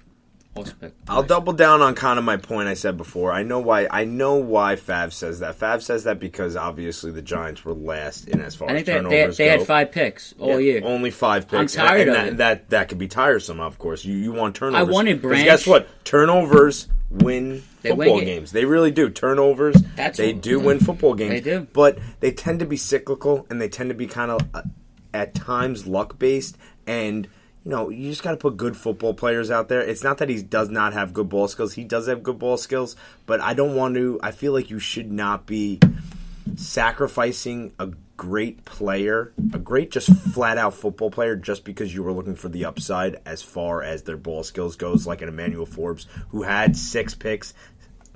I'll 1.07 1.23
double 1.23 1.53
down 1.53 1.81
on 1.81 1.95
kind 1.95 2.19
of 2.19 2.25
my 2.25 2.37
point 2.37 2.67
I 2.67 2.73
said 2.73 2.97
before. 2.97 3.31
I 3.31 3.43
know 3.43 3.59
why. 3.59 3.87
I 3.89 4.05
know 4.05 4.35
why 4.35 4.75
Fav 4.75 5.13
says 5.13 5.39
that. 5.39 5.57
Fav 5.57 5.81
says 5.81 6.03
that 6.05 6.19
because 6.19 6.55
obviously 6.55 7.11
the 7.11 7.21
Giants 7.21 7.63
were 7.65 7.73
last 7.73 8.27
in 8.27 8.41
as 8.41 8.55
far 8.55 8.69
I 8.69 8.73
think 8.73 8.81
as 8.81 8.85
they, 8.85 8.93
they, 8.93 8.97
turnovers 8.97 9.37
they 9.37 9.47
had 9.47 9.63
five 9.63 9.91
picks 9.91 10.33
all 10.39 10.49
Yeah, 10.51 10.57
year. 10.57 10.81
Only 10.83 11.11
five 11.11 11.47
picks. 11.47 11.77
I'm 11.77 11.87
tired 11.87 12.01
and 12.01 12.09
of 12.09 12.15
that, 12.15 12.27
it. 12.27 12.37
that 12.37 12.69
that 12.69 12.89
could 12.89 12.97
be 12.97 13.07
tiresome. 13.07 13.59
Of 13.59 13.77
course, 13.77 14.03
you 14.05 14.15
you 14.15 14.31
want 14.31 14.55
turnovers. 14.55 14.87
I 14.87 14.91
wanted 14.91 15.21
Branch. 15.21 15.43
Guess 15.43 15.67
what? 15.67 15.87
Turnovers 16.05 16.87
win 17.09 17.63
They 17.81 17.89
football 17.89 18.15
win 18.15 18.25
games. 18.25 18.51
They 18.51 18.65
really 18.65 18.91
do. 18.91 19.09
Turnovers. 19.09 19.75
That's 19.95 20.17
they 20.17 20.33
do 20.33 20.59
win 20.59 20.79
football 20.79 21.13
games. 21.13 21.31
They 21.31 21.41
do. 21.41 21.67
but 21.73 21.99
they 22.19 22.31
tend 22.31 22.59
to 22.59 22.65
be 22.65 22.77
cyclical 22.77 23.45
and 23.49 23.61
they 23.61 23.69
tend 23.69 23.89
to 23.89 23.95
be 23.95 24.07
kind 24.07 24.31
of 24.31 24.41
uh, 24.53 24.61
at 25.13 25.33
times 25.35 25.87
luck 25.87 26.19
based 26.19 26.57
and. 26.85 27.27
You 27.67 27.71
know, 27.71 27.89
you 27.89 28.09
just 28.09 28.23
got 28.23 28.31
to 28.31 28.37
put 28.37 28.55
good 28.55 28.77
football 28.77 29.13
players 29.13 29.51
out 29.51 29.67
there. 29.67 29.81
It's 29.81 30.01
not 30.01 30.19
that 30.19 30.29
he 30.29 30.41
does 30.41 30.69
not 30.69 30.93
have 30.93 31.11
good 31.11 31.27
ball 31.27 31.49
skills. 31.49 31.73
He 31.73 31.83
does 31.83 32.07
have 32.07 32.23
good 32.23 32.39
ball 32.39 32.55
skills, 32.55 32.95
but 33.25 33.41
I 33.41 33.53
don't 33.53 33.75
want 33.75 33.95
to. 33.95 34.21
I 34.23 34.31
feel 34.31 34.53
like 34.53 34.69
you 34.69 34.79
should 34.79 35.11
not 35.11 35.45
be 35.45 35.81
sacrificing 36.55 37.73
a 37.77 37.89
great 38.15 38.63
player, 38.63 39.33
a 39.51 39.59
great 39.59 39.91
just 39.91 40.09
flat 40.31 40.57
out 40.57 40.75
football 40.75 41.11
player, 41.11 41.35
just 41.35 41.65
because 41.65 41.93
you 41.93 42.03
were 42.03 42.13
looking 42.13 42.35
for 42.35 42.47
the 42.47 42.63
upside 42.63 43.17
as 43.25 43.41
far 43.41 43.83
as 43.83 44.03
their 44.03 44.15
ball 44.15 44.45
skills 44.45 44.77
goes, 44.77 45.05
like 45.05 45.21
an 45.21 45.27
Emmanuel 45.27 45.65
Forbes, 45.65 46.07
who 46.29 46.43
had 46.43 46.77
six 46.77 47.15
picks 47.15 47.53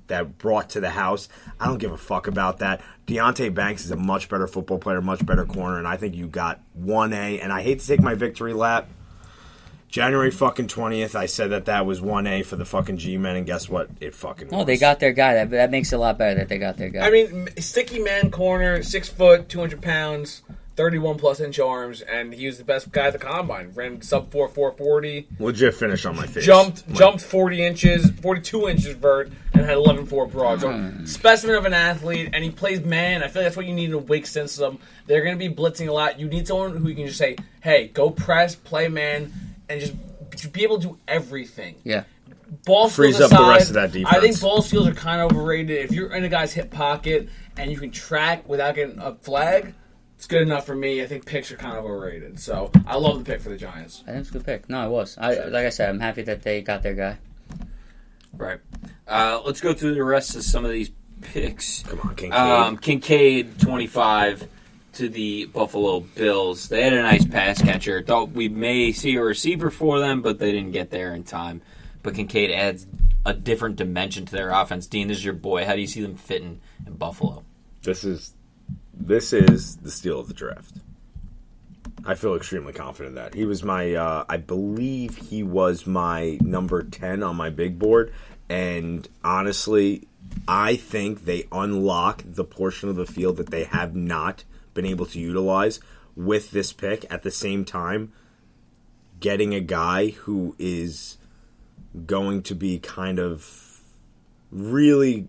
that 0.08 0.38
brought 0.38 0.70
to 0.70 0.80
the 0.80 0.92
house. 0.92 1.28
I 1.60 1.66
don't 1.66 1.78
give 1.78 1.92
a 1.92 1.98
fuck 1.98 2.28
about 2.28 2.60
that. 2.60 2.80
Deonte 3.06 3.54
Banks 3.54 3.84
is 3.84 3.92
a 3.92 3.98
much 3.98 4.30
better 4.30 4.48
football 4.48 4.80
player, 4.80 5.02
much 5.02 5.26
better 5.26 5.46
corner, 5.46 5.78
and 5.78 5.90
I 5.90 5.98
think 5.98 6.16
you 6.16 6.28
got 6.28 6.62
one 6.74 7.12
A. 7.12 7.42
And 7.42 7.52
I 7.52 7.62
hate 7.62 7.82
to 7.82 7.88
take 7.88 8.00
my 8.00 8.14
victory 8.14 8.54
lap. 8.54 8.88
January 9.92 10.32
fucking 10.32 10.70
twentieth, 10.70 11.18
I 11.18 11.26
said 11.26 11.52
that 11.52 11.66
that 11.66 11.86
was 11.86 12.02
one 12.02 12.26
A 12.26 12.44
for 12.44 12.56
the 12.56 12.64
fucking 12.64 12.98
G 12.98 13.18
men, 13.18 13.36
and 13.36 13.46
guess 13.46 13.68
what? 13.68 13.90
It 14.00 14.16
fucking. 14.16 14.48
No, 14.50 14.60
was. 14.60 14.66
they 14.66 14.78
got 14.78 15.02
their 15.02 15.12
guy. 15.12 15.34
That, 15.34 15.50
that 15.50 15.70
makes 15.70 15.92
it 15.92 15.98
a 15.98 16.00
lot 16.00 16.18
better 16.18 16.36
that 16.36 16.48
they 16.48 16.58
got 16.58 16.78
their 16.78 16.90
guy. 16.90 17.06
I 17.06 17.12
mean, 17.12 17.50
sticky 17.58 18.00
man 18.00 18.32
corner, 18.32 18.84
six 18.84 19.10
foot, 19.10 19.50
two 19.50 19.60
hundred 19.60 19.82
pounds, 19.82 20.44
thirty-one 20.78 21.18
plus 21.18 21.42
inch 21.42 21.60
arms, 21.60 22.00
and 22.00 22.34
he 22.34 22.46
was 22.46 22.58
the 22.58 22.64
best 22.64 22.90
guy 22.94 23.08
at 23.08 23.14
the 23.14 23.20
combine. 23.20 23.74
Ran 23.76 24.02
sub 24.02 24.32
four 24.32 24.48
four 24.48 24.72
forty, 24.72 25.28
legit 25.40 25.76
finish 25.76 26.06
on 26.06 26.16
my 26.16 26.26
face. 26.26 26.46
jumped 26.46 26.88
My- 26.88 26.96
jumped 26.96 27.22
forty 27.22 27.62
inches, 27.62 28.10
forty-two 28.22 28.70
inches 28.70 28.96
vert, 28.96 29.30
and 29.54 29.66
had 29.66 29.76
eleven 29.76 30.06
four 30.06 30.26
broad. 30.26 30.62
So 30.62 30.72
hmm. 30.72 31.06
specimen 31.06 31.58
of 31.58 31.66
an 31.66 31.74
athlete, 31.74 32.30
and 32.32 32.46
he 32.46 32.50
plays 32.50 32.80
man. 32.80 33.24
I 33.24 33.28
feel 33.28 33.42
like 33.42 33.48
that's 33.48 33.58
what 33.58 33.66
you 33.66 33.74
need 33.74 33.90
in 33.90 33.96
a 33.96 33.98
weak 33.98 34.26
system. 34.26 34.80
They're 35.08 35.22
going 35.22 35.38
to 35.38 35.50
be 35.50 35.54
blitzing 35.54 35.90
a 35.90 35.92
lot. 35.92 36.18
You 36.18 36.28
need 36.28 36.48
someone 36.48 36.78
who 36.78 36.88
you 36.88 36.96
can 36.96 37.08
just 37.08 37.18
say, 37.18 37.36
"Hey, 37.60 37.90
go 37.90 38.10
press, 38.10 38.56
play 38.56 38.88
man," 38.88 39.34
and 39.72 39.82
just 39.82 40.54
be 40.54 40.64
able 40.64 40.80
to 40.80 40.88
do 40.90 40.98
everything 41.08 41.76
yeah. 41.84 42.04
ball 42.66 42.90
Frees 42.90 43.16
skills 43.16 43.32
up 43.32 43.40
the 43.40 43.50
rest 43.50 43.70
of 43.70 43.76
that 43.76 43.92
defense. 43.92 44.16
I 44.16 44.20
think 44.20 44.40
ball 44.40 44.62
skills 44.62 44.88
are 44.88 44.94
kind 44.94 45.22
of 45.22 45.32
overrated. 45.32 45.86
If 45.86 45.92
you're 45.92 46.14
in 46.14 46.24
a 46.24 46.30
guy's 46.30 46.54
hip 46.54 46.72
pocket 46.72 47.30
and 47.58 47.72
you 47.72 47.78
can 47.78 47.92
track 47.92 48.48
without 48.48 48.76
getting 48.76 49.00
a 49.00 49.16
flag, 49.16 49.74
it's 50.16 50.28
good 50.28 50.44
enough 50.44 50.66
for 50.66 50.76
me. 50.76 51.02
I 51.02 51.08
think 51.08 51.26
picks 51.26 51.52
are 51.52 51.58
kind 51.58 51.78
of 51.78 51.86
overrated. 51.86 52.40
So 52.40 52.72
I 52.86 52.96
love 52.98 53.20
the 53.20 53.26
pick 53.26 53.42
for 53.42 53.50
the 53.50 53.58
Giants. 53.58 54.04
I 54.08 54.12
think 54.12 54.22
it's 54.22 54.30
a 54.30 54.34
good 54.34 54.46
pick. 54.46 54.70
No, 54.70 54.86
it 54.86 54.90
was. 54.90 55.18
I 55.18 55.34
like 55.46 55.66
I 55.66 55.70
said, 55.70 55.90
I'm 55.90 56.00
happy 56.00 56.22
that 56.24 56.44
they 56.44 56.62
got 56.62 56.84
their 56.84 56.94
guy. 56.94 57.18
Right. 58.34 58.60
Uh, 59.08 59.42
let's 59.46 59.62
go 59.62 59.74
through 59.74 59.96
the 59.96 60.04
rest 60.04 60.36
of 60.36 60.44
some 60.44 60.64
of 60.64 60.72
these 60.72 60.92
picks. 61.22 61.84
Come 61.84 62.02
on, 62.02 62.16
Kincaid. 62.16 62.34
Um, 62.34 62.78
Kincaid, 62.78 63.60
25 63.60 64.48
to 64.94 65.10
the 65.10 65.46
Buffalo 65.46 66.02
Bills. 66.02 66.70
They 66.70 66.84
had 66.84 66.94
a 66.94 67.02
nice 67.02 67.26
pass 67.26 67.62
catcher. 67.62 68.02
Thought 68.02 68.32
we 68.32 68.50
may 68.50 68.92
see 68.92 69.16
a 69.16 69.24
receiver 69.24 69.70
for 69.70 70.00
them, 70.00 70.22
but 70.22 70.40
they 70.40 70.52
didn't 70.52 70.72
get 70.72 70.92
there 70.92 71.14
in 71.14 71.24
time. 71.24 71.62
But 72.04 72.16
Kincaid 72.16 72.52
adds 72.52 72.88
a 73.26 73.34
different 73.34 73.76
dimension 73.76 74.26
to 74.26 74.32
their 74.32 74.50
offense. 74.50 74.88
Dean 74.88 75.08
this 75.08 75.18
is 75.20 75.26
your 75.26 75.34
boy. 75.34 75.66
How 75.66 75.76
do 75.76 75.82
you 75.82 75.88
see 75.88 76.02
them 76.02 76.16
fitting 76.16 76.62
in 76.86 76.94
Buffalo? 76.94 77.44
This 77.84 78.04
is 78.04 78.34
this 78.94 79.34
is 79.34 79.78
the 79.78 79.92
steal 79.92 80.20
of 80.20 80.28
the 80.28 80.34
draft. 80.34 80.78
I 82.06 82.16
feel 82.16 82.36
extremely 82.36 82.74
confident 82.74 83.16
that 83.16 83.34
he 83.36 83.46
was 83.46 83.64
my. 83.64 83.94
Uh, 83.94 84.26
I 84.28 84.38
believe 84.38 85.18
he 85.18 85.44
was 85.44 85.86
my 85.86 86.40
number 86.42 86.84
ten 86.84 87.22
on 87.22 87.36
my 87.36 87.50
big 87.50 87.78
board, 87.78 88.12
and 88.50 89.08
honestly, 89.24 90.08
I 90.48 90.76
think 90.76 91.26
they 91.26 91.48
unlock 91.52 92.24
the 92.26 92.44
portion 92.44 92.90
of 92.90 92.96
the 92.96 93.06
field 93.06 93.38
that 93.38 93.52
they 93.52 93.66
have 93.66 93.96
not 93.96 94.44
been 94.74 94.86
able 94.86 95.06
to 95.08 95.20
utilize 95.20 95.80
with 96.16 96.52
this 96.52 96.74
pick. 96.74 97.06
At 97.10 97.24
the 97.24 97.32
same 97.32 97.66
time, 97.66 98.12
getting 99.20 99.54
a 99.54 99.62
guy 99.62 100.10
who 100.10 100.56
is 100.58 101.18
going 102.06 102.42
to 102.44 102.56
be 102.56 102.80
kind 102.80 103.20
of 103.20 103.82
really 104.52 105.28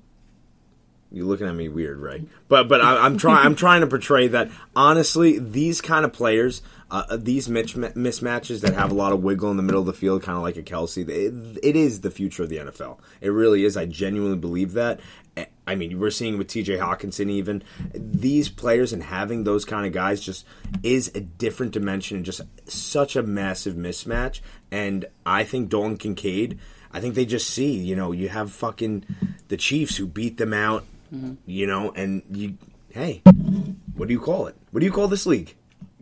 you're 1.12 1.26
looking 1.26 1.46
at 1.46 1.54
me 1.54 1.68
weird, 1.68 1.98
right? 1.98 2.22
But 2.48 2.68
but 2.68 2.80
I, 2.80 3.04
I'm 3.04 3.18
trying 3.18 3.44
I'm 3.44 3.54
trying 3.54 3.82
to 3.82 3.86
portray 3.86 4.28
that 4.28 4.50
honestly, 4.74 5.38
these 5.38 5.80
kind 5.80 6.04
of 6.04 6.12
players, 6.12 6.62
uh, 6.90 7.16
these 7.16 7.48
mitch- 7.48 7.74
mismatches 7.74 8.62
that 8.62 8.74
have 8.74 8.90
a 8.90 8.94
lot 8.94 9.12
of 9.12 9.22
wiggle 9.22 9.50
in 9.50 9.56
the 9.56 9.62
middle 9.62 9.80
of 9.80 9.86
the 9.86 9.92
field, 9.92 10.22
kind 10.22 10.36
of 10.36 10.42
like 10.42 10.56
a 10.56 10.62
Kelce, 10.62 11.06
it, 11.08 11.58
it 11.62 11.76
is 11.76 12.00
the 12.00 12.10
future 12.10 12.42
of 12.42 12.48
the 12.48 12.56
NFL. 12.56 12.98
It 13.20 13.28
really 13.28 13.64
is. 13.64 13.76
I 13.76 13.86
genuinely 13.86 14.38
believe 14.38 14.72
that. 14.72 15.00
I 15.66 15.76
mean, 15.76 15.98
we're 16.00 16.10
seeing 16.10 16.38
with 16.38 16.48
T.J. 16.48 16.76
Hockenson 16.78 17.30
even 17.30 17.62
these 17.94 18.48
players 18.48 18.92
and 18.92 19.02
having 19.02 19.44
those 19.44 19.64
kind 19.64 19.86
of 19.86 19.92
guys 19.92 20.20
just 20.20 20.44
is 20.82 21.10
a 21.14 21.20
different 21.20 21.72
dimension 21.72 22.16
and 22.16 22.26
just 22.26 22.40
such 22.66 23.16
a 23.16 23.22
massive 23.22 23.74
mismatch. 23.74 24.40
And 24.70 25.06
I 25.24 25.44
think 25.44 25.68
Dalton 25.68 25.96
Kincaid. 25.98 26.58
I 26.92 27.00
think 27.00 27.14
they 27.14 27.24
just 27.24 27.48
see, 27.48 27.72
you 27.72 27.96
know, 27.96 28.12
you 28.12 28.28
have 28.28 28.52
fucking 28.52 29.06
the 29.48 29.56
Chiefs 29.56 29.96
who 29.96 30.06
beat 30.06 30.36
them 30.36 30.52
out 30.52 30.84
Mm-hmm. 31.12 31.34
you 31.46 31.66
know, 31.66 31.90
and 31.92 32.22
you, 32.30 32.56
hey, 32.90 33.22
what 33.94 34.08
do 34.08 34.14
you 34.14 34.20
call 34.20 34.46
it? 34.46 34.56
What 34.70 34.80
do 34.80 34.86
you 34.86 34.92
call 34.92 35.08
this 35.08 35.26
league? 35.26 35.54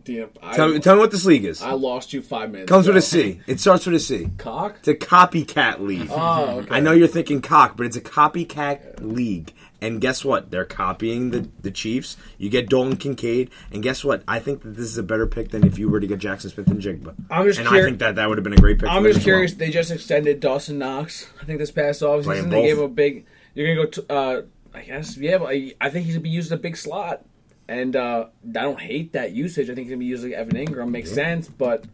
Damn, 0.03 0.29
I, 0.41 0.55
Tell, 0.55 0.69
me- 0.69 0.79
tell 0.79 0.95
me 0.95 1.01
what 1.01 1.11
this 1.11 1.25
league 1.25 1.45
is. 1.45 1.61
I 1.61 1.73
lost 1.73 2.11
you 2.13 2.21
five 2.23 2.49
minutes. 2.51 2.69
Comes 2.69 2.87
with 2.87 2.97
a 2.97 3.01
C. 3.01 3.39
It 3.45 3.59
starts 3.59 3.85
with 3.85 3.93
a 3.95 3.99
C. 3.99 4.29
Cock. 4.37 4.77
It's 4.79 4.87
a 4.87 4.95
copycat 4.95 5.79
league. 5.79 6.07
Oh, 6.11 6.59
okay. 6.61 6.75
I 6.75 6.79
know 6.79 6.91
you're 6.91 7.07
thinking 7.07 7.39
cock, 7.41 7.77
but 7.77 7.85
it's 7.85 7.95
a 7.97 8.01
copycat 8.01 8.99
league. 9.01 9.53
And 9.79 9.99
guess 9.99 10.23
what? 10.23 10.49
They're 10.51 10.65
copying 10.65 11.31
the, 11.31 11.49
the 11.61 11.71
Chiefs. 11.71 12.15
You 12.37 12.49
get 12.49 12.69
Dalton 12.69 12.97
Kincaid, 12.97 13.49
and 13.71 13.81
guess 13.83 14.03
what? 14.03 14.23
I 14.27 14.39
think 14.39 14.61
that 14.63 14.75
this 14.75 14.85
is 14.85 14.97
a 14.97 15.03
better 15.03 15.25
pick 15.27 15.49
than 15.49 15.65
if 15.65 15.77
you 15.79 15.89
were 15.89 15.99
to 15.99 16.05
get 16.07 16.19
Jaxon 16.19 16.51
Smith-Njigba. 16.51 17.15
I'm 17.29 17.45
just 17.45 17.59
and 17.59 17.67
curi- 17.67 17.81
I 17.81 17.85
think 17.85 17.99
that 17.99 18.15
that 18.15 18.29
would 18.29 18.37
have 18.37 18.43
been 18.43 18.53
a 18.53 18.57
great 18.57 18.79
pick. 18.79 18.89
I'm 18.89 19.03
for 19.03 19.09
just 19.09 19.19
as 19.19 19.25
well. 19.25 19.33
curious. 19.35 19.53
They 19.55 19.69
just 19.71 19.91
extended 19.91 20.39
Dawson 20.39 20.77
Knox. 20.79 21.27
I 21.41 21.45
think 21.45 21.59
this 21.59 21.71
past 21.71 22.01
offseason 22.01 22.49
they 22.49 22.61
gave 22.63 22.77
him 22.77 22.83
a 22.85 22.87
big. 22.89 23.25
You're 23.53 23.75
gonna 23.75 23.85
go. 23.87 23.91
To, 23.91 24.13
uh, 24.13 24.41
I 24.73 24.81
guess 24.81 25.17
yeah. 25.17 25.37
But 25.37 25.49
I, 25.49 25.73
I 25.81 25.89
think 25.89 26.05
he's 26.05 26.15
gonna 26.15 26.23
be 26.23 26.29
used 26.29 26.51
in 26.51 26.57
a 26.57 26.61
big 26.61 26.77
slot, 26.77 27.23
and 27.67 27.95
uh, 27.95 28.27
I 28.47 28.51
don't 28.61 28.79
hate 28.79 29.13
that 29.13 29.31
usage. 29.31 29.69
I 29.69 29.75
think 29.75 29.85
he's 29.85 29.91
gonna 29.91 29.99
be 29.99 30.05
used 30.05 30.23
like 30.23 30.33
Evan 30.33 30.55
Engram. 30.55 30.89
Makes 30.89 31.11
sense, 31.11 31.47
but 31.47 31.85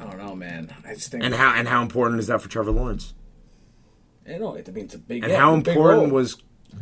I 0.00 0.04
don't 0.04 0.18
know, 0.18 0.34
man. 0.34 0.74
I 0.86 0.94
just 0.94 1.10
think 1.10 1.24
And 1.24 1.34
how 1.34 1.54
and 1.54 1.68
how 1.68 1.82
important 1.82 2.20
is 2.20 2.26
that 2.28 2.40
for 2.42 2.48
Trevor 2.48 2.72
Lawrence? 2.72 3.14
I 4.28 4.38
know. 4.38 4.56
I 4.56 4.70
mean, 4.70 4.84
it's 4.84 4.94
a 4.94 4.98
big. 4.98 5.22
And 5.24 5.32
yeah, 5.32 5.38
how 5.38 5.54
it's 5.54 5.60
a 5.60 5.64
big 5.70 5.76
important 5.76 6.02
role. 6.04 6.10
was 6.12 6.36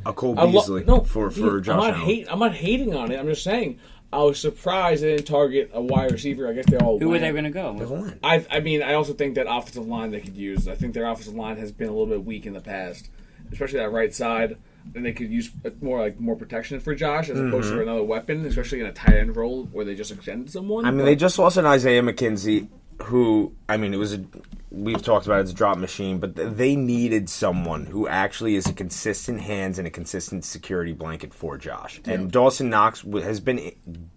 a 0.05 0.13
Cole 0.13 0.39
I 0.39 0.45
lo- 0.45 0.53
Beasley 0.53 0.85
no, 0.85 1.01
for 1.05 1.29
dude, 1.29 1.39
for 1.39 1.61
Josh 1.61 1.75
I'm 1.75 1.81
not 1.81 1.95
Allen? 1.95 2.01
hate. 2.07 2.27
I'm 2.31 2.39
not 2.39 2.55
hating 2.55 2.95
on 2.95 3.13
it. 3.13 3.19
I'm 3.19 3.27
just 3.27 3.45
saying. 3.45 3.79
I 4.13 4.23
was 4.23 4.41
surprised 4.41 5.03
they 5.03 5.17
didn't 5.17 5.27
target 5.27 5.71
a 5.75 5.83
wide 5.83 6.13
receiver. 6.13 6.49
I 6.49 6.53
guess 6.53 6.67
they 6.67 6.77
all. 6.79 6.99
Who 6.99 7.07
were 7.07 7.13
went. 7.13 7.23
they 7.23 7.33
going 7.33 7.45
to 7.45 7.51
go? 7.51 7.77
The. 7.77 8.19
I, 8.23 8.47
I 8.51 8.61
mean, 8.61 8.81
I 8.83 8.95
also 8.95 9.13
think 9.13 9.35
that 9.35 9.47
offensive 9.49 9.87
line 9.87 10.13
they 10.13 10.21
could 10.21 10.37
use. 10.37 10.69
I 10.69 10.77
think 10.77 10.95
their 10.95 11.07
offensive 11.07 11.35
line 11.35 11.57
has 11.57 11.73
been 11.73 11.89
a 11.89 11.91
little 11.91 12.07
bit 12.07 12.25
weak 12.25 12.47
in 12.47 12.53
the 12.53 12.61
past, 12.61 13.11
especially 13.53 13.79
that 13.81 13.91
right 13.91 14.15
side. 14.15 14.59
And 14.95 15.05
they 15.05 15.13
could 15.13 15.31
use 15.31 15.51
more 15.81 16.01
like 16.01 16.19
more 16.21 16.37
protection 16.37 16.81
for 16.81 16.95
Josh 16.95 17.29
as 17.29 17.39
opposed 17.39 17.71
to 17.71 17.83
another 17.83 18.03
weapon, 18.03 18.45
especially 18.47 18.81
in 18.81 18.87
a 18.87 18.93
tight 18.93 19.15
end 19.17 19.37
role 19.37 19.65
where 19.73 19.85
they 19.85 19.95
just 19.95 20.11
extended 20.11 20.51
someone. 20.51 20.85
Mm-hmm. 20.85 20.89
I 20.89 20.91
mean, 20.93 20.99
But- 21.01 21.05
they 21.07 21.17
just 21.17 21.39
lost 21.39 21.57
an 21.57 21.67
Isaiah 21.67 22.03
McKenzie, 22.03 22.69
who 23.03 23.53
I 23.69 23.77
mean, 23.77 23.93
it 23.93 23.99
was 23.99 24.15
a 24.15 24.25
we've 24.71 25.03
talked 25.03 25.27
about 25.27 25.39
it, 25.39 25.43
it's 25.43 25.51
a 25.53 25.55
drop 25.55 25.79
machine, 25.79 26.19
but 26.19 26.35
they 26.35 26.77
needed 26.77 27.29
someone 27.29 27.87
who 27.87 28.09
actually 28.09 28.57
is 28.57 28.67
a 28.67 28.73
consistent 28.73 29.41
hands 29.41 29.79
and 29.79 29.87
a 29.87 29.91
consistent 29.91 30.45
security 30.45 30.93
blanket 30.93 31.33
for 31.33 31.57
Josh. 31.57 32.01
And 32.05 32.31
Dawson 32.31 32.69
Knox 32.71 33.03
has 33.03 33.41
been 33.41 33.73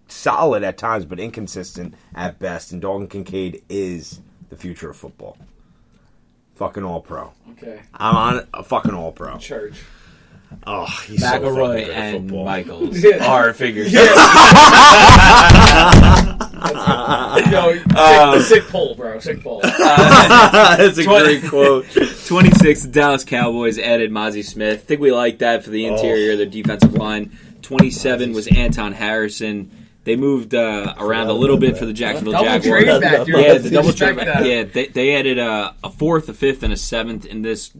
solid 0.08 0.62
at 0.62 0.76
times, 0.76 1.04
but 1.04 1.20
inconsistent 1.20 1.94
at 2.14 2.38
best. 2.38 2.72
And 2.72 2.80
Dalton 2.80 3.06
Kincaid 3.06 3.62
is 3.68 4.20
the 4.48 4.56
future 4.56 4.90
of 4.90 4.96
football. 4.96 5.38
Fucking 6.56 6.84
all 6.84 7.00
pro. 7.00 7.32
okay, 7.52 7.80
I'm 7.94 8.16
on 8.16 8.46
a 8.52 8.62
fucking 8.62 8.92
all 8.92 9.12
pro. 9.12 9.38
church. 9.38 9.82
Oh, 10.66 10.84
he's 11.06 11.20
so 11.20 11.26
McElroy 11.26 11.86
good 11.86 11.94
and 11.94 12.28
football. 12.28 12.44
Michaels 12.44 12.98
Yeah. 13.04 13.24
are 13.26 13.52
figures. 13.54 13.92
Yo, 17.50 18.38
sick, 18.40 18.62
sick 18.62 18.68
pull, 18.68 18.94
bro. 18.94 19.18
Sick 19.20 19.42
pull. 19.42 19.60
That's 19.62 20.98
a 20.98 21.04
Twenty- 21.04 21.38
great 21.40 21.50
quote. 21.50 21.86
26, 22.26 22.82
the 22.82 22.88
Dallas 22.90 23.24
Cowboys 23.24 23.78
added 23.78 24.10
Mazi 24.10 24.44
Smith. 24.44 24.80
I 24.80 24.84
think 24.84 25.00
we 25.00 25.12
like 25.12 25.38
that 25.38 25.64
for 25.64 25.70
the 25.70 25.86
interior, 25.86 26.32
of 26.32 26.38
their 26.38 26.46
defensive 26.46 26.94
line. 26.94 27.36
27 27.62 28.32
was 28.32 28.46
Anton 28.48 28.92
Harrison. 28.92 29.70
They 30.04 30.16
moved 30.16 30.54
uh, 30.54 30.94
around 30.98 31.28
a 31.28 31.32
little 31.32 31.56
bit 31.58 31.76
for 31.76 31.86
the 31.86 31.92
Jacksonville 31.92 32.32
double 32.32 32.46
Jaguars. 32.46 32.84
trade 32.84 33.00
back. 33.00 33.26
dude. 33.26 33.36
Yeah, 33.36 33.58
the 33.58 33.70
double 33.70 33.92
trade. 33.92 34.16
that. 34.18 34.44
Yeah, 34.44 34.62
they, 34.64 34.86
they 34.86 35.14
added 35.14 35.38
a, 35.38 35.74
a 35.84 35.90
fourth, 35.90 36.28
a 36.28 36.34
fifth, 36.34 36.62
and 36.62 36.72
a 36.72 36.76
seventh 36.76 37.26
in 37.26 37.42
this 37.42 37.70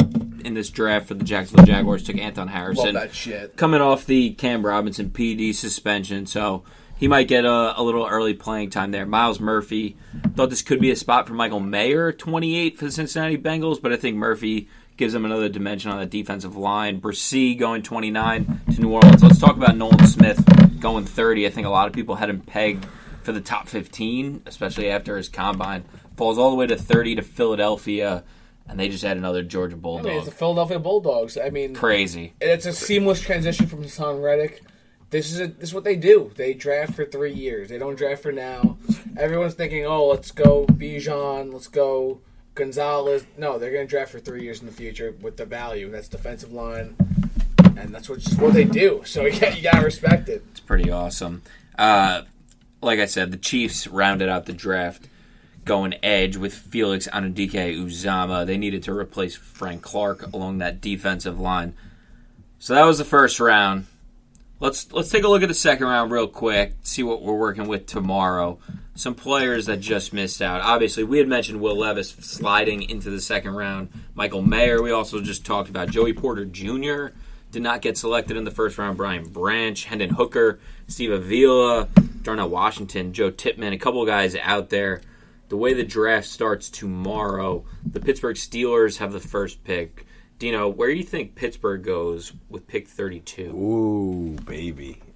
in 0.42 0.54
this 0.54 0.70
draft 0.70 1.08
for 1.08 1.14
the 1.14 1.24
Jacksonville 1.24 1.66
Jaguars. 1.66 2.02
Took 2.02 2.18
Anton 2.18 2.48
Harrison. 2.48 2.86
Love 2.86 2.94
that 2.94 3.14
shit. 3.14 3.56
coming 3.56 3.80
off 3.80 4.06
the 4.06 4.30
Cam 4.30 4.64
Robinson 4.64 5.10
PD 5.10 5.54
suspension, 5.54 6.26
so 6.26 6.64
he 6.96 7.08
might 7.08 7.28
get 7.28 7.44
a, 7.44 7.80
a 7.80 7.82
little 7.82 8.06
early 8.06 8.34
playing 8.34 8.70
time 8.70 8.90
there. 8.90 9.06
Myles 9.06 9.40
Murphy 9.40 9.96
thought 10.34 10.50
this 10.50 10.62
could 10.62 10.80
be 10.80 10.90
a 10.90 10.96
spot 10.96 11.26
for 11.26 11.34
Michael 11.34 11.60
Mayer, 11.60 12.12
28 12.12 12.78
for 12.78 12.84
the 12.84 12.90
Cincinnati 12.90 13.38
Bengals, 13.38 13.80
but 13.80 13.92
I 13.92 13.96
think 13.96 14.16
Murphy 14.16 14.68
gives 14.96 15.14
them 15.14 15.24
another 15.24 15.48
dimension 15.48 15.90
on 15.90 15.98
the 15.98 16.04
defensive 16.04 16.56
line. 16.56 17.00
Bresee 17.00 17.58
going 17.58 17.82
29 17.82 18.60
to 18.74 18.80
New 18.82 18.92
Orleans. 18.92 19.22
Let's 19.22 19.38
talk 19.38 19.56
about 19.56 19.76
Nolan 19.76 20.06
Smith 20.06 20.78
going 20.78 21.06
30. 21.06 21.46
I 21.46 21.50
think 21.50 21.66
a 21.66 21.70
lot 21.70 21.86
of 21.86 21.94
people 21.94 22.16
had 22.16 22.28
him 22.28 22.40
pegged 22.40 22.86
for 23.22 23.32
the 23.32 23.40
top 23.40 23.66
15, 23.66 24.42
especially 24.44 24.90
after 24.90 25.16
his 25.16 25.30
combine. 25.30 25.84
Falls 26.18 26.36
all 26.36 26.50
the 26.50 26.56
way 26.56 26.66
to 26.66 26.76
30 26.76 27.14
to 27.14 27.22
Philadelphia, 27.22 28.24
and 28.70 28.78
they 28.78 28.88
just 28.88 29.02
had 29.02 29.16
another 29.16 29.42
Georgia 29.42 29.72
I 29.72 29.76
mean, 29.76 29.82
Bulldog. 29.82 30.12
it's 30.12 30.24
the 30.26 30.30
Philadelphia 30.30 30.78
Bulldogs. 30.78 31.36
I 31.36 31.50
mean, 31.50 31.74
Crazy. 31.74 32.34
it's 32.40 32.66
a 32.66 32.72
seamless 32.72 33.20
transition 33.20 33.66
from 33.66 33.82
Haason 33.82 34.22
Reddick. 34.22 34.62
This 35.10 35.32
is 35.32 35.40
a, 35.40 35.48
this 35.48 35.70
is 35.70 35.74
what 35.74 35.82
they 35.82 35.96
do. 35.96 36.30
They 36.36 36.54
draft 36.54 36.94
for 36.94 37.04
three 37.04 37.32
years. 37.32 37.68
They 37.68 37.78
don't 37.78 37.96
draft 37.96 38.22
for 38.22 38.30
now. 38.30 38.78
Everyone's 39.18 39.54
thinking, 39.54 39.84
oh, 39.84 40.06
let's 40.06 40.30
go 40.30 40.66
Bijan, 40.66 41.52
let's 41.52 41.66
go 41.66 42.20
Gonzalez. 42.54 43.26
No, 43.36 43.58
they're 43.58 43.72
going 43.72 43.88
to 43.88 43.90
draft 43.90 44.12
for 44.12 44.20
three 44.20 44.44
years 44.44 44.60
in 44.60 44.66
the 44.66 44.72
future 44.72 45.16
with 45.20 45.36
the 45.36 45.44
value. 45.44 45.90
That's 45.90 46.06
defensive 46.06 46.52
line, 46.52 46.94
and 47.76 47.92
that's 47.92 48.08
what 48.08 48.20
just 48.20 48.40
what 48.40 48.54
they 48.54 48.64
do. 48.64 49.02
So 49.04 49.26
yeah, 49.26 49.52
you 49.52 49.62
gotta 49.62 49.84
respect 49.84 50.28
it. 50.28 50.44
It's 50.52 50.60
pretty 50.60 50.92
awesome. 50.92 51.42
Uh, 51.76 52.22
like 52.80 53.00
I 53.00 53.06
said, 53.06 53.32
the 53.32 53.36
Chiefs 53.36 53.88
rounded 53.88 54.28
out 54.28 54.46
the 54.46 54.52
draft 54.52 55.08
going 55.70 55.94
edge 56.02 56.36
with 56.36 56.52
Felix 56.52 57.06
Anudike-Uzomah. 57.06 58.44
They 58.44 58.58
needed 58.58 58.82
to 58.82 58.92
replace 58.92 59.36
Frank 59.36 59.82
Clark 59.82 60.32
along 60.32 60.58
that 60.58 60.80
defensive 60.80 61.38
line. 61.38 61.74
So 62.58 62.74
that 62.74 62.82
was 62.82 62.98
the 62.98 63.04
first 63.04 63.38
round. 63.38 63.86
Let's 64.58 64.90
let's 64.92 65.10
take 65.10 65.22
a 65.22 65.28
look 65.28 65.44
at 65.44 65.48
the 65.48 65.54
second 65.54 65.86
round 65.86 66.10
real 66.10 66.26
quick. 66.26 66.74
See 66.82 67.04
what 67.04 67.22
we're 67.22 67.38
working 67.38 67.68
with 67.68 67.86
tomorrow. 67.86 68.58
Some 68.96 69.14
players 69.14 69.66
that 69.66 69.78
just 69.78 70.12
missed 70.12 70.42
out. 70.42 70.60
Obviously, 70.60 71.04
we 71.04 71.18
had 71.18 71.28
mentioned 71.28 71.60
Will 71.60 71.78
Levis 71.78 72.10
sliding 72.10 72.82
into 72.82 73.08
the 73.08 73.20
second 73.20 73.54
round. 73.54 73.90
Michael 74.14 74.42
Mayer. 74.42 74.82
We 74.82 74.90
also 74.90 75.20
just 75.20 75.46
talked 75.46 75.70
about 75.70 75.90
Joey 75.90 76.14
Porter 76.14 76.46
Jr. 76.46 77.14
Did 77.52 77.62
not 77.62 77.80
get 77.80 77.96
selected 77.96 78.36
in 78.36 78.42
the 78.42 78.50
first 78.50 78.76
round. 78.76 78.96
Brian 78.96 79.28
Branch, 79.28 79.84
Hendon 79.84 80.10
Hooker, 80.10 80.58
Steve 80.88 81.12
Avila, 81.12 81.86
Darnell 82.22 82.48
Washington, 82.48 83.12
Joe 83.12 83.30
Tippmann, 83.30 83.72
a 83.72 83.78
couple 83.78 84.04
guys 84.04 84.34
out 84.34 84.70
there. 84.70 85.00
The 85.50 85.56
way 85.56 85.74
the 85.74 85.84
draft 85.84 86.26
starts 86.28 86.70
tomorrow, 86.70 87.64
the 87.84 88.00
Pittsburgh 88.00 88.36
Steelers 88.36 88.96
have 88.98 89.12
the 89.12 89.20
first 89.20 89.62
pick. 89.64 90.06
Dino, 90.38 90.68
where 90.68 90.88
do 90.88 90.94
you 90.96 91.02
think 91.04 91.34
Pittsburgh 91.34 91.82
goes 91.84 92.32
with 92.48 92.66
pick 92.66 92.88
32? 92.88 93.42
Ooh, 93.54 94.36
baby. 94.46 95.02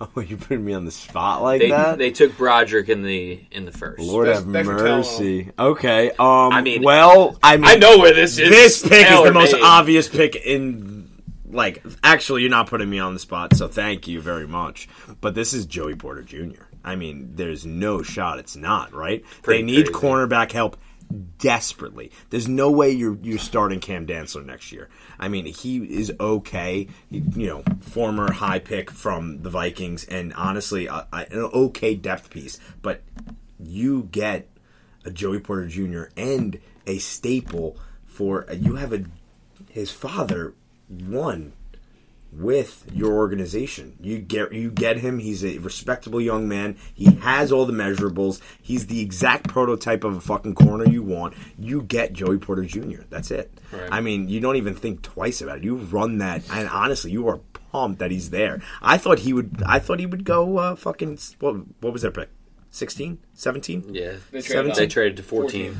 Oh, 0.00 0.20
you 0.20 0.36
putting 0.36 0.64
me 0.64 0.74
on 0.74 0.84
the 0.84 0.90
spot 0.90 1.40
like 1.40 1.60
They, 1.60 1.70
that? 1.70 1.98
they 1.98 2.10
took 2.10 2.36
Broderick 2.36 2.88
in 2.88 3.02
the 3.04 3.40
in 3.52 3.64
the 3.64 3.70
first. 3.70 4.00
Lord 4.02 4.26
Thanks- 4.26 4.42
have 4.42 4.52
thanks 4.52 4.68
for 4.68 4.76
telling 4.76 4.98
mercy. 4.98 5.50
Okay. 5.56 6.10
Um. 6.18 6.52
I 6.52 6.62
mean- 6.62 6.82
well, 6.82 7.38
I 7.44 7.56
mean, 7.56 7.64
I 7.66 7.76
know 7.76 7.98
where 7.98 8.12
this 8.12 8.36
is. 8.36 8.50
this 8.50 8.82
pick 8.82 9.06
is 9.08 9.22
the 9.22 9.32
most 9.32 9.52
tailor-made. 9.52 9.64
obvious 9.66 10.08
pick 10.08 10.34
in. 10.34 11.22
Like, 11.48 11.84
actually, 12.02 12.42
you're 12.42 12.50
not 12.50 12.66
putting 12.66 12.90
me 12.90 12.98
on 12.98 13.14
the 13.14 13.20
spot, 13.20 13.54
so 13.56 13.68
thank 13.68 14.08
you 14.08 14.20
very 14.20 14.48
much. 14.48 14.88
But 15.20 15.36
this 15.36 15.54
is 15.54 15.64
Joey 15.64 15.94
Porter 15.94 16.22
Jr. 16.22 16.64
I 16.84 16.96
mean, 16.96 17.32
there's 17.34 17.64
no 17.64 18.02
shot 18.02 18.38
it's 18.38 18.56
not 18.56 18.92
right. 18.92 19.24
Pretty 19.42 19.62
they 19.62 19.66
need 19.66 19.92
crazy. 19.92 20.06
cornerback 20.06 20.52
help 20.52 20.76
desperately. 21.38 22.10
There's 22.30 22.48
no 22.48 22.70
way 22.70 22.90
you're 22.90 23.18
you're 23.22 23.38
starting 23.38 23.80
Cam 23.80 24.06
Dantzler 24.06 24.44
next 24.44 24.72
year. 24.72 24.88
I 25.18 25.28
mean, 25.28 25.46
he 25.46 25.78
is 25.78 26.12
okay. 26.18 26.88
He, 27.10 27.22
you 27.34 27.46
know, 27.46 27.64
former 27.80 28.32
high 28.32 28.58
pick 28.58 28.90
from 28.90 29.42
the 29.42 29.50
Vikings, 29.50 30.04
and 30.04 30.32
honestly, 30.34 30.86
an 30.86 31.04
okay 31.32 31.94
depth 31.94 32.30
piece. 32.30 32.58
But 32.82 33.02
you 33.58 34.08
get 34.10 34.48
a 35.04 35.10
Joey 35.10 35.40
Porter 35.40 35.66
Jr. 35.66 36.04
and 36.16 36.58
a 36.86 36.98
staple 36.98 37.78
for 38.06 38.46
you 38.52 38.76
have 38.76 38.92
a 38.92 39.04
his 39.70 39.90
father 39.90 40.54
won 40.88 41.52
with 42.36 42.86
your 42.92 43.12
organization. 43.12 43.96
You 44.00 44.18
get 44.18 44.52
you 44.52 44.70
get 44.70 44.98
him. 44.98 45.18
He's 45.18 45.44
a 45.44 45.58
respectable 45.58 46.20
young 46.20 46.48
man. 46.48 46.76
He 46.94 47.06
has 47.16 47.52
all 47.52 47.66
the 47.66 47.72
measurables. 47.72 48.40
He's 48.60 48.86
the 48.86 49.00
exact 49.00 49.48
prototype 49.48 50.04
of 50.04 50.16
a 50.16 50.20
fucking 50.20 50.54
corner 50.54 50.86
you 50.88 51.02
want. 51.02 51.34
You 51.58 51.82
get 51.82 52.12
Joey 52.12 52.38
Porter 52.38 52.64
Jr. 52.64 53.02
That's 53.10 53.30
it. 53.30 53.50
Right. 53.72 53.88
I 53.90 54.00
mean, 54.00 54.28
you 54.28 54.40
don't 54.40 54.56
even 54.56 54.74
think 54.74 55.02
twice 55.02 55.40
about 55.40 55.58
it. 55.58 55.64
You 55.64 55.76
run 55.76 56.18
that, 56.18 56.42
and 56.50 56.68
honestly, 56.68 57.10
you 57.12 57.28
are 57.28 57.38
pumped 57.70 57.98
that 58.00 58.10
he's 58.10 58.30
there. 58.30 58.60
I 58.82 58.98
thought 58.98 59.20
he 59.20 59.32
would. 59.32 59.62
I 59.66 59.78
thought 59.78 60.00
he 60.00 60.06
would 60.06 60.24
go 60.24 60.58
uh, 60.58 60.76
fucking. 60.76 61.18
What, 61.40 61.56
what 61.80 61.92
was 61.92 62.02
their 62.02 62.10
pick? 62.10 62.28
16? 62.70 63.18
17? 63.34 63.94
Yeah, 63.94 64.14
They 64.32 64.40
they 64.40 64.42
traded 64.42 64.44
traded, 64.44 64.70
up. 64.72 64.76
they 64.76 64.86
traded 64.88 65.16
to 65.18 65.22
14. 65.22 65.76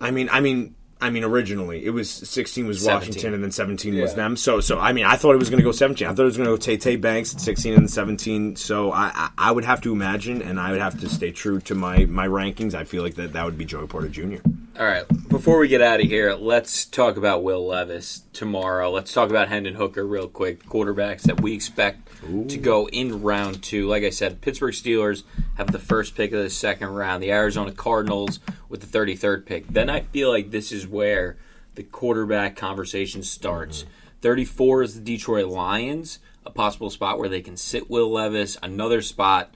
I 0.00 0.10
mean, 0.10 0.30
I 0.32 0.40
mean, 0.40 0.74
I 1.00 1.10
mean, 1.10 1.24
originally 1.24 1.84
it 1.84 1.90
was 1.90 2.10
16 2.10 2.66
was 2.66 2.82
17. 2.82 3.08
Washington 3.08 3.34
and 3.34 3.42
then 3.42 3.50
17 3.50 4.00
was 4.00 4.14
them. 4.14 4.36
So, 4.36 4.60
so 4.60 4.78
I 4.78 4.92
mean, 4.92 5.06
I 5.06 5.16
thought 5.16 5.34
it 5.34 5.38
was 5.38 5.50
going 5.50 5.58
to 5.58 5.64
go 5.64 5.72
17. 5.72 6.06
I 6.06 6.12
thought 6.12 6.22
it 6.22 6.24
was 6.24 6.36
going 6.36 6.48
to 6.48 6.52
go 6.52 6.56
Tay 6.56 6.76
Tay 6.76 6.96
Banks 6.96 7.34
at 7.34 7.40
16 7.40 7.74
and 7.74 7.90
17. 7.90 8.56
So 8.56 8.92
I, 8.92 9.10
I, 9.14 9.30
I 9.38 9.52
would 9.52 9.64
have 9.64 9.80
to 9.82 9.92
imagine, 9.92 10.42
and 10.42 10.60
I 10.60 10.72
would 10.72 10.80
have 10.80 11.00
to 11.00 11.08
stay 11.08 11.32
true 11.32 11.60
to 11.60 11.74
my 11.74 12.04
my 12.06 12.28
rankings. 12.28 12.74
I 12.74 12.84
feel 12.84 13.02
like 13.02 13.14
that 13.14 13.32
that 13.32 13.44
would 13.44 13.58
be 13.58 13.64
Joey 13.64 13.86
Porter 13.86 14.08
Jr. 14.08 14.36
All 14.78 14.86
right, 14.86 15.04
before 15.28 15.58
we 15.58 15.68
get 15.68 15.82
out 15.82 16.00
of 16.00 16.06
here, 16.06 16.32
let's 16.34 16.86
talk 16.86 17.18
about 17.18 17.42
Will 17.42 17.66
Levis 17.66 18.22
tomorrow. 18.32 18.90
Let's 18.90 19.12
talk 19.12 19.30
about 19.30 19.48
Hendon 19.48 19.74
Hooker 19.74 20.06
real 20.06 20.28
quick, 20.28 20.64
quarterbacks 20.66 21.22
that 21.22 21.40
we 21.40 21.54
expect 21.54 22.08
to 22.48 22.58
go 22.58 22.88
in 22.88 23.22
round 23.22 23.62
two. 23.62 23.88
Like 23.88 24.04
I 24.04 24.10
said, 24.10 24.40
Pittsburgh 24.40 24.74
Steelers 24.74 25.24
have 25.56 25.72
the 25.72 25.78
first 25.78 26.14
pick 26.14 26.32
of 26.32 26.42
the 26.42 26.50
second 26.50 26.88
round, 26.88 27.22
the 27.22 27.32
Arizona 27.32 27.72
Cardinals 27.72 28.40
with 28.68 28.80
the 28.80 28.98
33rd 28.98 29.46
pick. 29.46 29.68
Then 29.68 29.90
I 29.90 30.00
feel 30.00 30.30
like 30.30 30.50
this 30.50 30.72
is 30.72 30.86
where 30.86 31.36
the 31.74 31.82
quarterback 31.82 32.56
conversation 32.56 33.22
starts. 33.22 33.84
34 34.22 34.82
is 34.82 34.94
the 34.94 35.00
Detroit 35.00 35.46
Lions, 35.46 36.18
a 36.44 36.50
possible 36.50 36.90
spot 36.90 37.18
where 37.18 37.28
they 37.28 37.40
can 37.40 37.56
sit 37.56 37.90
Will 37.90 38.10
Levis, 38.10 38.56
another 38.62 39.02
spot 39.02 39.52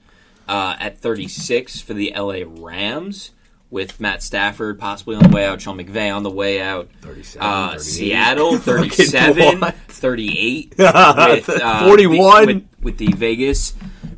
uh, 0.47 0.75
at 0.79 0.97
36 0.97 1.81
for 1.81 1.93
the 1.93 2.13
LA 2.15 2.41
Rams 2.45 3.31
with 3.71 3.99
Matt 3.99 4.21
Stafford 4.23 4.79
possibly 4.79 5.15
on 5.15 5.23
the 5.23 5.29
way 5.35 5.45
out, 5.45 5.59
Sean 5.61 5.77
McVay 5.77 6.15
on 6.15 6.23
the 6.23 6.29
way 6.31 6.61
out. 6.61 6.89
37, 7.01 7.47
Uh, 7.47 7.69
38. 7.71 7.81
Seattle 7.81 8.57
Fucking 8.59 8.89
37, 8.89 9.71
38 9.87 10.75
with, 10.77 11.49
uh, 11.49 11.85
41. 11.87 12.45
the- 12.45 12.53
with, 12.53 12.63
with 12.81 12.97
the 12.97 13.07
Vegas 13.13 13.73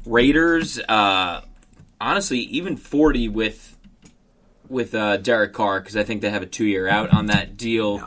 Raiders. 0.05 0.79
Uh, 0.79 1.41
honestly, 1.99 2.39
even 2.39 2.77
40 2.77 3.29
with 3.29 3.77
with 4.69 4.93
uh, 4.93 5.15
Derek 5.17 5.53
Carr 5.53 5.79
because 5.79 5.95
I 5.95 6.03
think 6.03 6.21
they 6.21 6.29
have 6.29 6.41
a 6.41 6.45
two 6.45 6.65
year 6.65 6.87
out 6.89 7.11
on 7.13 7.27
that 7.27 7.55
deal. 7.57 7.99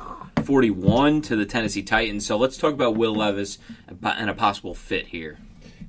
41 0.45 1.23
to 1.23 1.37
the 1.37 1.47
Tennessee 1.47 1.83
Titans. 1.83 2.27
So 2.27 2.37
let's 2.37 2.57
talk 2.59 2.73
about 2.75 2.97
Will 2.97 3.15
Levis 3.15 3.59
and 4.03 4.31
a 4.31 4.35
possible 4.35 4.75
fit 4.75 5.07
here. 5.07 5.39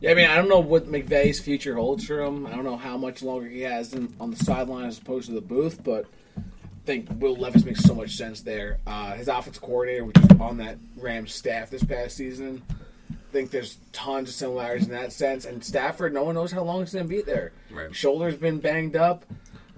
Yeah, 0.02 0.12
I 0.12 0.14
mean, 0.16 0.30
I 0.30 0.36
don't 0.36 0.50
know 0.50 0.60
what 0.60 0.88
McVay's 0.88 1.40
future 1.40 1.76
holds 1.76 2.06
for 2.06 2.20
him. 2.20 2.48
I 2.48 2.52
don't 2.52 2.64
know 2.64 2.76
how 2.76 2.98
much 2.98 3.22
longer 3.22 3.48
he 3.48 3.62
has 3.62 3.94
in, 3.94 4.14
on 4.20 4.32
the 4.32 4.44
sideline 4.44 4.86
as 4.86 4.98
opposed 4.98 5.28
to 5.28 5.34
the 5.34 5.42
booth, 5.42 5.84
but 5.84 6.06
I 6.36 6.42
think 6.86 7.08
Will 7.20 7.36
Levis 7.36 7.64
makes 7.64 7.84
so 7.84 7.94
much 7.94 8.16
sense 8.16 8.42
there. 8.42 8.80
Uh, 8.88 9.14
his 9.14 9.28
offense 9.28 9.60
coordinator, 9.60 10.04
which 10.04 10.18
was 10.18 10.40
on 10.42 10.58
that 10.58 10.80
Rams 10.98 11.36
staff 11.36 11.70
this 11.70 11.84
past 11.84 12.18
season, 12.18 12.64
I 13.12 13.16
think 13.32 13.52
there's 13.52 13.78
tons 13.94 14.30
of 14.30 14.34
similarities 14.36 14.88
in 14.88 14.94
that 14.94 15.14
sense. 15.14 15.46
And 15.46 15.64
Stafford, 15.64 16.16
no 16.16 16.24
one 16.24 16.34
knows 16.34 16.52
how 16.52 16.64
long 16.64 16.80
he's 16.80 16.94
going 16.94 17.06
to 17.06 17.10
be 17.10 17.22
there. 17.22 17.52
Right. 17.70 17.96
Shoulder's 17.96 18.38
been 18.38 18.60
banged 18.60 18.96
up. 18.96 19.24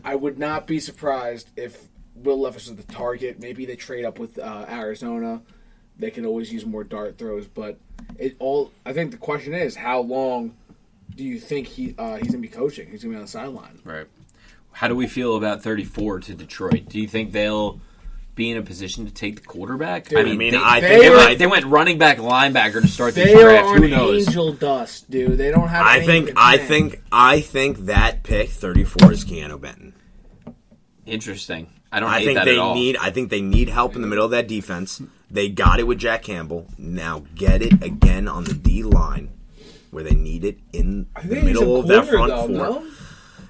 I 0.06 0.16
would 0.16 0.40
not 0.40 0.68
be 0.68 0.80
surprised 0.80 1.50
if 1.58 1.88
Will 2.16 2.40
Levis 2.40 2.68
is 2.68 2.78
the 2.78 2.84
target. 2.84 3.42
Maybe 3.42 3.66
they 3.66 3.76
trade 3.76 4.06
up 4.06 4.20
with 4.20 4.40
uh, 4.40 4.66
Arizona. 4.70 5.42
They 6.00 6.12
can 6.12 6.26
always 6.26 6.52
use 6.52 6.66
more 6.66 6.86
dart 6.86 7.18
throws, 7.18 7.46
but 7.46 7.78
it 8.18 8.36
all. 8.40 8.72
I 8.86 8.94
think 8.94 9.12
the 9.12 9.18
question 9.18 9.54
is, 9.54 9.76
how 9.76 10.02
long 10.02 10.54
do 11.16 11.24
you 11.24 11.40
think 11.40 11.68
he 11.68 11.96
uh, 11.98 12.16
he's 12.18 12.28
gonna 12.28 12.40
be 12.40 12.48
coaching? 12.48 12.90
He's 12.90 13.04
gonna 13.04 13.14
be 13.14 13.18
on 13.18 13.24
the 13.24 13.28
sideline. 13.28 13.80
Right. 13.84 14.08
How 14.72 14.88
do 14.88 14.96
we 14.96 15.06
feel 15.08 15.36
about 15.38 15.62
34 15.62 16.22
to 16.22 16.34
Detroit? 16.34 16.90
Do 16.90 17.00
you 17.00 17.08
think 17.08 17.32
they'll 17.32 17.80
be 18.34 18.50
in 18.50 18.58
a 18.58 18.64
position 18.64 19.06
to 19.06 19.14
take 19.14 19.36
the 19.36 19.46
quarterback? 19.46 20.08
Dude, 20.08 20.18
I 20.20 20.24
mean, 20.24 20.32
I 20.34 20.38
mean, 20.38 20.52
they, 20.54 20.58
I 20.58 20.80
they, 20.80 20.88
think- 21.00 21.14
went, 21.16 21.30
I- 21.30 21.36
they 21.36 21.48
went 21.48 21.66
running 21.66 21.98
back, 22.00 22.18
linebacker 22.18 22.82
to 22.82 22.88
start 22.88 23.14
the 23.14 23.24
They 23.24 23.36
are 23.36 23.42
draft. 23.62 23.78
Who 23.80 23.88
knows? 23.88 24.28
angel 24.28 24.54
dust, 24.54 25.12
dude. 25.12 25.38
They 25.38 25.52
don't 25.52 25.68
have. 25.68 25.86
I 25.86 26.04
think 26.04 26.32
I 26.36 26.56
plan. 26.58 26.68
think 26.68 27.04
I 27.12 27.42
think 27.42 27.78
that 27.86 28.24
pick 28.24 28.50
34 28.50 29.12
is 29.12 29.24
Keanu 29.26 29.62
Benton. 29.62 29.94
Interesting. 31.06 31.68
I 31.92 32.00
don't 32.00 32.10
I 32.10 32.20
hate 32.20 32.26
think 32.26 32.38
that 32.40 32.46
they 32.46 32.54
at 32.54 32.58
all. 32.60 32.74
need. 32.74 32.98
I 32.98 33.12
think 33.12 33.30
they 33.30 33.42
need 33.42 33.70
help 33.70 33.96
in 33.96 34.02
the 34.02 34.08
middle 34.08 34.26
of 34.26 34.32
that 34.32 34.48
defense. 34.48 35.02
They 35.34 35.50
got 35.50 35.80
it 35.80 35.88
with 35.88 35.98
Jack 35.98 36.22
Campbell. 36.24 36.68
Now 36.78 37.24
get 37.36 37.62
it 37.64 37.84
again 37.84 38.28
on 38.28 38.44
the 38.44 38.54
D 38.54 38.84
line, 38.84 39.32
where 39.90 40.04
they 40.04 40.14
need 40.16 40.46
it 40.46 40.60
in 40.72 41.08
the 41.26 41.42
middle 41.42 41.78
of 41.80 41.88
that 41.88 42.06
front 42.08 42.30
though, 42.30 42.42
four. 42.48 42.56
no? 42.56 42.88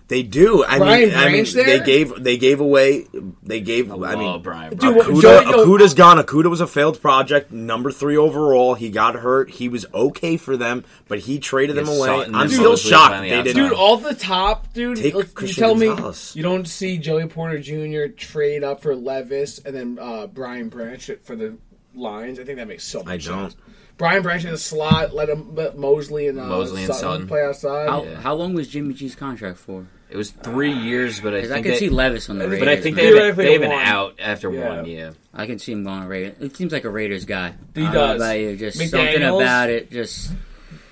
They 0.08 0.22
do. 0.22 0.64
I 0.64 0.78
Brian 0.78 1.10
mean, 1.10 1.18
I 1.18 1.24
mean, 1.26 1.32
Branch 1.32 1.54
they 1.54 1.64
there? 1.64 1.84
gave 1.84 2.24
they 2.24 2.38
gave 2.38 2.60
away. 2.60 3.08
They 3.42 3.62
gave. 3.62 3.92
I, 3.92 3.96
love 3.96 4.18
mean, 4.20 4.42
Brian. 4.42 4.70
Dude, 4.72 4.80
Branch. 4.80 4.96
what- 4.96 5.08
Okudah, 5.08 5.22
Joey- 5.22 5.46
no, 5.46 5.66
Okudah's 5.66 5.94
gone. 5.94 6.18
Okudah 6.18 6.50
was 6.50 6.62
a 6.62 6.68
failed 6.68 7.02
project, 7.02 7.52
number 7.52 7.92
three 7.92 8.16
overall. 8.18 8.76
He 8.76 8.90
got 8.90 9.16
hurt. 9.16 9.50
He 9.50 9.70
was 9.70 9.86
okay 9.94 10.38
for 10.38 10.56
them, 10.56 10.84
but 11.08 11.20
he 11.20 11.40
traded 11.40 11.78
them 11.78 11.88
away. 11.88 12.10
I'm 12.10 12.34
and 12.36 12.52
still 12.52 12.76
shocked 12.76 13.16
playing 13.16 13.32
they 13.32 13.44
didn't. 13.54 13.64
Dude, 13.70 13.74
off 13.74 14.04
the 14.04 14.14
top, 14.14 14.72
dude. 14.74 14.98
Take 14.98 15.16
look, 15.16 15.28
you 15.28 15.34
Christian 15.34 15.62
tell 15.64 15.76
me 15.76 15.88
you 16.34 16.44
don't 16.44 16.68
see 16.68 16.98
Joey 16.98 17.28
Porter 17.28 17.60
Jr. 17.60 18.14
trade 18.16 18.64
up 18.64 18.82
for 18.82 18.96
Levis 18.96 19.60
and 19.60 19.76
then 19.76 19.98
uh, 20.00 20.28
Brian 20.28 20.70
Branch 20.70 21.10
for 21.24 21.36
the 21.36 21.58
Lions. 21.96 22.40
I 22.40 22.44
think 22.44 22.58
that 22.58 22.68
makes 22.68 22.84
so 22.84 23.00
much 23.00 23.08
I 23.08 23.18
don't. 23.18 23.52
sense. 23.52 23.56
Brian 23.98 24.24
Branch 24.24 24.44
in 24.44 24.52
the 24.52 24.58
slot, 24.58 25.14
let 25.14 25.30
him 25.30 25.54
let 25.56 25.78
Moseley 25.78 26.28
and 26.28 26.40
uh, 26.40 26.46
Moseley 26.46 26.84
and 26.84 26.88
Sutton, 26.94 27.02
Sutton. 27.12 27.28
play 27.28 27.44
outside. 27.44 27.88
How, 27.90 28.04
Yeah. 28.04 28.16
how 28.22 28.34
long 28.34 28.54
was 28.56 28.68
Jimmy 28.68 28.94
G's 28.96 29.16
contract 29.16 29.60
for? 29.60 29.86
It 30.10 30.18
was 30.18 30.32
three 30.32 30.72
years, 30.74 31.20
but 31.20 31.34
I 31.34 31.38
Because 31.38 31.52
I 31.52 31.62
can 31.62 31.72
they, 31.72 31.78
see 31.78 31.90
Levis 31.90 32.30
on 32.30 32.38
the 32.40 32.46
Raiders. 32.46 32.60
but 32.60 32.68
I 32.70 32.82
think 32.82 32.96
they 32.96 33.06
have, 33.06 33.14
Theoretically, 33.14 33.46
they 33.46 33.54
have 33.54 33.62
an 33.64 33.72
out 33.72 34.16
after 34.20 34.52
Yeah. 34.52 34.78
one. 34.78 34.86
Yeah. 34.86 35.12
I 35.34 35.46
can 35.48 35.58
see 35.60 35.72
him 35.72 35.84
going 35.84 36.02
to 36.04 36.08
Raiders. 36.08 36.36
It 36.40 36.56
seems 36.56 36.72
like 36.72 36.84
a 36.86 36.90
Raiders 36.90 37.26
guy. 37.26 37.54
He 37.76 37.82
I 37.82 37.86
don't 37.86 37.94
does. 37.94 38.20
know 38.20 38.26
about 38.26 38.40
you. 38.40 38.56
Just 38.58 38.78
something 38.78 39.24
about 39.24 39.70
it. 39.70 39.92
Just 39.92 40.32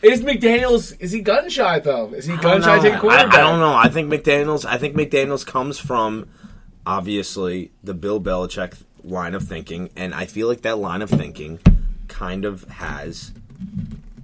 Is 0.04 0.22
McDaniels 0.24 0.96
is 1.00 1.12
he 1.12 1.22
gun 1.22 1.50
shy 1.50 1.78
though? 1.80 2.12
Is 2.14 2.26
he 2.26 2.36
gun 2.38 2.62
shy 2.64 2.76
know. 2.78 2.82
taking 2.82 2.98
I, 2.98 3.00
quarterback? 3.00 3.34
I 3.36 3.38
don't 3.42 3.60
know. 3.60 3.74
I 3.76 3.90
think 3.90 4.12
McDaniels. 4.12 4.66
I 4.66 4.78
think 4.80 4.96
McDaniels 4.96 5.46
comes 5.46 5.78
from 5.78 6.28
obviously 6.86 7.72
the 7.84 7.94
Bill 7.94 8.20
Belichick 8.20 8.82
line 9.04 9.36
of 9.36 9.44
thinking, 9.44 9.90
and 9.96 10.14
I 10.14 10.26
feel 10.26 10.48
like 10.48 10.62
that 10.62 10.78
line 10.78 11.02
of 11.02 11.10
thinking 11.10 11.60
kind 12.08 12.46
of 12.46 12.64
has 12.66 13.32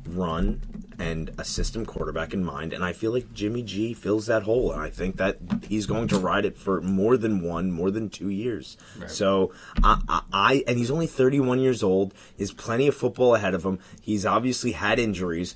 run 0.05 0.61
and 0.99 1.31
a 1.37 1.43
system 1.43 1.85
quarterback 1.85 2.33
in 2.33 2.43
mind, 2.43 2.73
and 2.73 2.83
I 2.83 2.91
feel 2.91 3.11
like 3.11 3.31
Jimmy 3.33 3.61
G 3.61 3.93
fills 3.93 4.25
that 4.27 4.43
hole, 4.43 4.71
and 4.71 4.81
I 4.81 4.89
think 4.89 5.17
that 5.17 5.37
he's 5.67 5.85
going 5.85 6.07
to 6.07 6.17
ride 6.17 6.43
it 6.45 6.57
for 6.57 6.81
more 6.81 7.17
than 7.17 7.41
one, 7.41 7.71
more 7.71 7.91
than 7.91 8.09
two 8.09 8.29
years. 8.29 8.77
So 9.07 9.53
I, 9.83 10.01
I, 10.09 10.21
I, 10.33 10.63
and 10.67 10.77
he's 10.77 10.89
only 10.89 11.07
31 11.07 11.59
years 11.59 11.83
old. 11.83 12.13
He 12.35 12.43
has 12.43 12.51
plenty 12.51 12.87
of 12.87 12.95
football 12.95 13.35
ahead 13.35 13.53
of 13.53 13.63
him. 13.63 13.79
He's 14.01 14.25
obviously 14.25 14.71
had 14.71 14.97
injuries, 14.97 15.53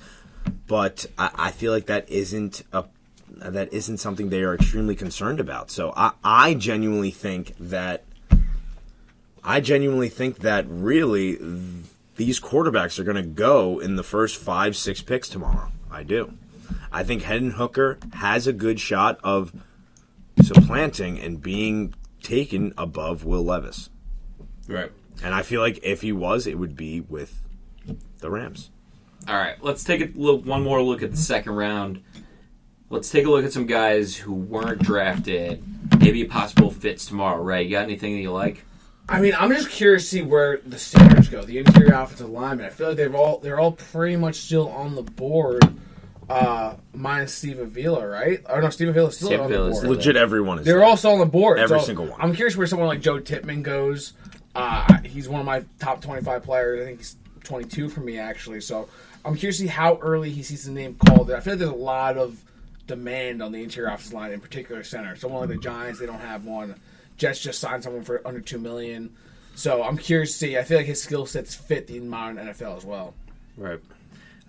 but 0.68 1.08
I, 1.18 1.32
I 1.36 1.52
feel 1.52 1.72
like 1.72 1.88
that 1.88 2.08
isn't 2.10 2.64
a 2.72 2.86
that 3.38 3.74
isn't 3.74 3.98
something 3.98 4.30
they 4.30 4.44
are 4.44 4.54
extremely 4.54 4.96
concerned 4.96 5.40
about. 5.40 5.72
So 5.72 5.94
I, 5.96 6.12
I 6.24 6.54
genuinely 6.54 7.12
think 7.12 7.56
that 7.60 8.04
I 9.44 9.60
genuinely 9.60 10.10
think 10.10 10.40
that 10.40 10.66
really 10.68 11.38
these 12.16 12.40
quarterbacks 12.40 13.00
are 13.00 13.04
going 13.04 13.16
to 13.16 13.24
go 13.24 13.80
in 13.80 13.96
the 13.96 14.04
first 14.04 14.38
five, 14.38 14.76
six 14.76 15.02
picks 15.02 15.30
tomorrow. 15.30 15.72
I 15.90 16.04
do. 16.04 16.34
I 16.92 17.04
think 17.04 17.24
Hendon 17.24 17.52
Hooker 17.52 17.98
has 18.14 18.48
a 18.48 18.54
good 18.54 18.80
shot 18.80 19.20
of 19.24 19.54
supplanting 20.42 21.20
and 21.20 21.42
being 21.42 21.94
taken 22.22 22.74
above 22.78 23.24
Will 23.24 23.44
Levis. 23.44 23.90
Right. 24.68 24.92
And 25.24 25.34
I 25.34 25.42
feel 25.42 25.62
like 25.62 25.80
if 25.84 26.02
he 26.02 26.12
was, 26.12 26.48
it 26.48 26.58
would 26.58 26.76
be 26.76 27.02
with 27.02 27.42
the 28.20 28.30
Rams. 28.30 28.70
All 29.28 29.36
right, 29.36 29.62
let's 29.64 29.84
take 29.84 30.02
a 30.02 30.10
look, 30.18 30.46
one 30.46 30.64
more 30.64 30.82
look 30.82 31.04
at 31.04 31.12
the 31.12 31.18
second 31.18 31.54
round. 31.54 32.02
Let's 32.90 33.10
take 33.10 33.26
a 33.26 33.30
look 33.30 33.46
at 33.46 33.54
some 33.54 33.68
guys 33.68 34.16
who 34.16 34.34
weren't 34.34 34.82
drafted. 34.82 35.64
Maybe 36.00 36.26
possible 36.26 36.72
fits 36.72 37.06
tomorrow. 37.06 37.42
Ray, 37.42 37.64
you 37.64 37.72
got 37.72 37.84
anything 37.84 38.16
that 38.16 38.22
you 38.22 38.32
like? 38.32 38.66
I 39.10 39.20
mean, 39.20 39.34
I'm 39.38 39.52
just 39.52 39.70
curious 39.70 40.04
to 40.04 40.10
see 40.10 40.22
where 40.22 40.58
the 40.66 40.78
Steelers 40.78 41.30
go. 41.30 41.44
The 41.44 41.58
interior 41.58 41.94
offensive 41.94 42.30
linemen. 42.30 42.66
I 42.66 42.70
feel 42.70 42.90
like 42.90 42.98
they've 42.98 43.14
all 43.14 43.40
they're 43.40 43.60
all 43.60 43.74
pretty 43.74 44.16
much 44.16 44.36
still 44.36 44.70
on 44.70 44.96
the 44.96 45.02
board. 45.04 45.64
uh, 46.30 46.76
minus 46.94 47.34
Steve 47.34 47.60
Avila, 47.60 48.08
right? 48.08 48.42
Or 48.50 48.62
no, 48.62 48.70
Steve 48.70 48.88
Avila 48.90 49.12
still 49.12 49.28
Steve 49.28 49.42
on 49.42 49.52
the 49.52 49.58
board. 49.58 49.76
still 49.76 49.90
Legit, 49.90 50.16
everyone 50.16 50.60
is. 50.60 50.66
They're 50.66 50.76
there. 50.76 50.86
also 50.86 51.10
on 51.12 51.20
the 51.20 51.26
board. 51.26 51.60
Every 51.60 51.80
so 51.80 51.86
single 51.86 52.06
one. 52.06 52.22
I'm 52.22 52.34
curious 52.34 52.56
where 52.56 52.68
someone 52.68 52.88
like 52.88 53.02
Joe 53.02 53.20
Tippmann 53.20 53.64
goes. 53.64 54.14
Uh, 54.56 55.00
he's 55.04 55.28
one 55.28 55.42
of 55.42 55.46
my 55.46 55.64
top 55.80 56.02
25 56.02 56.44
players. 56.44 56.82
I 56.82 56.86
think 56.86 57.00
he's 57.00 57.18
22 57.44 57.90
for 57.90 58.00
me 58.00 58.18
actually. 58.18 58.62
So 58.62 58.88
I'm 59.26 59.36
curious 59.36 59.58
to 59.58 59.64
see 59.64 59.68
how 59.68 59.98
early 59.98 60.30
he 60.30 60.42
sees 60.44 60.64
the 60.66 60.72
name 60.72 60.96
called. 60.96 61.32
I 61.32 61.42
feel 61.42 61.54
like 61.54 61.60
there's 61.60 61.72
a 61.72 61.76
lot 61.76 62.18
of 62.18 62.42
demand 62.88 63.42
on 63.42 63.52
the 63.52 63.62
interior 63.62 63.90
offensive 63.90 64.14
line, 64.14 64.32
in 64.32 64.40
particular 64.40 64.84
center. 64.84 65.16
Someone 65.18 65.42
like 65.42 65.50
the 65.50 65.62
Giants, 65.62 66.00
they 66.00 66.06
don't 66.06 66.20
have 66.20 66.46
one. 66.46 66.76
Jets 67.22 67.40
just 67.40 67.60
signed 67.60 67.84
someone 67.84 68.04
for 68.04 68.26
under 68.28 68.42
two 68.42 68.58
million. 68.58 69.16
So 69.54 69.84
I'm 69.84 69.96
curious 69.96 70.32
to 70.32 70.38
see. 70.40 70.58
I 70.58 70.64
feel 70.64 70.78
like 70.78 70.88
his 70.88 71.00
skill 71.00 71.28
sets 71.28 71.54
fit 71.54 71.86
the 71.86 72.00
modern 72.00 72.38
NFL 72.38 72.78
as 72.78 72.84
well. 72.84 73.14
Right. 73.56 73.80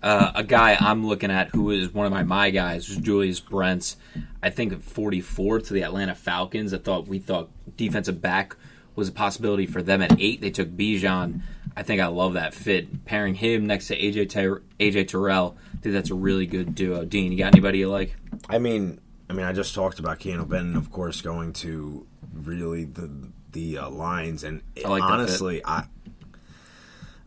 Uh, 0.01 0.31
a 0.33 0.43
guy 0.43 0.75
I'm 0.79 1.05
looking 1.05 1.29
at 1.29 1.49
who 1.49 1.69
is 1.69 1.93
one 1.93 2.07
of 2.07 2.11
my 2.11 2.23
my 2.23 2.49
guys 2.49 2.89
was 2.89 2.97
Julius 2.97 3.39
Brents. 3.39 3.95
I 4.41 4.49
think 4.49 4.81
44 4.81 5.61
to 5.61 5.73
the 5.73 5.83
Atlanta 5.83 6.15
Falcons. 6.15 6.73
I 6.73 6.79
thought 6.79 7.07
we 7.07 7.19
thought 7.19 7.51
defensive 7.77 8.19
back 8.21 8.55
was 8.95 9.07
a 9.07 9.11
possibility 9.11 9.67
for 9.67 9.83
them 9.83 10.01
at 10.01 10.19
eight. 10.19 10.41
They 10.41 10.49
took 10.49 10.69
Bijan. 10.69 11.41
I 11.77 11.83
think 11.83 12.01
I 12.01 12.07
love 12.07 12.33
that 12.33 12.55
fit. 12.55 13.05
Pairing 13.05 13.35
him 13.35 13.67
next 13.67 13.87
to 13.89 13.97
AJ 13.99 14.29
Ter- 14.29 14.63
AJ 14.79 15.09
Terrell, 15.09 15.57
I 15.73 15.77
think 15.77 15.93
that's 15.93 16.09
a 16.09 16.15
really 16.15 16.47
good 16.47 16.73
duo. 16.73 17.05
Dean, 17.05 17.31
you 17.31 17.37
got 17.37 17.53
anybody 17.53 17.79
you 17.79 17.89
like? 17.89 18.15
I 18.49 18.57
mean, 18.57 18.99
I 19.29 19.33
mean, 19.33 19.45
I 19.45 19.53
just 19.53 19.75
talked 19.75 19.99
about 19.99 20.19
Keanu 20.19 20.47
Benton, 20.49 20.75
of 20.75 20.91
course, 20.91 21.21
going 21.21 21.53
to 21.53 22.05
really 22.33 22.85
the 22.85 23.09
the 23.51 23.77
uh, 23.77 23.89
lines, 23.89 24.43
and 24.43 24.61
I 24.83 24.87
like 24.87 25.03
honestly, 25.03 25.63
I 25.65 25.85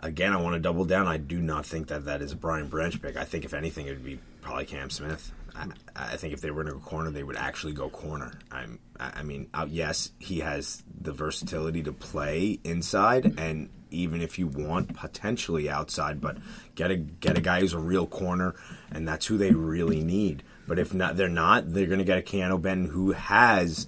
again, 0.00 0.32
I 0.32 0.36
want 0.36 0.54
to 0.54 0.60
double 0.60 0.84
down. 0.84 1.06
I 1.06 1.16
do 1.16 1.38
not 1.40 1.66
think 1.66 1.88
that 1.88 2.04
that 2.06 2.22
is 2.22 2.32
a 2.32 2.36
Brian 2.36 2.68
Branch 2.68 3.00
pick. 3.00 3.16
I 3.16 3.24
think 3.24 3.44
if 3.44 3.54
anything, 3.54 3.86
it 3.86 3.90
would 3.90 4.04
be 4.04 4.18
probably 4.42 4.66
Cam 4.66 4.90
Smith. 4.90 5.32
I, 5.54 5.68
I 5.94 6.16
think 6.16 6.34
if 6.34 6.40
they 6.40 6.50
were 6.50 6.64
going 6.64 6.74
to 6.74 6.80
go 6.80 6.86
corner, 6.86 7.10
they 7.10 7.22
would 7.22 7.36
actually 7.36 7.72
go 7.72 7.88
corner. 7.88 8.38
I'm, 8.50 8.78
I 9.00 9.22
mean, 9.22 9.48
uh, 9.54 9.66
yes, 9.68 10.10
he 10.18 10.40
has 10.40 10.82
the 11.00 11.12
versatility 11.12 11.82
to 11.84 11.92
play 11.92 12.60
inside, 12.62 13.38
and 13.38 13.70
even 13.90 14.20
if 14.20 14.38
you 14.38 14.46
want 14.46 14.94
potentially 14.94 15.70
outside, 15.70 16.20
but 16.20 16.36
get 16.74 16.90
a 16.90 16.96
get 16.96 17.38
a 17.38 17.40
guy 17.40 17.60
who's 17.60 17.72
a 17.72 17.78
real 17.78 18.06
corner, 18.06 18.54
and 18.90 19.06
that's 19.08 19.26
who 19.26 19.38
they 19.38 19.52
really 19.52 20.02
need. 20.02 20.42
But 20.66 20.78
if 20.78 20.92
not, 20.92 21.16
they're 21.16 21.28
not. 21.28 21.72
They're 21.72 21.86
going 21.86 22.00
to 22.00 22.04
get 22.04 22.18
a 22.18 22.22
Keanu 22.22 22.60
Benton 22.60 22.90
who 22.90 23.12
has, 23.12 23.86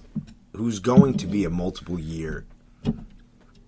who's 0.59 0.79
going 0.79 1.15
to 1.15 1.25
be 1.25 1.45
a 1.45 1.49
multiple 1.49 1.97
year 1.97 2.45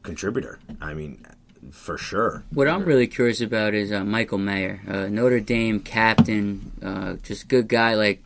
contributor. 0.03 0.59
I 0.81 0.93
mean, 0.93 1.25
for 1.71 1.97
sure. 1.97 2.43
What 2.53 2.67
I'm 2.67 2.83
really 2.83 3.07
curious 3.07 3.39
about 3.39 3.73
is 3.73 3.93
uh, 3.93 4.03
Michael 4.03 4.39
Mayer, 4.39 4.81
uh, 4.85 5.07
Notre 5.07 5.39
Dame 5.39 5.79
captain, 5.79 6.73
uh, 6.83 7.13
just 7.23 7.47
good 7.47 7.69
guy, 7.69 7.95
like 7.95 8.21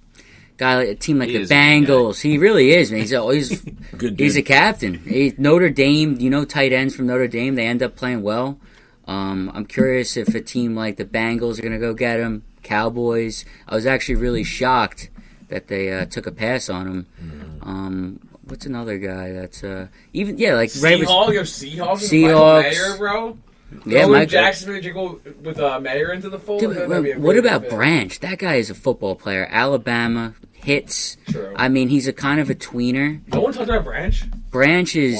guy 0.58 0.78
like 0.78 0.88
a 0.88 0.96
team 0.96 1.20
like 1.20 1.30
He 1.30 1.36
the 1.36 1.42
is 1.42 1.52
a 1.52 1.54
good 1.54 1.86
guy. 1.86 1.94
Bengals. 1.94 2.22
He 2.22 2.40
really 2.40 2.72
is, 2.72 2.92
man. 2.92 3.02
He's 3.02 3.14
always 3.14 3.62
Good 3.98 4.20
he's 4.20 4.36
a 4.36 4.42
captain. 4.42 4.96
He, 4.96 5.36
Notre 5.38 5.70
Dame, 5.70 6.20
you 6.20 6.32
know, 6.32 6.44
tight 6.44 6.74
ends 6.74 6.96
from 6.96 7.06
Notre 7.06 7.28
Dame, 7.28 7.54
they 7.54 7.68
end 7.68 7.84
up 7.84 7.96
playing 7.96 8.24
well. 8.24 8.60
Um, 9.08 9.52
I'm 9.54 9.68
curious 9.68 10.18
if 10.18 10.34
a 10.34 10.42
team 10.42 10.74
like 10.74 10.98
the 10.98 11.06
Bengals 11.06 11.60
are 11.60 11.62
going 11.62 11.74
to 11.74 11.78
go 11.78 11.94
get 11.94 12.20
him. 12.20 12.42
Cowboys. 12.64 13.46
I 13.68 13.76
was 13.76 13.86
actually 13.86 14.16
really 14.16 14.44
shocked 14.44 15.12
that 15.50 15.68
they 15.68 15.94
uh, 15.94 16.06
took 16.06 16.26
a 16.26 16.32
pass 16.32 16.68
on 16.68 16.88
him. 16.88 17.08
Mm-hmm. 17.22 17.70
Um, 17.70 18.20
what's 18.48 18.66
another 18.66 18.98
guy 18.98 19.32
that's 19.32 19.64
uh, 19.64 19.88
even 20.14 20.38
yeah 20.38 20.54
like 20.56 20.72
right 20.82 21.00
Seahawks, 21.00 21.34
your 21.34 21.44
Seahawks, 21.44 22.10
Seahawks. 22.10 22.64
Michael 22.64 22.90
Mayer, 22.90 22.98
bro. 22.98 23.38
yeah, 23.86 24.02
Go 24.04 24.08
with 24.10 24.18
Mike- 24.20 24.30
Jackson 24.30 24.94
go 24.94 25.20
with 25.42 25.60
uh, 25.60 25.80
Mayer 25.80 26.12
into 26.14 26.30
the 26.30 26.40
fold. 26.40 26.62
Dude, 26.62 26.72
I 26.72 26.76
think 26.76 26.90
that'd 26.90 27.04
be 27.04 27.12
a 27.12 27.20
what 27.20 27.38
about 27.38 27.62
fit. 27.62 27.70
Branch? 27.72 28.20
That 28.20 28.40
guy 28.40 28.56
is 28.56 28.70
a 28.70 28.76
football 28.76 29.16
player. 29.16 29.48
Alabama 29.50 30.34
hits. 30.54 31.18
True. 31.30 31.54
I 31.56 31.70
mean, 31.70 31.90
he's 31.90 32.08
a 32.08 32.14
kind 32.14 32.40
of 32.40 32.50
a 32.50 32.56
tweener. 32.56 33.22
No 33.34 33.42
one 33.42 33.54
talked 33.54 33.70
about 33.70 33.84
Branch. 33.84 34.24
Branch 34.56 34.96
is. 34.96 35.20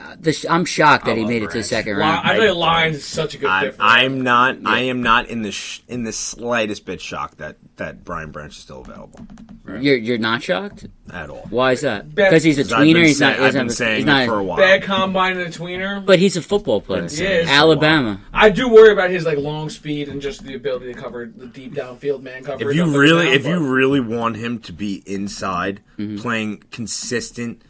Uh, 0.00 0.14
the, 0.20 0.32
sh- 0.32 0.46
I'm 0.48 0.64
shocked 0.64 1.06
that 1.06 1.12
I 1.12 1.14
he 1.16 1.20
love 1.22 1.28
made 1.30 1.42
it 1.42 1.50
to 1.50 1.58
the 1.58 1.64
second 1.64 1.94
Li- 1.96 2.00
round. 2.00 2.26
I 2.26 2.38
think 2.38 2.56
Lions 2.56 2.96
is 2.96 3.04
such 3.04 3.34
a 3.34 3.38
good 3.38 3.50
I'm, 3.50 3.70
fit. 3.72 3.76
I'm 3.80 4.12
him. 4.16 4.20
not. 4.22 4.56
I 4.64 4.80
am 4.82 5.02
not 5.02 5.28
in 5.28 5.42
the 5.42 5.50
sh- 5.52 5.80
in 5.88 6.04
the 6.04 6.12
slightest 6.12 6.84
bit 6.86 7.00
shocked 7.00 7.38
that 7.38 7.56
that 7.76 8.04
Brian 8.04 8.30
Branch 8.30 8.52
is 8.52 8.62
still 8.62 8.80
available 8.80 9.26
You're 9.66 9.96
you're 9.96 10.18
not 10.18 10.42
shocked? 10.42 10.86
at 11.12 11.28
all. 11.30 11.46
Why 11.50 11.72
is 11.72 11.82
that? 11.82 12.14
Because 12.14 12.42
he's 12.42 12.58
a 12.58 12.64
tweener. 12.64 13.04
He's 13.04 13.18
say- 13.18 13.26
not. 13.36 13.40
I've 13.40 13.52
been 13.52 13.68
saying 13.70 13.96
He's 13.98 14.04
not 14.06 14.26
for 14.26 14.38
a 14.38 14.42
while. 14.42 14.56
Bad 14.56 14.82
combine 14.84 15.36
and 15.36 15.54
a 15.54 15.58
tweener. 15.58 16.04
but 16.04 16.18
he's 16.18 16.36
a 16.36 16.42
football 16.42 16.80
player. 16.80 17.02
Been 17.02 17.08
saying 17.10 17.40
it 17.40 17.44
for 17.46 17.50
a 17.50 17.54
Alabama. 17.54 18.20
I 18.32 18.50
do 18.50 18.68
worry 18.68 18.92
about 18.92 19.10
his 19.10 19.24
like 19.26 19.38
long 19.38 19.68
speed 19.68 20.08
and 20.08 20.22
just 20.22 20.44
the 20.44 20.54
ability 20.54 20.92
to 20.92 20.98
cover 20.98 21.26
the 21.26 21.46
deep 21.46 21.74
downfield 21.74 22.22
man 22.22 22.42
coverage. 22.44 22.68
If 22.70 22.74
you 22.76 22.98
really, 22.98 23.26
down, 23.26 23.34
if 23.34 23.46
you 23.46 23.58
really 23.74 24.00
want 24.00 24.36
him 24.36 24.58
to 24.60 24.72
be 24.72 25.02
inside, 25.06 25.82
Mm-hmm. 25.98 26.18
playing 26.18 26.62
consistent 26.70 27.62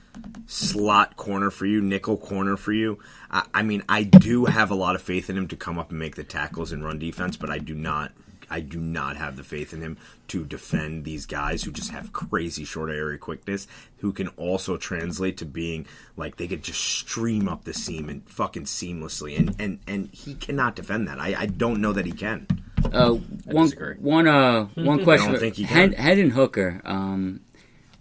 slot 0.47 1.17
corner 1.17 1.51
for 1.51 1.67
you, 1.67 1.81
nickel 1.81 2.17
corner 2.17 2.57
for 2.57 2.73
you. 2.73 2.99
I, 3.31 3.45
I 3.55 3.63
mean, 3.63 3.83
I 3.89 4.03
do 4.05 4.45
have 4.47 4.71
a 4.71 4.75
lot 4.75 4.95
of 4.95 5.03
faith 5.03 5.29
in 5.31 5.37
him 5.37 5.49
to 5.49 5.57
come 5.57 5.79
up 5.79 5.91
and 5.91 5.99
make 5.99 6.17
the 6.17 6.25
tackles 6.25 6.73
and 6.73 6.85
run 6.85 6.99
defense, 6.99 7.37
but 7.37 7.51
I 7.51 7.59
do 7.59 7.75
not. 7.75 8.13
I 8.49 8.61
do 8.61 8.79
not 8.79 9.17
have 9.17 9.37
the 9.37 9.43
faith 9.43 9.73
in 9.73 9.81
him 9.81 9.97
to 10.29 10.45
defend 10.45 11.05
these 11.05 11.27
guys 11.27 11.65
who 11.65 11.73
just 11.73 11.91
have 11.91 12.13
crazy 12.13 12.65
short 12.65 12.91
area 12.91 13.19
quickness, 13.19 13.67
who 13.99 14.13
can 14.13 14.29
also 14.37 14.77
translate 14.77 15.39
to 15.39 15.45
being 15.45 15.85
like 16.17 16.37
they 16.37 16.47
could 16.47 16.63
just 16.63 16.81
stream 16.81 17.49
up 17.49 17.65
the 17.65 17.75
seam 17.75 18.09
and 18.09 18.23
fucking 18.31 18.63
seamlessly, 18.67 19.37
and 19.37 19.57
and 19.59 19.81
and 19.89 20.11
he 20.13 20.35
cannot 20.37 20.77
defend 20.77 21.09
that. 21.09 21.19
I, 21.19 21.35
I 21.37 21.47
don't 21.47 21.81
know 21.81 21.93
that 21.93 22.07
he 22.07 22.13
can. 22.13 22.47
Uh, 22.93 23.15
one 23.47 23.69
one 23.99 24.29
uh 24.29 24.67
one 24.77 25.03
question. 25.05 25.33
don't 25.33 25.41
think 25.41 25.57
he 25.57 25.65
Hen- 25.65 25.93
can. 25.95 26.01
Hendon 26.01 26.31
Hooker. 26.31 26.81
Um, 26.85 27.41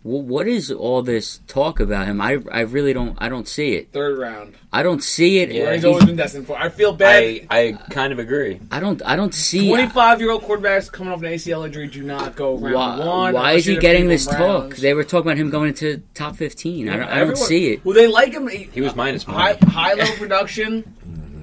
wh- 0.05 0.25
what 0.27 0.47
is 0.47 0.71
all 0.71 1.01
this 1.01 1.39
talk 1.47 1.79
about 1.79 2.05
him? 2.07 2.21
I 2.21 2.37
I 2.51 2.61
really 2.61 2.93
don't. 2.93 3.17
I 3.19 3.27
don't 3.29 3.47
see 3.47 3.73
it. 3.73 3.91
third 3.91 4.17
round, 4.17 4.55
I 4.71 4.83
don't 4.83 5.03
see 5.03 5.39
it. 5.39 5.51
Yeah, 5.51 5.73
he's 5.73 5.81
He's- 5.81 5.85
always 5.85 6.05
been 6.05 6.15
destined 6.15 6.47
for. 6.47 6.55
I 6.57 6.69
feel 6.69 6.93
bad. 6.93 7.23
I, 7.23 7.47
I 7.49 7.71
kind 7.89 8.13
of 8.13 8.19
agree. 8.19 8.59
I 8.71 8.79
don't. 8.79 9.01
I 9.05 9.15
don't 9.15 9.33
see. 9.33 9.67
25 9.67 10.21
year 10.21 10.31
old 10.31 10.43
quarterbacks 10.43 10.91
coming 10.91 11.11
off 11.11 11.19
an 11.23 11.27
ACL 11.31 11.65
injury 11.65 11.87
do 11.87 12.03
not 12.03 12.35
go 12.35 12.55
round 12.57 12.73
Why, 12.75 12.99
one. 12.99 13.33
why 13.33 13.51
is 13.53 13.65
he 13.65 13.77
getting 13.77 14.07
this 14.07 14.25
give 14.27 14.35
him 14.37 14.41
talk? 14.69 14.75
They 14.77 14.93
were 14.93 15.03
talking 15.03 15.31
about 15.31 15.37
him 15.37 15.49
going 15.49 15.69
into 15.69 16.01
top 16.13 16.35
fifteen. 16.35 16.87
I 16.89 16.97
don't, 16.97 17.09
I 17.09 17.19
don't 17.19 17.37
see 17.37 17.73
it. 17.73 17.83
Well, 17.83 17.95
they 17.95 18.07
like 18.07 18.31
him. 18.33 18.47
He, 18.47 18.69
He 18.71 18.81
was 18.81 18.95
minus 18.95 19.23
high, 19.23 19.57
high 19.67 19.93
low 19.93 20.05
production. 20.17 20.93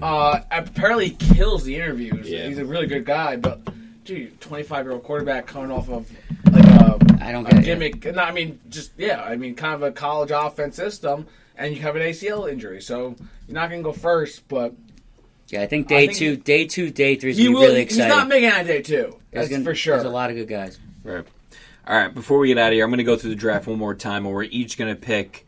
Uh, 0.01 0.41
apparently, 0.51 1.11
he 1.11 1.35
kills 1.35 1.65
the 1.65 1.77
interviews. 1.77 2.29
Yeah. 2.29 2.49
He's 2.49 2.59
a 2.59 2.65
really 2.65 2.87
good 2.89 3.05
guy, 3.05 3.37
but 3.37 3.61
dude, 4.05 4.41
25 4.41 4.85
year 4.87 4.93
old 4.95 5.05
quarterback 5.05 5.47
coming 5.47 5.71
off 5.71 5.89
of 5.89 6.11
like 6.51 6.62
a, 6.62 6.62
I 7.27 7.33
don't 7.33 7.47
a 7.47 7.51
get 7.51 7.59
it. 7.61 7.65
gimmick. 7.65 8.15
No, 8.15 8.23
I 8.23 8.33
mean, 8.33 8.61
just 8.69 8.93
yeah, 8.99 9.23
I 9.23 9.37
mean, 9.37 9.55
kind 9.55 9.75
of 9.75 9.83
a 9.83 9.93
college 9.93 10.31
offense 10.33 10.77
system, 10.77 11.27
and 11.57 11.75
you 11.75 11.83
have 11.83 11.97
an 11.97 12.03
ACL 12.03 12.51
injury, 12.51 12.81
so 12.83 13.15
you're 13.49 13.55
not 13.55 13.71
gonna 13.71 13.83
go 13.83 13.93
first, 13.93 14.47
but 14.49 14.75
Yeah, 15.49 15.63
I 15.63 15.67
think 15.67 15.87
I 15.93 15.95
day 15.95 16.07
think 16.07 16.19
two, 16.19 16.31
he- 16.31 16.37
day 16.37 16.67
two, 16.67 16.91
day 16.91 17.17
three 17.17 17.31
is 17.33 17.37
gonna 17.39 17.49
be 17.51 17.55
will. 17.55 17.63
really 17.63 17.85
he's 17.85 17.93
exciting. 17.99 18.09
not 18.17 18.29
making 18.29 18.49
it 18.49 18.55
on 18.55 18.67
day 18.67 18.83
two. 18.83 19.17
There's 19.31 19.49
That's 19.49 19.49
gonna- 19.51 19.65
for 19.65 19.75
sure. 19.75 19.95
There's 19.97 20.07
a 20.07 20.11
lot 20.11 20.31
of 20.31 20.37
good 20.37 20.49
guys. 20.49 20.79
Right. 21.05 21.25
All 21.87 21.97
right. 21.97 22.15
Before 22.15 22.39
we 22.39 22.49
get 22.49 22.59
out 22.59 22.69
of 22.69 22.75
here, 22.75 22.85
I'm 22.85 22.91
going 22.91 22.99
to 22.99 23.05
go 23.05 23.17
through 23.17 23.31
the 23.31 23.37
draft 23.37 23.67
one 23.67 23.77
more 23.77 23.95
time, 23.95 24.25
and 24.25 24.33
we're 24.33 24.45
each 24.45 24.79
going 24.79 24.95
to 24.95 25.01
pick 25.01 25.45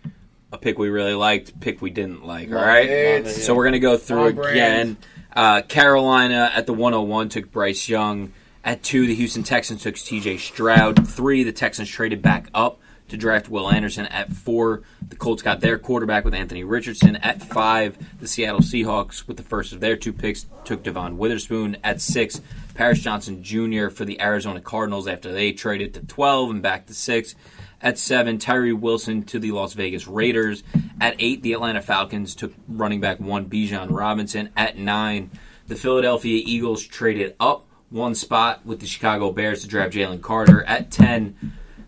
a 0.50 0.58
pick 0.58 0.78
we 0.80 0.88
really 0.88 1.14
liked, 1.14 1.60
pick 1.60 1.80
we 1.80 1.90
didn't 1.90 2.26
like. 2.26 2.48
all 2.48 2.56
Love 2.56 2.66
right. 2.66 2.88
it. 2.90 3.28
So 3.28 3.54
we're 3.54 3.62
going 3.62 3.74
to 3.74 3.78
go 3.78 3.96
through 3.96 4.38
On 4.40 4.44
again. 4.50 4.96
Uh, 5.34 5.62
Carolina 5.62 6.50
at 6.52 6.66
the 6.66 6.72
101 6.74 7.28
took 7.28 7.52
Bryce 7.52 7.88
Young. 7.88 8.32
At 8.64 8.82
two, 8.82 9.06
the 9.06 9.14
Houston 9.14 9.42
Texans 9.42 9.82
took 9.82 9.96
C.J. 9.98 10.38
Stroud. 10.38 11.06
Three, 11.06 11.44
the 11.44 11.52
Texans 11.52 11.90
traded 11.90 12.22
back 12.22 12.48
up 12.54 12.80
to 13.08 13.16
draft 13.18 13.50
Will 13.50 13.70
Anderson. 13.70 14.06
At 14.06 14.32
four, 14.32 14.82
the 15.06 15.16
Colts 15.16 15.42
got 15.42 15.60
their 15.60 15.78
quarterback 15.78 16.24
with 16.24 16.32
Anthony 16.32 16.64
Richardson. 16.64 17.16
At 17.16 17.42
five, 17.42 17.98
the 18.20 18.26
Seattle 18.26 18.60
Seahawks, 18.60 19.28
with 19.28 19.36
the 19.36 19.42
first 19.42 19.74
of 19.74 19.80
their 19.80 19.96
two 19.96 20.14
picks, 20.14 20.46
took 20.64 20.82
Devon 20.82 21.18
Witherspoon. 21.18 21.76
At 21.84 22.00
six, 22.00 22.40
Paris 22.74 23.00
Johnson 23.00 23.42
Jr. 23.42 23.88
for 23.90 24.06
the 24.06 24.18
Arizona 24.18 24.62
Cardinals 24.62 25.06
after 25.06 25.30
they 25.30 25.52
traded 25.52 25.92
to 25.94 26.00
12 26.00 26.50
and 26.50 26.62
back 26.62 26.86
to 26.86 26.94
six. 26.94 27.34
At 27.82 27.98
seven, 27.98 28.38
Tyree 28.38 28.72
Wilson 28.72 29.24
to 29.24 29.38
the 29.38 29.52
Las 29.52 29.74
Vegas 29.74 30.08
Raiders. 30.08 30.62
At 31.02 31.16
eight, 31.18 31.42
the 31.42 31.52
Atlanta 31.52 31.82
Falcons 31.82 32.34
took 32.34 32.54
running 32.66 33.02
back 33.02 33.20
one 33.20 33.50
Bijan 33.50 33.88
Robinson. 33.90 34.48
At 34.56 34.78
nine, 34.78 35.30
the 35.66 35.76
Philadelphia 35.76 36.42
Eagles 36.46 36.82
traded 36.82 37.36
up 37.38 37.66
one 37.91 38.14
spot 38.14 38.64
with 38.64 38.80
the 38.80 38.87
Chicago 38.87 39.32
Bears 39.32 39.62
to 39.62 39.68
draft 39.68 39.95
Jalen 39.95 40.20
Carter. 40.20 40.64
At 40.64 40.91
10, 40.91 41.37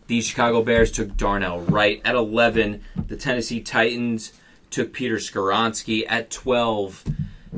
the 0.06 0.20
Chicago 0.20 0.62
Bears 0.62 0.92
took 0.92 1.16
Darnell 1.16 1.60
Wright. 1.60 2.00
At 2.04 2.14
11, 2.14 2.82
the 3.08 3.16
Tennessee 3.16 3.60
Titans 3.60 4.32
took 4.70 4.92
Peter 4.92 5.16
Skoronski. 5.16 6.04
At 6.08 6.30
12 6.30 7.04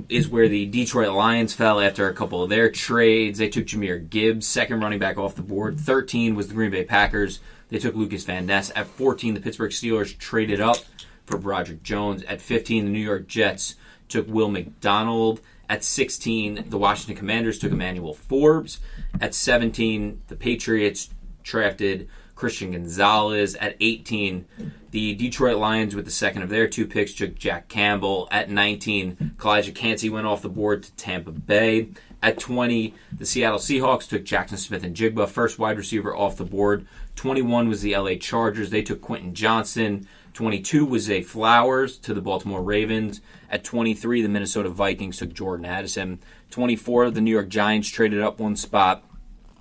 is 0.08 0.28
where 0.28 0.48
the 0.48 0.66
Detroit 0.66 1.12
Lions 1.12 1.54
fell 1.54 1.80
after 1.80 2.08
a 2.08 2.14
couple 2.14 2.42
of 2.42 2.50
their 2.50 2.70
trades. 2.70 3.38
They 3.38 3.48
took 3.48 3.66
Jahmyr 3.66 4.08
Gibbs, 4.08 4.46
second 4.46 4.80
running 4.80 4.98
back 4.98 5.18
off 5.18 5.34
the 5.34 5.42
board. 5.42 5.78
13 5.78 6.34
was 6.34 6.48
the 6.48 6.54
Green 6.54 6.70
Bay 6.70 6.84
Packers. 6.84 7.40
They 7.68 7.78
took 7.78 7.94
Lucas 7.94 8.24
Van 8.24 8.46
Ness. 8.46 8.72
At 8.74 8.86
14, 8.86 9.34
the 9.34 9.40
Pittsburgh 9.40 9.70
Steelers 9.70 10.16
traded 10.16 10.60
up 10.60 10.78
for 11.26 11.36
Broderick 11.36 11.82
Jones. 11.82 12.22
At 12.24 12.40
15, 12.40 12.86
the 12.86 12.90
New 12.90 12.98
York 12.98 13.26
Jets 13.26 13.74
took 14.08 14.26
Will 14.26 14.48
McDonald. 14.48 15.40
At 15.68 15.84
16, 15.84 16.64
the 16.68 16.78
Washington 16.78 17.16
Commanders 17.16 17.58
took 17.58 17.72
Emmanuel 17.72 18.14
Forbes. 18.14 18.80
At 19.20 19.34
17, 19.34 20.22
the 20.28 20.36
Patriots 20.36 21.10
drafted 21.42 22.08
Christian 22.34 22.72
Gonzalez. 22.72 23.54
At 23.56 23.76
18, 23.80 24.46
the 24.92 25.14
Detroit 25.14 25.58
Lions, 25.58 25.94
with 25.94 26.06
the 26.06 26.10
second 26.10 26.42
of 26.42 26.48
their 26.48 26.68
two 26.68 26.86
picks, 26.86 27.12
took 27.12 27.34
Jack 27.34 27.68
Campbell. 27.68 28.28
At 28.30 28.48
19, 28.48 29.34
Calijah 29.36 29.74
Kancey 29.74 30.08
went 30.08 30.26
off 30.26 30.40
the 30.40 30.48
board 30.48 30.84
to 30.84 30.92
Tampa 30.92 31.32
Bay. 31.32 31.88
At 32.22 32.38
20, 32.38 32.94
the 33.16 33.26
Seattle 33.26 33.58
Seahawks 33.58 34.08
took 34.08 34.24
Jaxon 34.24 34.56
Smith-Njigba, 34.58 35.28
first 35.28 35.58
wide 35.58 35.76
receiver 35.76 36.16
off 36.16 36.36
the 36.36 36.44
board. 36.44 36.86
21 37.16 37.68
was 37.68 37.82
the 37.82 37.96
LA 37.96 38.14
Chargers. 38.14 38.70
They 38.70 38.82
took 38.82 39.00
Quentin 39.00 39.34
Johnston. 39.34 40.08
22 40.38 40.86
was 40.86 41.02
Zay 41.02 41.20
Flowers 41.20 41.98
to 41.98 42.14
the 42.14 42.20
Baltimore 42.20 42.62
Ravens. 42.62 43.20
At 43.50 43.64
23, 43.64 44.22
the 44.22 44.28
Minnesota 44.28 44.68
Vikings 44.68 45.16
took 45.16 45.32
Jordan 45.32 45.66
Addison. 45.66 46.20
24, 46.52 47.10
the 47.10 47.20
New 47.20 47.32
York 47.32 47.48
Giants 47.48 47.88
traded 47.88 48.20
up 48.20 48.38
one 48.38 48.54
spot 48.54 49.02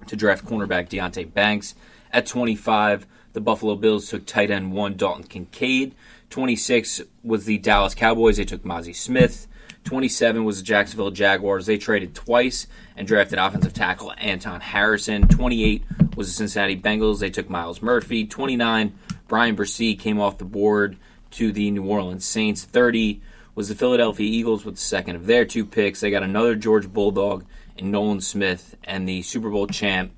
to 0.05 0.15
draft 0.15 0.45
cornerback 0.45 0.87
Deonte 0.87 1.33
Banks. 1.33 1.73
At 2.13 2.27
25, 2.27 3.07
the 3.33 3.41
Buffalo 3.41 3.75
Bills 3.75 4.07
took 4.07 4.27
tight 4.27 4.51
end 4.51 4.71
one 4.71 4.95
Dalton 4.95 5.23
Kincaid. 5.23 5.95
26 6.29 7.01
was 7.23 7.45
the 7.45 7.57
Dallas 7.57 7.95
Cowboys. 7.95 8.37
They 8.37 8.45
took 8.45 8.61
Mazi 8.61 8.95
Smith. 8.95 9.47
27 9.83 10.45
was 10.45 10.59
the 10.59 10.63
Jacksonville 10.63 11.09
Jaguars. 11.09 11.65
They 11.65 11.79
traded 11.79 12.13
twice 12.13 12.67
and 12.95 13.07
drafted 13.07 13.39
offensive 13.39 13.73
tackle 13.73 14.13
Anton 14.19 14.61
Harrison. 14.61 15.27
28 15.27 15.83
was 16.15 16.27
the 16.27 16.33
Cincinnati 16.33 16.79
Bengals. 16.79 17.19
They 17.19 17.31
took 17.31 17.49
Myles 17.49 17.81
Murphy. 17.81 18.27
29, 18.27 18.93
Bryan 19.27 19.55
Bresee 19.55 19.97
came 19.97 20.19
off 20.19 20.37
the 20.37 20.45
board 20.45 20.97
to 21.31 21.51
the 21.51 21.71
New 21.71 21.83
Orleans 21.83 22.25
Saints. 22.25 22.63
30 22.63 23.21
was 23.55 23.69
the 23.69 23.75
Philadelphia 23.75 24.27
Eagles 24.27 24.63
with 24.63 24.75
the 24.75 24.81
second 24.81 25.15
of 25.15 25.25
their 25.25 25.45
two 25.45 25.65
picks. 25.65 25.99
They 25.99 26.11
got 26.11 26.23
another 26.23 26.55
George 26.55 26.91
Bulldog 26.91 27.45
and 27.77 27.91
Nolan 27.91 28.21
Smith, 28.21 28.75
and 28.83 29.07
the 29.07 29.21
Super 29.21 29.49
Bowl 29.49 29.67
champ 29.67 30.11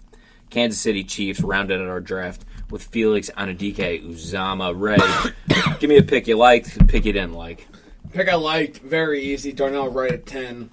Kansas 0.49 0.79
City 0.79 1.03
Chiefs 1.03 1.41
rounded 1.41 1.81
out 1.81 1.87
our 1.87 1.99
draft 1.99 2.45
with 2.69 2.83
Felix 2.83 3.29
Anudike-Uzomah. 3.37 4.73
Ray, 4.75 4.97
give 5.79 5.89
me 5.89 5.97
a 5.97 6.03
pick 6.03 6.27
you 6.27 6.37
liked, 6.37 6.87
pick 6.87 7.05
you 7.05 7.13
didn't 7.13 7.33
like. 7.33 7.67
Pick 8.13 8.27
I 8.27 8.35
liked, 8.35 8.79
very 8.79 9.21
easy. 9.21 9.51
Darnell 9.51 9.89
Wright 9.89 10.11
at 10.11 10.25
10. 10.25 10.71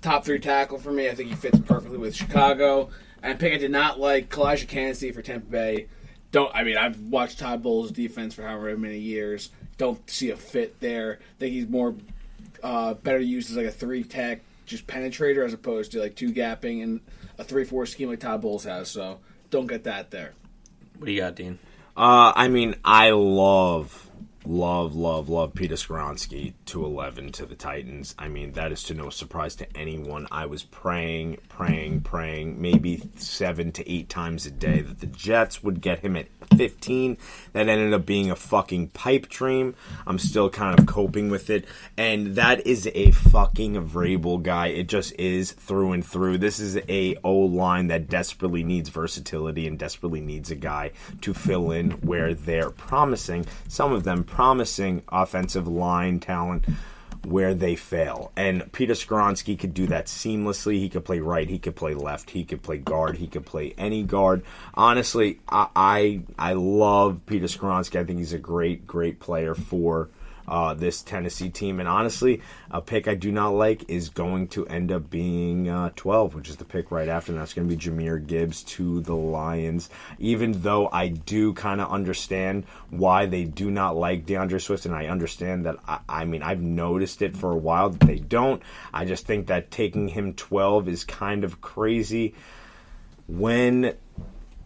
Top 0.00 0.24
three 0.24 0.38
tackle 0.38 0.78
for 0.78 0.90
me. 0.90 1.08
I 1.08 1.14
think 1.14 1.28
he 1.28 1.34
fits 1.34 1.58
perfectly 1.60 1.98
with 1.98 2.14
Chicago. 2.14 2.88
And 3.22 3.38
pick 3.38 3.52
I 3.52 3.58
did 3.58 3.70
not 3.70 4.00
like 4.00 4.30
Calijah 4.30 4.68
Kancey 4.68 5.12
for 5.12 5.20
Tampa 5.20 5.50
Bay. 5.50 5.88
Don't 6.36 6.54
I 6.54 6.64
mean 6.64 6.76
I've 6.76 7.00
watched 7.00 7.38
Todd 7.38 7.62
Bowles' 7.62 7.90
defense 7.90 8.34
for 8.34 8.42
however 8.42 8.76
many 8.76 8.98
years. 8.98 9.48
Don't 9.78 9.98
see 10.10 10.32
a 10.32 10.36
fit 10.36 10.78
there. 10.80 11.18
think 11.38 11.54
he's 11.54 11.66
more 11.66 11.94
uh, 12.62 12.92
better 12.92 13.20
used 13.20 13.48
as 13.50 13.56
like 13.56 13.64
a 13.64 13.70
three 13.70 14.04
tech 14.04 14.42
just 14.66 14.86
penetrator 14.86 15.46
as 15.46 15.54
opposed 15.54 15.92
to 15.92 15.98
like 15.98 16.14
two 16.14 16.34
gapping 16.34 16.82
and 16.82 17.00
a 17.38 17.44
three 17.44 17.64
four 17.64 17.86
scheme 17.86 18.10
like 18.10 18.20
Todd 18.20 18.42
Bowles 18.42 18.64
has. 18.64 18.90
So 18.90 19.18
don't 19.48 19.66
get 19.66 19.84
that 19.84 20.10
there. 20.10 20.34
What 20.98 21.06
do 21.06 21.12
you 21.12 21.22
got, 21.22 21.36
Dean? 21.36 21.58
Uh, 21.96 22.34
I 22.36 22.48
mean, 22.48 22.74
I 22.84 23.12
love, 23.12 24.05
love, 24.48 24.94
love, 24.94 25.28
love 25.28 25.54
Peter 25.54 25.74
Skoronski 25.74 26.54
to 26.66 26.84
11 26.84 27.32
to 27.32 27.46
the 27.46 27.54
Titans. 27.54 28.14
I 28.18 28.28
mean, 28.28 28.52
that 28.52 28.72
is 28.72 28.82
to 28.84 28.94
no 28.94 29.10
surprise 29.10 29.56
to 29.56 29.76
anyone. 29.76 30.28
I 30.30 30.46
was 30.46 30.62
praying, 30.62 31.38
praying, 31.48 32.02
praying, 32.02 32.60
maybe 32.60 33.02
seven 33.16 33.72
to 33.72 33.90
eight 33.90 34.08
times 34.08 34.46
a 34.46 34.50
day 34.50 34.80
that 34.80 35.00
the 35.00 35.06
Jets 35.06 35.62
would 35.62 35.80
get 35.80 36.00
him 36.00 36.16
at 36.16 36.28
15. 36.56 37.16
That 37.52 37.68
ended 37.68 37.92
up 37.92 38.06
being 38.06 38.30
a 38.30 38.36
fucking 38.36 38.88
pipe 38.88 39.28
dream. 39.28 39.74
I'm 40.06 40.18
still 40.18 40.50
kind 40.50 40.78
of 40.78 40.86
coping 40.86 41.30
with 41.30 41.50
it. 41.50 41.66
And 41.96 42.36
that 42.36 42.66
is 42.66 42.88
a 42.94 43.10
fucking 43.10 43.74
Vrabel 43.88 44.42
guy. 44.42 44.68
It 44.68 44.88
just 44.88 45.12
is 45.18 45.52
through 45.52 45.92
and 45.92 46.04
through. 46.04 46.38
This 46.38 46.60
is 46.60 46.76
a 46.88 47.16
O 47.24 47.34
line 47.34 47.88
that 47.88 48.08
desperately 48.08 48.62
needs 48.62 48.88
versatility 48.88 49.66
and 49.66 49.78
desperately 49.78 50.20
needs 50.20 50.50
a 50.50 50.56
guy 50.56 50.92
to 51.22 51.34
fill 51.34 51.70
in 51.70 51.92
where 51.92 52.34
they're 52.34 52.70
promising. 52.70 53.46
Some 53.68 53.92
of 53.92 54.04
them 54.04 54.24
promising 54.36 55.02
offensive 55.08 55.66
line 55.66 56.20
talent 56.20 56.62
where 57.24 57.54
they 57.54 57.74
fail. 57.74 58.30
And 58.36 58.70
Peter 58.70 58.92
Skoronski 58.92 59.58
could 59.58 59.72
do 59.72 59.86
that 59.86 60.06
seamlessly. 60.06 60.74
He 60.74 60.90
could 60.90 61.06
play 61.06 61.20
right, 61.20 61.48
he 61.48 61.58
could 61.58 61.74
play 61.74 61.94
left, 61.94 62.28
he 62.28 62.44
could 62.44 62.62
play 62.62 62.76
guard, 62.76 63.16
he 63.16 63.28
could 63.28 63.46
play 63.46 63.72
any 63.78 64.02
guard. 64.02 64.44
Honestly, 64.74 65.40
I 65.48 65.68
I, 65.74 66.20
I 66.38 66.52
love 66.52 67.22
Peter 67.24 67.46
Skoronski. 67.46 67.98
I 67.98 68.04
think 68.04 68.18
he's 68.18 68.34
a 68.34 68.38
great, 68.38 68.86
great 68.86 69.20
player 69.20 69.54
for 69.54 70.10
uh, 70.48 70.74
this 70.74 71.02
Tennessee 71.02 71.48
team. 71.48 71.80
And 71.80 71.88
honestly, 71.88 72.40
a 72.70 72.80
pick 72.80 73.08
I 73.08 73.14
do 73.14 73.32
not 73.32 73.50
like 73.50 73.88
is 73.88 74.08
going 74.08 74.48
to 74.48 74.66
end 74.66 74.92
up 74.92 75.10
being 75.10 75.68
uh, 75.68 75.90
12, 75.96 76.34
which 76.34 76.48
is 76.48 76.56
the 76.56 76.64
pick 76.64 76.90
right 76.90 77.08
after. 77.08 77.32
And 77.32 77.40
that's 77.40 77.54
going 77.54 77.68
to 77.68 77.76
be 77.76 77.80
Jahmyr 77.80 78.24
Gibbs 78.24 78.62
to 78.64 79.00
the 79.00 79.14
Lions. 79.14 79.90
Even 80.18 80.62
though 80.62 80.88
I 80.92 81.08
do 81.08 81.52
kind 81.54 81.80
of 81.80 81.90
understand 81.90 82.64
why 82.90 83.26
they 83.26 83.44
do 83.44 83.70
not 83.70 83.96
like 83.96 84.26
D'Andre 84.26 84.58
Swift, 84.58 84.86
and 84.86 84.94
I 84.94 85.06
understand 85.06 85.66
that, 85.66 85.76
I, 85.86 85.98
I 86.08 86.24
mean, 86.24 86.42
I've 86.42 86.62
noticed 86.62 87.22
it 87.22 87.36
for 87.36 87.50
a 87.50 87.56
while 87.56 87.90
that 87.90 88.06
they 88.06 88.18
don't. 88.18 88.62
I 88.92 89.04
just 89.04 89.26
think 89.26 89.46
that 89.46 89.70
taking 89.70 90.08
him 90.08 90.34
12 90.34 90.88
is 90.88 91.04
kind 91.04 91.44
of 91.44 91.60
crazy 91.60 92.34
when 93.28 93.94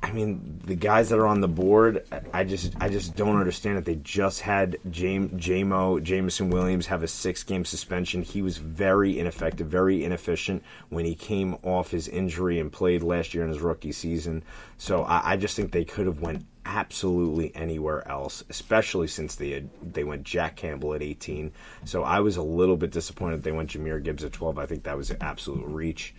I 0.03 0.13
mean, 0.13 0.61
the 0.65 0.75
guys 0.75 1.11
that 1.11 1.19
are 1.19 1.27
on 1.27 1.41
the 1.41 1.49
board, 1.49 2.05
I 2.33 2.45
just, 2.45 2.75
I 2.81 2.89
just 2.89 3.17
don't 3.17 3.37
understand 3.37 3.79
it. 3.79 3.85
They 3.85 3.97
just 3.97 4.41
had 4.41 4.79
Jam, 4.91 5.29
Jamo, 5.31 6.03
Jameson 6.03 6.49
Williams 6.49 6.87
have 6.87 7.03
a 7.03 7.09
six-game 7.09 7.67
suspension. 7.67 8.23
He 8.23 8.41
was 8.41 8.57
very 8.57 9.19
ineffective, 9.19 9.67
very 9.67 10.03
inefficient 10.03 10.63
when 10.89 11.05
he 11.05 11.15
came 11.15 11.55
off 11.63 11.91
his 11.91 12.09
injury 12.09 12.59
and 12.59 12.73
played 12.73 13.03
last 13.03 13.35
year 13.35 13.45
in 13.45 13.51
his 13.51 13.61
rookie 13.61 13.93
season. 13.93 14.43
So 14.79 15.03
I, 15.03 15.33
I 15.33 15.37
just 15.37 15.55
think 15.55 15.71
they 15.71 15.85
could 15.85 16.07
have 16.07 16.21
went 16.21 16.47
absolutely 16.65 17.55
anywhere 17.55 18.07
else, 18.09 18.43
especially 18.49 19.07
since 19.07 19.35
they 19.35 19.51
had, 19.51 19.69
they 19.83 20.05
went 20.05 20.25
Jack 20.25 20.57
Campbell 20.57 20.95
at 20.95 21.03
18. 21.03 21.53
So 21.85 22.05
I 22.05 22.21
was 22.21 22.39
a 22.39 22.43
little 22.43 22.77
bit 22.77 22.91
disappointed 22.91 23.43
they 23.43 23.53
went 23.53 23.71
Jahmyr 23.71 24.03
Gibbs 24.03 24.25
at 24.25 24.33
12. 24.33 24.59
I 24.59 24.65
think 24.65 24.85
that 24.85 24.97
was 24.97 25.11
an 25.11 25.19
absolute 25.21 25.67
reach, 25.67 26.15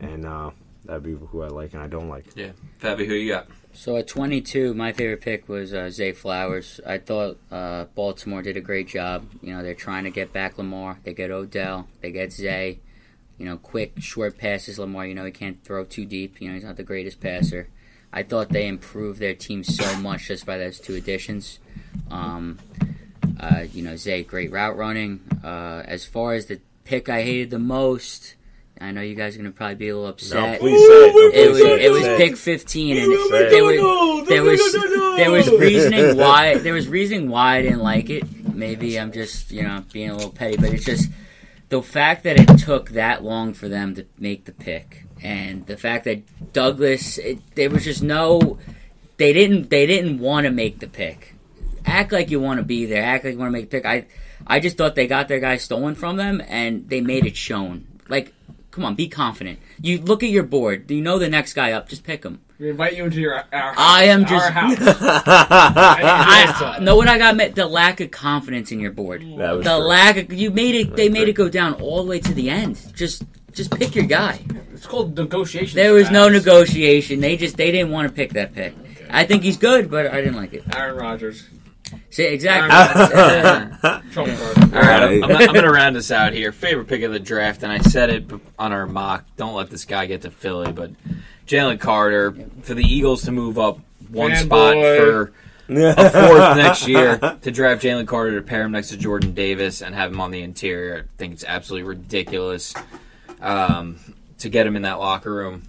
and. 0.00 0.26
uh 0.26 0.50
That'd 0.84 1.02
be 1.02 1.12
who 1.12 1.42
I 1.42 1.48
like 1.48 1.74
and 1.74 1.82
I 1.82 1.88
don't 1.88 2.08
like. 2.08 2.26
Yeah, 2.34 2.52
Fabi, 2.80 3.06
who 3.06 3.14
you 3.14 3.32
got? 3.32 3.48
So 3.72 3.96
at 3.96 4.08
22, 4.08 4.74
my 4.74 4.92
favorite 4.92 5.20
pick 5.20 5.48
was 5.48 5.72
uh, 5.72 5.90
Zay 5.90 6.12
Flowers. 6.12 6.80
I 6.84 6.98
thought 6.98 7.38
uh, 7.50 7.84
Baltimore 7.94 8.42
did 8.42 8.56
a 8.56 8.60
great 8.60 8.88
job. 8.88 9.26
You 9.42 9.54
know, 9.54 9.62
they're 9.62 9.74
trying 9.74 10.04
to 10.04 10.10
get 10.10 10.32
back 10.32 10.58
Lamar. 10.58 10.98
They 11.04 11.14
get 11.14 11.30
Odell. 11.30 11.86
They 12.00 12.10
get 12.10 12.32
Zay. 12.32 12.80
You 13.38 13.46
know, 13.46 13.56
quick, 13.56 13.94
short 14.00 14.38
passes. 14.38 14.78
Lamar, 14.78 15.06
you 15.06 15.14
know, 15.14 15.24
he 15.24 15.30
can't 15.30 15.62
throw 15.62 15.84
too 15.84 16.04
deep. 16.04 16.40
You 16.40 16.48
know, 16.48 16.54
he's 16.54 16.64
not 16.64 16.76
the 16.76 16.82
greatest 16.82 17.20
passer. 17.20 17.68
I 18.12 18.24
thought 18.24 18.48
they 18.48 18.66
improved 18.66 19.20
their 19.20 19.34
team 19.34 19.62
so 19.62 19.96
much 20.00 20.28
just 20.28 20.44
by 20.44 20.58
those 20.58 20.80
two 20.80 20.96
additions. 20.96 21.60
Um, 22.10 22.58
uh, 23.38 23.64
you 23.72 23.82
know, 23.82 23.96
Zay, 23.96 24.24
great 24.24 24.50
route 24.50 24.76
running. 24.76 25.20
Uh, 25.44 25.82
as 25.86 26.04
far 26.04 26.34
as 26.34 26.46
the 26.46 26.60
pick 26.84 27.08
I 27.08 27.22
hated 27.22 27.50
the 27.50 27.60
most, 27.60 28.34
I 28.80 28.92
know 28.92 29.02
you 29.02 29.14
guys 29.14 29.34
are 29.34 29.38
gonna 29.38 29.50
probably 29.50 29.74
be 29.74 29.88
a 29.88 29.94
little 29.94 30.04
No, 30.04 30.10
upset. 30.10 30.60
please 30.60 30.78
say 30.86 30.92
it. 31.08 31.14
No, 31.14 31.26
It 31.28 31.32
please 31.32 31.48
was 31.50 31.62
say 31.62 31.84
it 31.84 31.92
was 31.92 32.02
pick 32.16 32.36
15, 32.36 32.96
and 32.96 33.06
it. 33.12 33.50
there 33.50 33.64
was 33.64 34.28
there 34.28 34.42
was 34.42 35.16
there 35.16 35.30
was 35.30 35.50
reasoning 35.50 36.16
why 36.16 36.56
there 36.58 36.72
was 36.74 36.88
reasoning 36.88 37.28
why 37.28 37.56
I 37.56 37.62
didn't 37.62 37.80
like 37.82 38.08
it. 38.10 38.24
Maybe 38.54 38.98
I'm 38.98 39.12
just 39.12 39.50
you 39.52 39.62
know 39.62 39.84
being 39.92 40.10
a 40.10 40.14
little 40.14 40.30
petty, 40.30 40.56
but 40.56 40.70
it's 40.72 40.84
just 40.84 41.10
the 41.68 41.82
fact 41.82 42.24
that 42.24 42.38
it 42.40 42.58
took 42.58 42.90
that 42.90 43.22
long 43.22 43.52
for 43.54 43.68
them 43.68 43.94
to 43.96 44.06
make 44.18 44.44
the 44.46 44.52
pick, 44.52 45.04
and 45.22 45.66
the 45.66 45.76
fact 45.76 46.04
that 46.04 46.52
Douglas, 46.52 47.18
it, 47.18 47.38
there 47.54 47.70
was 47.70 47.84
just 47.84 48.02
no, 48.02 48.58
they 49.18 49.32
didn't 49.32 49.68
they 49.70 49.86
didn't 49.86 50.18
want 50.20 50.46
to 50.46 50.50
make 50.50 50.78
the 50.80 50.88
pick. 50.88 51.34
Act 51.86 52.12
like 52.12 52.30
you 52.30 52.40
want 52.40 52.58
to 52.58 52.64
be 52.64 52.86
there. 52.86 53.02
Act 53.02 53.24
like 53.24 53.34
you 53.34 53.38
want 53.38 53.48
to 53.48 53.52
make 53.58 53.70
the 53.70 53.76
pick. 53.78 53.86
I 53.86 54.06
I 54.46 54.58
just 54.60 54.76
thought 54.78 54.94
they 54.94 55.06
got 55.06 55.28
their 55.28 55.38
guy 55.40 55.58
stolen 55.58 55.94
from 55.94 56.16
them, 56.16 56.40
and 56.48 56.88
they 56.88 57.00
made 57.02 57.26
it 57.26 57.36
shown. 57.36 57.86
Like, 58.08 58.32
come 58.70 58.84
on, 58.84 58.94
be 58.94 59.08
confident. 59.08 59.58
You 59.80 59.98
look 60.00 60.22
at 60.22 60.30
your 60.30 60.42
board. 60.44 60.86
Do 60.86 60.94
you 60.94 61.02
know 61.02 61.18
the 61.18 61.28
next 61.28 61.52
guy 61.54 61.72
up. 61.72 61.88
Just 61.88 62.04
pick 62.04 62.24
him. 62.24 62.40
We 62.58 62.68
invite 62.70 62.94
you 62.94 63.04
into 63.04 63.20
your 63.20 63.34
our 63.34 63.44
house, 63.72 63.74
I 63.78 64.04
am 64.04 64.22
our 64.24 64.28
just- 64.28 64.50
house. 64.50 64.76
I, 65.00 66.78
know 66.82 66.96
what 66.96 67.08
I 67.08 67.16
got. 67.18 67.36
met- 67.36 67.54
The 67.54 67.66
lack 67.66 68.00
of 68.00 68.10
confidence 68.10 68.70
in 68.70 68.80
your 68.80 68.92
board. 68.92 69.22
That 69.38 69.52
was 69.52 69.64
the 69.64 69.76
true. 69.76 69.86
lack 69.86 70.16
of 70.18 70.32
you 70.32 70.50
made 70.50 70.74
it. 70.74 70.94
They 70.96 71.08
made 71.08 71.20
true. 71.22 71.30
it 71.30 71.36
go 71.36 71.48
down 71.48 71.74
all 71.74 72.02
the 72.02 72.08
way 72.10 72.20
to 72.20 72.34
the 72.34 72.50
end. 72.50 72.78
Just 72.94 73.22
just 73.52 73.70
pick 73.78 73.94
your 73.94 74.04
guy. 74.04 74.40
It's 74.74 74.86
called 74.86 75.16
negotiation. 75.16 75.76
There 75.76 75.92
was 75.94 76.10
no 76.10 76.28
negotiation. 76.28 77.20
They 77.20 77.36
just 77.36 77.56
they 77.56 77.70
didn't 77.70 77.90
want 77.92 78.08
to 78.08 78.14
pick 78.14 78.32
that 78.34 78.54
pick. 78.54 78.74
I 79.08 79.24
think 79.24 79.42
he's 79.42 79.56
good, 79.56 79.90
but 79.90 80.06
I 80.06 80.16
didn't 80.20 80.36
like 80.36 80.52
it. 80.52 80.62
Aaron 80.76 80.96
Rodgers. 80.96 81.48
See, 82.10 82.24
exactly. 82.24 82.70
All 84.16 84.26
right, 84.26 85.02
I'm, 85.02 85.24
I'm, 85.24 85.30
I'm 85.30 85.52
going 85.52 85.64
to 85.64 85.70
round 85.70 85.94
this 85.94 86.10
out 86.10 86.32
here. 86.32 86.50
Favorite 86.50 86.88
pick 86.88 87.02
of 87.02 87.12
the 87.12 87.20
draft, 87.20 87.62
and 87.62 87.70
I 87.70 87.78
said 87.78 88.10
it 88.10 88.30
on 88.58 88.72
our 88.72 88.86
mock. 88.86 89.24
Don't 89.36 89.54
let 89.54 89.70
this 89.70 89.84
guy 89.84 90.06
get 90.06 90.22
to 90.22 90.30
Philly, 90.30 90.72
but 90.72 90.90
Jalen 91.46 91.78
Carter 91.78 92.34
for 92.62 92.74
the 92.74 92.82
Eagles 92.82 93.22
to 93.22 93.32
move 93.32 93.60
up 93.60 93.78
one 94.08 94.32
Fanboy. 94.32 94.44
spot 94.44 94.74
for 94.74 95.32
a 95.68 96.10
fourth 96.10 96.56
next 96.56 96.88
year 96.88 97.16
to 97.42 97.50
draft 97.52 97.82
Jalen 97.82 98.08
Carter 98.08 98.40
to 98.40 98.42
pair 98.42 98.62
him 98.62 98.72
next 98.72 98.88
to 98.88 98.96
Jordan 98.96 99.32
Davis 99.32 99.80
and 99.80 99.94
have 99.94 100.10
him 100.10 100.20
on 100.20 100.32
the 100.32 100.42
interior. 100.42 101.06
I 101.06 101.16
think 101.16 101.34
it's 101.34 101.44
absolutely 101.44 101.88
ridiculous 101.88 102.74
um, 103.40 104.00
to 104.38 104.48
get 104.48 104.66
him 104.66 104.74
in 104.74 104.82
that 104.82 104.98
locker 104.98 105.32
room. 105.32 105.62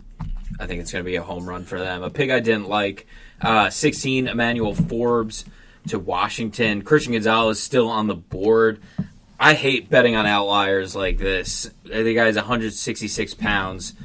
I 0.59 0.65
think 0.65 0.81
it's 0.81 0.91
going 0.91 1.03
to 1.03 1.09
be 1.09 1.17
a 1.17 1.23
home 1.23 1.47
run 1.47 1.65
for 1.65 1.77
them. 1.79 2.01
A 2.01 2.09
pick 2.09 2.31
I 2.31 2.39
didn't 2.39 2.67
like. 2.67 3.05
Uh, 3.39 3.69
16, 3.69 4.27
Emmanuel 4.27 4.73
Forbes 4.73 5.45
to 5.87 5.99
Washington. 5.99 6.81
Christian 6.83 7.13
Gonzalez 7.13 7.61
still 7.61 7.89
on 7.89 8.07
the 8.07 8.15
board. 8.15 8.79
I 9.39 9.53
hate 9.55 9.89
betting 9.89 10.15
on 10.15 10.25
outliers 10.25 10.95
like 10.95 11.17
this. 11.17 11.69
The 11.83 12.13
guy's 12.13 12.35
166 12.35 13.33
pounds, 13.33 13.95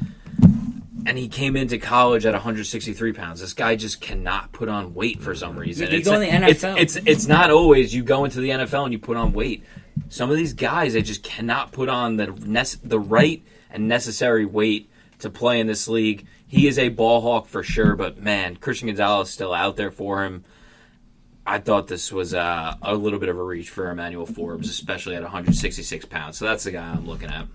and 1.04 1.18
he 1.18 1.28
came 1.28 1.56
into 1.56 1.76
college 1.78 2.24
at 2.24 2.32
163 2.32 3.12
pounds. 3.12 3.40
This 3.40 3.52
guy 3.52 3.76
just 3.76 4.00
cannot 4.00 4.52
put 4.52 4.68
on 4.70 4.94
weight 4.94 5.20
for 5.22 5.34
some 5.34 5.56
reason. 5.58 5.90
You 5.90 5.98
It's, 5.98 6.08
go 6.08 6.14
in 6.18 6.20
the 6.20 6.46
NFL. 6.46 6.80
it's 6.80 6.96
it's 6.96 7.26
not 7.26 7.50
always 7.50 7.94
you 7.94 8.02
go 8.02 8.24
into 8.24 8.40
the 8.40 8.50
NFL 8.50 8.84
and 8.84 8.92
you 8.92 8.98
put 8.98 9.16
on 9.18 9.32
weight. 9.32 9.62
Some 10.08 10.30
of 10.30 10.36
these 10.36 10.54
guys 10.54 10.94
they 10.94 11.02
just 11.02 11.22
cannot 11.22 11.70
put 11.72 11.88
on 11.90 12.16
the 12.16 12.28
nec- 12.28 12.80
the 12.82 12.98
right 13.00 13.42
and 13.70 13.88
necessary 13.88 14.46
weight 14.46 14.88
to 15.18 15.28
play 15.28 15.60
in 15.60 15.66
this 15.66 15.86
league. 15.86 16.26
He 16.48 16.66
is 16.66 16.78
a 16.78 16.88
ball 16.88 17.20
hawk 17.20 17.46
for 17.46 17.62
sure, 17.62 17.94
but 17.94 18.22
man, 18.22 18.56
Christian 18.56 18.86
Gonzalez 18.88 19.28
is 19.28 19.34
still 19.34 19.52
out 19.52 19.76
there 19.76 19.90
for 19.90 20.24
him. 20.24 20.44
I 21.46 21.58
thought 21.58 21.86
this 21.86 22.10
was 22.10 22.34
uh, 22.34 22.74
a 22.82 22.94
little 22.94 23.18
bit 23.18 23.28
of 23.28 23.38
a 23.38 23.42
reach 23.42 23.70
for 23.70 23.90
Emmanuel 23.90 24.26
Forbes, 24.26 24.68
especially 24.68 25.14
at 25.14 25.22
166 25.22 26.04
pounds. 26.06 26.38
So 26.38 26.44
that's 26.44 26.64
the 26.64 26.72
guy 26.72 26.90
I'm 26.90 27.06
looking 27.06 27.30
at. 27.30 27.46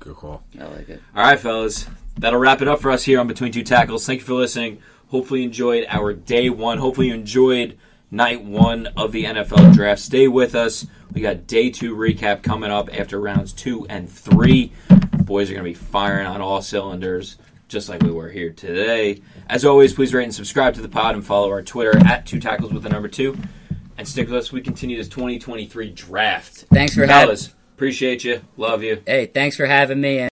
Good 0.00 0.16
call. 0.16 0.42
I 0.58 0.64
like 0.64 0.88
it. 0.88 1.02
All 1.14 1.22
right, 1.22 1.38
fellas. 1.38 1.86
That'll 2.16 2.38
wrap 2.38 2.62
it 2.62 2.68
up 2.68 2.80
for 2.80 2.90
us 2.90 3.04
here 3.04 3.20
on 3.20 3.28
Between 3.28 3.52
Two 3.52 3.62
Tackles. 3.62 4.06
Thank 4.06 4.20
you 4.20 4.26
for 4.26 4.34
listening. 4.34 4.80
Hopefully, 5.08 5.40
you 5.40 5.46
enjoyed 5.46 5.86
our 5.88 6.12
day 6.12 6.50
one. 6.50 6.78
Hopefully, 6.78 7.08
you 7.08 7.14
enjoyed 7.14 7.78
night 8.10 8.42
one 8.42 8.86
of 8.96 9.12
the 9.12 9.24
NFL 9.24 9.74
draft. 9.74 10.00
Stay 10.00 10.28
with 10.28 10.54
us. 10.54 10.86
We 11.12 11.20
got 11.20 11.46
day 11.46 11.70
two 11.70 11.96
recap 11.96 12.42
coming 12.42 12.70
up 12.70 12.88
after 12.92 13.20
rounds 13.20 13.52
two 13.52 13.86
and 13.88 14.08
three. 14.08 14.72
Boys 15.18 15.50
are 15.50 15.54
going 15.54 15.64
to 15.64 15.70
be 15.70 15.74
firing 15.74 16.26
on 16.26 16.40
all 16.40 16.62
cylinders, 16.62 17.36
just 17.68 17.88
like 17.88 18.02
we 18.02 18.10
were 18.10 18.28
here 18.28 18.50
today. 18.52 19.22
As 19.48 19.64
always, 19.64 19.92
please 19.92 20.12
rate 20.14 20.24
and 20.24 20.34
subscribe 20.34 20.74
to 20.74 20.80
the 20.80 20.88
pod 20.88 21.14
and 21.14 21.24
follow 21.24 21.50
our 21.50 21.62
Twitter 21.62 21.96
at 22.06 22.26
Two 22.26 22.40
Tackles 22.40 22.72
with 22.72 22.82
the 22.82 22.88
number 22.88 23.08
two. 23.08 23.36
And 23.96 24.06
stick 24.06 24.28
with 24.28 24.36
us. 24.36 24.52
We 24.52 24.60
continue 24.60 24.96
this 24.96 25.08
2023 25.08 25.90
draft. 25.90 26.64
Thanks 26.72 26.94
for 26.94 27.06
having. 27.06 27.32
us. 27.32 27.52
appreciate 27.74 28.24
you. 28.24 28.40
Love 28.56 28.82
you. 28.82 29.02
Hey, 29.06 29.26
thanks 29.26 29.56
for 29.56 29.66
having 29.66 30.00
me. 30.00 30.28